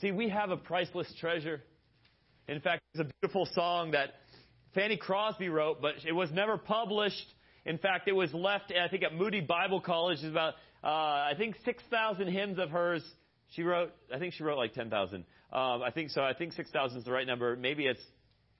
See, 0.00 0.10
we 0.10 0.28
have 0.28 0.50
a 0.50 0.56
priceless 0.56 1.06
treasure. 1.20 1.62
In 2.48 2.60
fact, 2.60 2.82
it's 2.94 3.08
a 3.08 3.12
beautiful 3.20 3.46
song 3.54 3.92
that 3.92 4.08
Fanny 4.74 4.96
Crosby 4.96 5.50
wrote, 5.50 5.80
but 5.80 5.94
it 6.04 6.10
was 6.10 6.32
never 6.32 6.58
published. 6.58 7.32
In 7.64 7.78
fact, 7.78 8.08
it 8.08 8.12
was 8.12 8.34
left, 8.34 8.72
I 8.72 8.88
think, 8.88 9.04
at 9.04 9.14
Moody 9.14 9.40
Bible 9.40 9.80
College. 9.80 10.18
There's 10.20 10.32
about, 10.32 10.54
uh, 10.82 10.88
I 10.88 11.34
think, 11.38 11.54
6,000 11.64 12.26
hymns 12.26 12.58
of 12.58 12.70
hers 12.70 13.04
she 13.54 13.62
wrote, 13.62 13.92
I 14.14 14.18
think 14.18 14.34
she 14.34 14.42
wrote 14.42 14.58
like 14.58 14.74
10,000. 14.74 15.24
Um, 15.52 15.82
I 15.82 15.90
think 15.92 16.10
so. 16.10 16.22
I 16.22 16.34
think 16.34 16.52
6,000 16.52 16.98
is 16.98 17.04
the 17.04 17.12
right 17.12 17.26
number. 17.26 17.56
Maybe 17.56 17.86
it's 17.86 18.02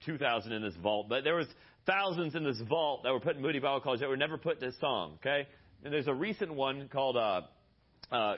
2,000 0.05 0.51
in 0.51 0.61
this 0.61 0.75
vault. 0.81 1.07
But 1.09 1.23
there 1.23 1.35
was 1.35 1.47
thousands 1.85 2.35
in 2.35 2.43
this 2.43 2.61
vault 2.67 3.03
that 3.03 3.11
were 3.11 3.19
put 3.19 3.35
in 3.35 3.41
Moody 3.41 3.59
Bible 3.59 3.81
College 3.81 3.99
that 3.99 4.09
were 4.09 4.17
never 4.17 4.37
put 4.37 4.59
to 4.59 4.71
song. 4.79 5.17
Okay? 5.21 5.47
And 5.83 5.93
there's 5.93 6.07
a 6.07 6.13
recent 6.13 6.53
one 6.53 6.89
called 6.91 7.17
uh, 7.17 7.41
uh, 8.11 8.35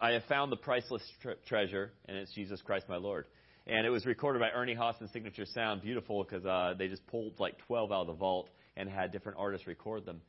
I 0.00 0.12
Have 0.12 0.24
Found 0.24 0.50
the 0.50 0.56
Priceless 0.56 1.02
tre- 1.22 1.34
Treasure, 1.46 1.92
and 2.06 2.16
it's 2.16 2.32
Jesus 2.32 2.60
Christ 2.62 2.86
my 2.88 2.96
Lord. 2.96 3.26
And 3.66 3.86
it 3.86 3.90
was 3.90 4.04
recorded 4.04 4.40
by 4.40 4.50
Ernie 4.50 4.74
Haase 4.74 5.00
and 5.00 5.08
Signature 5.10 5.46
Sound. 5.46 5.82
Beautiful 5.82 6.24
because 6.24 6.44
uh, 6.44 6.74
they 6.76 6.88
just 6.88 7.06
pulled 7.06 7.38
like 7.38 7.56
12 7.66 7.92
out 7.92 8.00
of 8.02 8.06
the 8.08 8.12
vault 8.14 8.48
and 8.76 8.88
had 8.88 9.12
different 9.12 9.38
artists 9.38 9.66
record 9.66 10.04
them. 10.04 10.20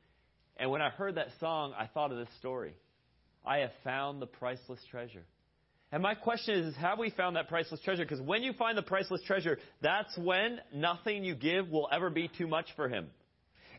And 0.57 0.69
when 0.69 0.81
I 0.81 0.89
heard 0.89 1.15
that 1.15 1.29
song, 1.39 1.73
I 1.77 1.87
thought 1.87 2.11
of 2.11 2.17
this 2.17 2.27
story. 2.37 2.75
I 3.45 3.59
have 3.59 3.71
found 3.83 4.21
the 4.21 4.27
priceless 4.27 4.79
treasure. 4.91 5.23
And 5.93 6.01
my 6.01 6.15
question 6.15 6.55
is, 6.55 6.75
have 6.77 6.97
we 6.97 7.11
found 7.11 7.35
that 7.35 7.47
priceless 7.47 7.79
treasure? 7.81 8.03
Because 8.03 8.19
when 8.19 8.41
you 8.41 8.53
find 8.53 8.75
the 8.75 8.81
priceless 8.81 9.21
treasure, 9.27 9.59
that's 9.79 10.17
when 10.17 10.59
nothing 10.73 11.23
you 11.23 11.35
give 11.35 11.69
will 11.69 11.87
ever 11.91 12.09
be 12.09 12.31
too 12.35 12.47
much 12.47 12.65
for 12.75 12.89
him. 12.89 13.05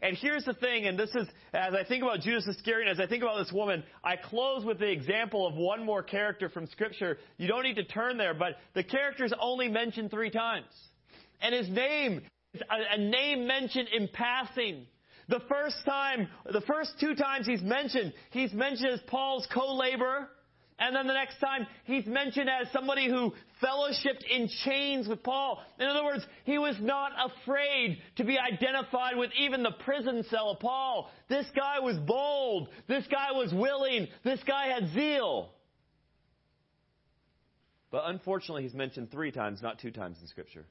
And 0.00 0.16
here's 0.16 0.44
the 0.44 0.54
thing, 0.54 0.86
and 0.86 0.96
this 0.96 1.10
is, 1.10 1.26
as 1.52 1.74
I 1.74 1.82
think 1.82 2.04
about 2.04 2.20
Judas 2.20 2.46
Iscariot, 2.46 2.88
as 2.88 3.00
I 3.00 3.08
think 3.08 3.24
about 3.24 3.38
this 3.38 3.52
woman, 3.52 3.82
I 4.04 4.14
close 4.14 4.64
with 4.64 4.78
the 4.78 4.88
example 4.88 5.44
of 5.44 5.54
one 5.56 5.84
more 5.84 6.04
character 6.04 6.48
from 6.48 6.68
Scripture. 6.68 7.18
You 7.36 7.48
don't 7.48 7.64
need 7.64 7.76
to 7.76 7.84
turn 7.84 8.16
there, 8.16 8.32
but 8.32 8.58
the 8.74 8.84
character 8.84 9.24
is 9.24 9.34
only 9.40 9.68
mentioned 9.68 10.12
three 10.12 10.30
times. 10.30 10.66
And 11.42 11.52
his 11.52 11.68
name 11.68 12.22
is 12.52 12.60
a, 12.70 12.94
a 12.94 12.98
name 12.98 13.48
mentioned 13.48 13.88
in 13.88 14.08
passing. 14.12 14.86
The 15.28 15.40
first 15.48 15.78
time, 15.84 16.28
the 16.46 16.60
first 16.60 16.92
two 17.00 17.16
times 17.16 17.48
he's 17.48 17.62
mentioned, 17.62 18.12
he's 18.30 18.52
mentioned 18.52 18.90
as 18.90 19.00
Paul's 19.08 19.48
co-laborer. 19.52 20.28
And 20.78 20.96
then 20.96 21.06
the 21.06 21.14
next 21.14 21.38
time, 21.38 21.66
he's 21.84 22.04
mentioned 22.04 22.50
as 22.50 22.70
somebody 22.72 23.08
who 23.08 23.32
fellowshipped 23.62 24.24
in 24.28 24.48
chains 24.64 25.06
with 25.06 25.22
Paul. 25.22 25.62
In 25.78 25.86
other 25.86 26.04
words, 26.04 26.26
he 26.44 26.58
was 26.58 26.76
not 26.80 27.12
afraid 27.24 27.98
to 28.16 28.24
be 28.24 28.38
identified 28.38 29.16
with 29.16 29.30
even 29.38 29.62
the 29.62 29.70
prison 29.84 30.24
cell 30.30 30.50
of 30.50 30.58
Paul. 30.58 31.10
This 31.28 31.46
guy 31.54 31.78
was 31.78 31.96
bold. 31.98 32.68
This 32.88 33.04
guy 33.08 33.30
was 33.32 33.54
willing. 33.54 34.08
This 34.24 34.40
guy 34.46 34.66
had 34.66 34.92
zeal. 34.92 35.52
But 37.92 38.04
unfortunately, 38.06 38.64
he's 38.64 38.74
mentioned 38.74 39.12
three 39.12 39.30
times, 39.30 39.62
not 39.62 39.78
two 39.78 39.92
times 39.92 40.18
in 40.20 40.26
Scripture. 40.26 40.66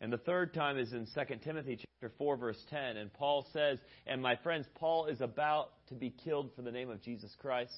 And 0.00 0.10
the 0.10 0.18
third 0.18 0.54
time 0.54 0.78
is 0.78 0.94
in 0.94 1.06
2 1.14 1.36
Timothy 1.44 1.76
chapter 1.76 2.14
4 2.16 2.36
verse 2.38 2.64
10 2.70 2.96
and 2.96 3.12
Paul 3.12 3.46
says, 3.52 3.78
"And 4.06 4.22
my 4.22 4.36
friends, 4.36 4.66
Paul 4.76 5.06
is 5.06 5.20
about 5.20 5.72
to 5.88 5.94
be 5.94 6.08
killed 6.08 6.54
for 6.54 6.62
the 6.62 6.72
name 6.72 6.88
of 6.88 7.02
Jesus 7.02 7.36
Christ." 7.36 7.74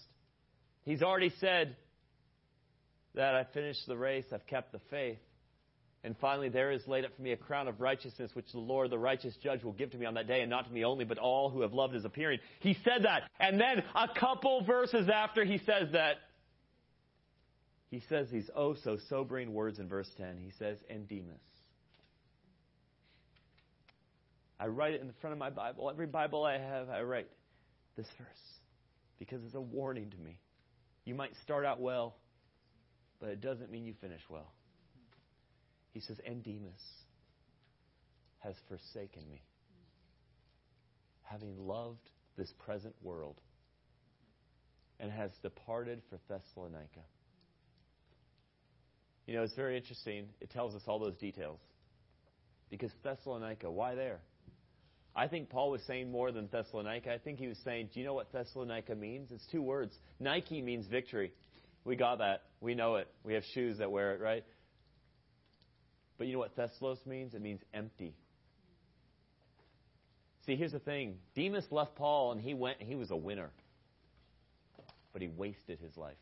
He's 0.84 1.02
already 1.02 1.32
said 1.40 1.76
that 3.14 3.34
I 3.34 3.44
finished 3.52 3.86
the 3.86 3.96
race, 3.96 4.24
I've 4.32 4.46
kept 4.46 4.72
the 4.72 4.80
faith. 4.90 5.18
And 6.04 6.16
finally, 6.20 6.48
there 6.48 6.72
is 6.72 6.84
laid 6.88 7.04
up 7.04 7.14
for 7.14 7.22
me 7.22 7.30
a 7.30 7.36
crown 7.36 7.68
of 7.68 7.80
righteousness, 7.80 8.32
which 8.34 8.50
the 8.52 8.58
Lord, 8.58 8.90
the 8.90 8.98
righteous 8.98 9.36
judge, 9.40 9.62
will 9.62 9.72
give 9.72 9.92
to 9.92 9.98
me 9.98 10.04
on 10.04 10.14
that 10.14 10.26
day, 10.26 10.40
and 10.40 10.50
not 10.50 10.66
to 10.66 10.72
me 10.72 10.84
only, 10.84 11.04
but 11.04 11.18
all 11.18 11.48
who 11.48 11.60
have 11.60 11.72
loved 11.72 11.94
his 11.94 12.04
appearing. 12.04 12.40
He 12.58 12.76
said 12.82 13.04
that. 13.04 13.22
And 13.38 13.60
then 13.60 13.84
a 13.94 14.08
couple 14.18 14.64
verses 14.64 15.08
after 15.08 15.44
he 15.44 15.58
says 15.58 15.92
that, 15.92 16.16
he 17.90 18.02
says 18.08 18.26
these 18.32 18.50
oh 18.56 18.74
so 18.82 18.96
sobering 19.08 19.52
words 19.52 19.78
in 19.78 19.86
verse 19.86 20.08
10. 20.16 20.38
He 20.42 20.50
says, 20.58 20.78
and 20.90 21.06
Demas. 21.06 21.38
I 24.58 24.66
write 24.66 24.94
it 24.94 25.00
in 25.00 25.06
the 25.06 25.12
front 25.20 25.32
of 25.32 25.38
my 25.38 25.50
Bible. 25.50 25.90
Every 25.90 26.06
Bible 26.06 26.42
I 26.44 26.58
have, 26.58 26.88
I 26.88 27.02
write 27.02 27.28
this 27.96 28.06
verse 28.18 28.60
because 29.18 29.44
it's 29.44 29.54
a 29.54 29.60
warning 29.60 30.10
to 30.10 30.16
me. 30.16 30.38
You 31.04 31.14
might 31.14 31.32
start 31.42 31.64
out 31.64 31.80
well, 31.80 32.14
but 33.20 33.30
it 33.30 33.40
doesn't 33.40 33.70
mean 33.70 33.84
you 33.84 33.94
finish 34.00 34.20
well. 34.28 34.52
He 35.92 36.00
says, 36.00 36.18
And 36.26 36.42
Demas 36.42 36.80
has 38.40 38.54
forsaken 38.68 39.22
me, 39.30 39.42
having 41.22 41.66
loved 41.66 42.08
this 42.36 42.52
present 42.64 42.94
world, 43.02 43.40
and 45.00 45.10
has 45.10 45.30
departed 45.42 46.00
for 46.08 46.18
Thessalonica. 46.28 47.00
You 49.26 49.34
know, 49.34 49.42
it's 49.42 49.54
very 49.54 49.76
interesting. 49.76 50.26
It 50.40 50.50
tells 50.50 50.74
us 50.74 50.82
all 50.86 50.98
those 50.98 51.16
details. 51.16 51.60
Because 52.70 52.90
Thessalonica, 53.04 53.70
why 53.70 53.94
there? 53.94 54.20
I 55.14 55.28
think 55.28 55.50
Paul 55.50 55.70
was 55.70 55.82
saying 55.86 56.10
more 56.10 56.32
than 56.32 56.48
Thessalonica. 56.50 57.12
I 57.12 57.18
think 57.18 57.38
he 57.38 57.46
was 57.46 57.58
saying, 57.64 57.90
do 57.92 58.00
you 58.00 58.06
know 58.06 58.14
what 58.14 58.32
Thessalonica 58.32 58.94
means? 58.94 59.30
It's 59.30 59.46
two 59.52 59.60
words. 59.60 59.94
Nike 60.18 60.62
means 60.62 60.86
victory. 60.86 61.32
We 61.84 61.96
got 61.96 62.18
that. 62.18 62.42
We 62.60 62.74
know 62.74 62.96
it. 62.96 63.08
We 63.24 63.34
have 63.34 63.42
shoes 63.52 63.78
that 63.78 63.90
wear 63.90 64.14
it, 64.14 64.20
right? 64.20 64.44
But 66.16 66.28
you 66.28 66.34
know 66.34 66.38
what 66.38 66.56
Thessalos 66.56 67.04
means? 67.04 67.34
It 67.34 67.42
means 67.42 67.60
empty. 67.74 68.14
See, 70.46 70.56
here's 70.56 70.72
the 70.72 70.78
thing. 70.78 71.16
Demas 71.34 71.66
left 71.70 71.94
Paul 71.96 72.32
and 72.32 72.40
he 72.40 72.54
went 72.54 72.80
he 72.80 72.94
was 72.94 73.10
a 73.10 73.16
winner. 73.16 73.50
But 75.12 75.22
he 75.22 75.28
wasted 75.28 75.78
his 75.80 75.96
life. 75.96 76.16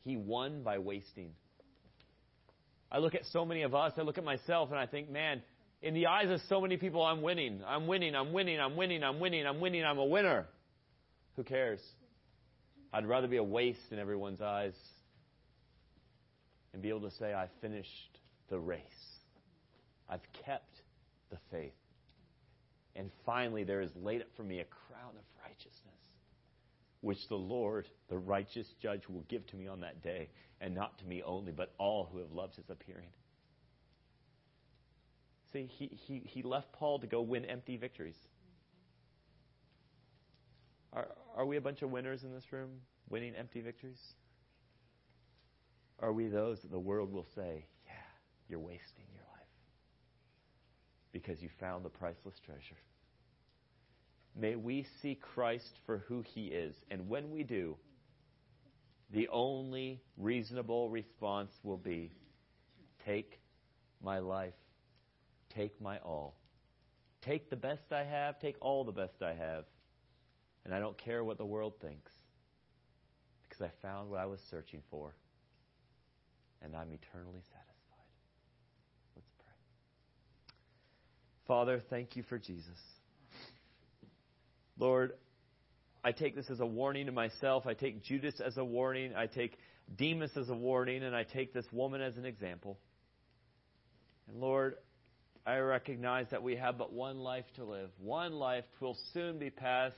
He 0.00 0.16
won 0.16 0.62
by 0.62 0.78
wasting. 0.78 1.32
I 2.90 2.98
look 2.98 3.14
at 3.14 3.22
so 3.32 3.44
many 3.44 3.62
of 3.62 3.74
us, 3.74 3.94
I 3.96 4.02
look 4.02 4.18
at 4.18 4.24
myself 4.24 4.70
and 4.70 4.78
I 4.78 4.86
think, 4.86 5.10
man, 5.10 5.42
in 5.82 5.94
the 5.94 6.06
eyes 6.06 6.30
of 6.30 6.40
so 6.48 6.60
many 6.60 6.76
people, 6.76 7.02
I'm 7.02 7.22
winning. 7.22 7.60
I'm 7.66 7.86
winning. 7.86 8.14
I'm 8.14 8.32
winning. 8.32 8.60
I'm 8.60 8.76
winning. 8.76 9.02
I'm 9.02 9.18
winning. 9.18 9.46
I'm 9.46 9.60
winning. 9.60 9.84
I'm 9.84 9.98
a 9.98 10.04
winner. 10.04 10.46
Who 11.36 11.42
cares? 11.42 11.80
I'd 12.92 13.06
rather 13.06 13.26
be 13.26 13.38
a 13.38 13.42
waste 13.42 13.90
in 13.90 13.98
everyone's 13.98 14.40
eyes 14.40 14.74
and 16.72 16.82
be 16.82 16.88
able 16.88 17.00
to 17.00 17.10
say, 17.16 17.34
I 17.34 17.48
finished 17.60 18.18
the 18.48 18.58
race. 18.58 18.80
I've 20.08 20.20
kept 20.44 20.82
the 21.30 21.38
faith. 21.50 21.72
And 22.94 23.10
finally, 23.24 23.64
there 23.64 23.80
is 23.80 23.90
laid 23.96 24.20
up 24.20 24.28
for 24.36 24.44
me 24.44 24.60
a 24.60 24.64
crown 24.64 25.10
of 25.16 25.24
righteousness, 25.42 25.72
which 27.00 27.18
the 27.28 27.34
Lord, 27.34 27.88
the 28.08 28.18
righteous 28.18 28.66
judge, 28.80 29.02
will 29.08 29.24
give 29.28 29.46
to 29.48 29.56
me 29.56 29.66
on 29.66 29.80
that 29.80 30.02
day, 30.02 30.28
and 30.60 30.74
not 30.74 30.98
to 30.98 31.06
me 31.06 31.22
only, 31.24 31.52
but 31.52 31.72
all 31.78 32.08
who 32.12 32.18
have 32.18 32.30
loved 32.32 32.56
his 32.56 32.68
appearing. 32.68 33.08
See, 35.52 35.68
he, 35.70 35.86
he, 36.06 36.22
he 36.24 36.42
left 36.42 36.72
Paul 36.72 36.98
to 37.00 37.06
go 37.06 37.20
win 37.20 37.44
empty 37.44 37.76
victories. 37.76 38.16
Are, 40.92 41.08
are 41.36 41.46
we 41.46 41.56
a 41.56 41.60
bunch 41.60 41.82
of 41.82 41.90
winners 41.90 42.22
in 42.22 42.32
this 42.32 42.52
room, 42.52 42.70
winning 43.08 43.34
empty 43.34 43.60
victories? 43.60 44.00
Are 46.00 46.12
we 46.12 46.28
those 46.28 46.60
that 46.62 46.70
the 46.70 46.78
world 46.78 47.12
will 47.12 47.26
say, 47.34 47.66
yeah, 47.86 47.92
you're 48.48 48.58
wasting 48.58 49.04
your 49.12 49.24
life 49.34 49.46
because 51.12 51.42
you 51.42 51.48
found 51.60 51.84
the 51.84 51.90
priceless 51.90 52.34
treasure? 52.44 52.80
May 54.34 54.56
we 54.56 54.86
see 55.02 55.14
Christ 55.14 55.78
for 55.84 55.98
who 56.08 56.22
he 56.22 56.46
is. 56.46 56.74
And 56.90 57.08
when 57.08 57.30
we 57.30 57.42
do, 57.42 57.76
the 59.10 59.28
only 59.28 60.00
reasonable 60.16 60.88
response 60.88 61.52
will 61.62 61.76
be 61.76 62.10
take 63.04 63.40
my 64.02 64.18
life 64.18 64.54
Take 65.54 65.80
my 65.80 65.98
all. 65.98 66.34
Take 67.22 67.50
the 67.50 67.56
best 67.56 67.92
I 67.92 68.04
have, 68.04 68.40
take 68.40 68.56
all 68.60 68.84
the 68.84 68.92
best 68.92 69.22
I 69.22 69.34
have. 69.34 69.64
And 70.64 70.74
I 70.74 70.78
don't 70.78 70.96
care 70.98 71.22
what 71.24 71.38
the 71.38 71.44
world 71.44 71.74
thinks 71.80 72.10
because 73.42 73.62
I 73.62 73.86
found 73.86 74.10
what 74.10 74.20
I 74.20 74.26
was 74.26 74.40
searching 74.50 74.82
for 74.90 75.14
and 76.62 76.76
I'm 76.76 76.92
eternally 76.92 77.42
satisfied. 77.50 78.08
Let's 79.16 79.28
pray. 79.38 79.54
Father, 81.46 81.82
thank 81.90 82.16
you 82.16 82.22
for 82.22 82.38
Jesus. 82.38 82.78
Lord, 84.78 85.12
I 86.04 86.12
take 86.12 86.34
this 86.34 86.50
as 86.50 86.60
a 86.60 86.66
warning 86.66 87.06
to 87.06 87.12
myself. 87.12 87.66
I 87.66 87.74
take 87.74 88.02
Judas 88.02 88.34
as 88.44 88.56
a 88.56 88.64
warning. 88.64 89.14
I 89.16 89.26
take 89.26 89.58
Demas 89.96 90.30
as 90.36 90.48
a 90.48 90.54
warning. 90.54 91.02
And 91.02 91.14
I 91.14 91.24
take 91.24 91.52
this 91.52 91.66
woman 91.72 92.00
as 92.00 92.16
an 92.16 92.24
example. 92.24 92.78
And 94.28 94.40
Lord, 94.40 94.76
I 95.44 95.58
recognize 95.58 96.26
that 96.30 96.42
we 96.42 96.56
have 96.56 96.78
but 96.78 96.92
one 96.92 97.18
life 97.18 97.44
to 97.56 97.64
live. 97.64 97.90
One 97.98 98.32
life 98.34 98.64
will 98.80 98.96
soon 99.12 99.38
be 99.38 99.50
past. 99.50 99.96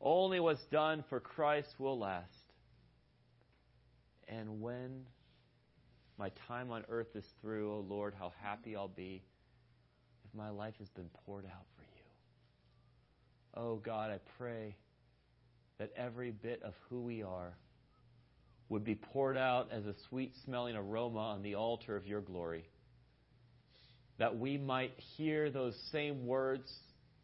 Only 0.00 0.38
what's 0.38 0.64
done 0.70 1.04
for 1.08 1.18
Christ 1.18 1.74
will 1.78 1.98
last. 1.98 2.28
And 4.28 4.60
when 4.60 5.02
my 6.18 6.30
time 6.46 6.70
on 6.70 6.84
earth 6.88 7.16
is 7.16 7.24
through, 7.40 7.72
oh 7.72 7.84
Lord, 7.88 8.14
how 8.16 8.32
happy 8.42 8.76
I'll 8.76 8.86
be 8.86 9.22
if 10.24 10.38
my 10.38 10.50
life 10.50 10.74
has 10.78 10.88
been 10.90 11.10
poured 11.24 11.46
out 11.46 11.66
for 11.76 11.82
you. 11.82 13.62
Oh 13.62 13.76
God, 13.76 14.10
I 14.10 14.18
pray 14.38 14.76
that 15.78 15.90
every 15.96 16.30
bit 16.30 16.62
of 16.62 16.74
who 16.88 17.00
we 17.00 17.24
are 17.24 17.54
would 18.68 18.84
be 18.84 18.94
poured 18.94 19.36
out 19.36 19.68
as 19.72 19.84
a 19.86 19.94
sweet 20.08 20.32
smelling 20.44 20.76
aroma 20.76 21.18
on 21.18 21.42
the 21.42 21.56
altar 21.56 21.96
of 21.96 22.06
your 22.06 22.20
glory 22.20 22.68
that 24.20 24.38
we 24.38 24.58
might 24.58 24.92
hear 25.16 25.50
those 25.50 25.74
same 25.90 26.26
words 26.26 26.70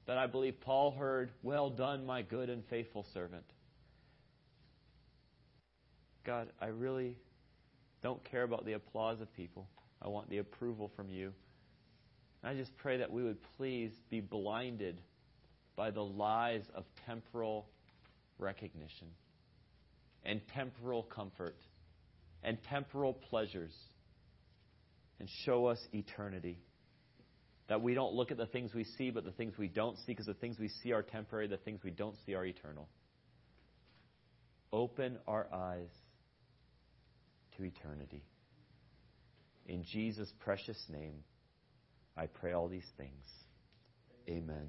that 0.06 0.16
I 0.16 0.26
believe 0.26 0.58
Paul 0.62 0.92
heard 0.92 1.30
Well 1.42 1.68
done, 1.68 2.06
my 2.06 2.22
good 2.22 2.48
and 2.48 2.64
faithful 2.70 3.04
servant. 3.12 3.44
God, 6.24 6.48
I 6.60 6.68
really 6.68 7.18
don't 8.02 8.24
care 8.24 8.44
about 8.44 8.64
the 8.64 8.72
applause 8.72 9.20
of 9.20 9.30
people. 9.34 9.68
I 10.00 10.08
want 10.08 10.30
the 10.30 10.38
approval 10.38 10.90
from 10.96 11.10
you. 11.10 11.32
And 12.42 12.56
I 12.56 12.58
just 12.58 12.74
pray 12.78 12.96
that 12.96 13.12
we 13.12 13.22
would 13.22 13.38
please 13.58 13.92
be 14.08 14.20
blinded 14.20 14.98
by 15.76 15.90
the 15.90 16.02
lies 16.02 16.62
of 16.74 16.84
temporal 17.06 17.66
recognition 18.38 19.08
and 20.24 20.40
temporal 20.54 21.02
comfort 21.02 21.56
and 22.42 22.56
temporal 22.70 23.12
pleasures 23.12 23.74
and 25.20 25.28
show 25.44 25.66
us 25.66 25.78
eternity. 25.92 26.58
That 27.68 27.82
we 27.82 27.94
don't 27.94 28.14
look 28.14 28.30
at 28.30 28.36
the 28.36 28.46
things 28.46 28.72
we 28.74 28.84
see, 28.84 29.10
but 29.10 29.24
the 29.24 29.32
things 29.32 29.54
we 29.58 29.68
don't 29.68 29.96
see, 29.98 30.12
because 30.12 30.26
the 30.26 30.34
things 30.34 30.58
we 30.58 30.68
see 30.68 30.92
are 30.92 31.02
temporary, 31.02 31.48
the 31.48 31.56
things 31.56 31.80
we 31.82 31.90
don't 31.90 32.14
see 32.24 32.34
are 32.34 32.44
eternal. 32.44 32.88
Open 34.72 35.18
our 35.26 35.46
eyes 35.52 35.88
to 37.56 37.64
eternity. 37.64 38.22
In 39.66 39.84
Jesus' 39.84 40.32
precious 40.40 40.80
name, 40.88 41.24
I 42.16 42.26
pray 42.26 42.52
all 42.52 42.68
these 42.68 42.86
things. 42.96 43.24
Amen. 44.28 44.68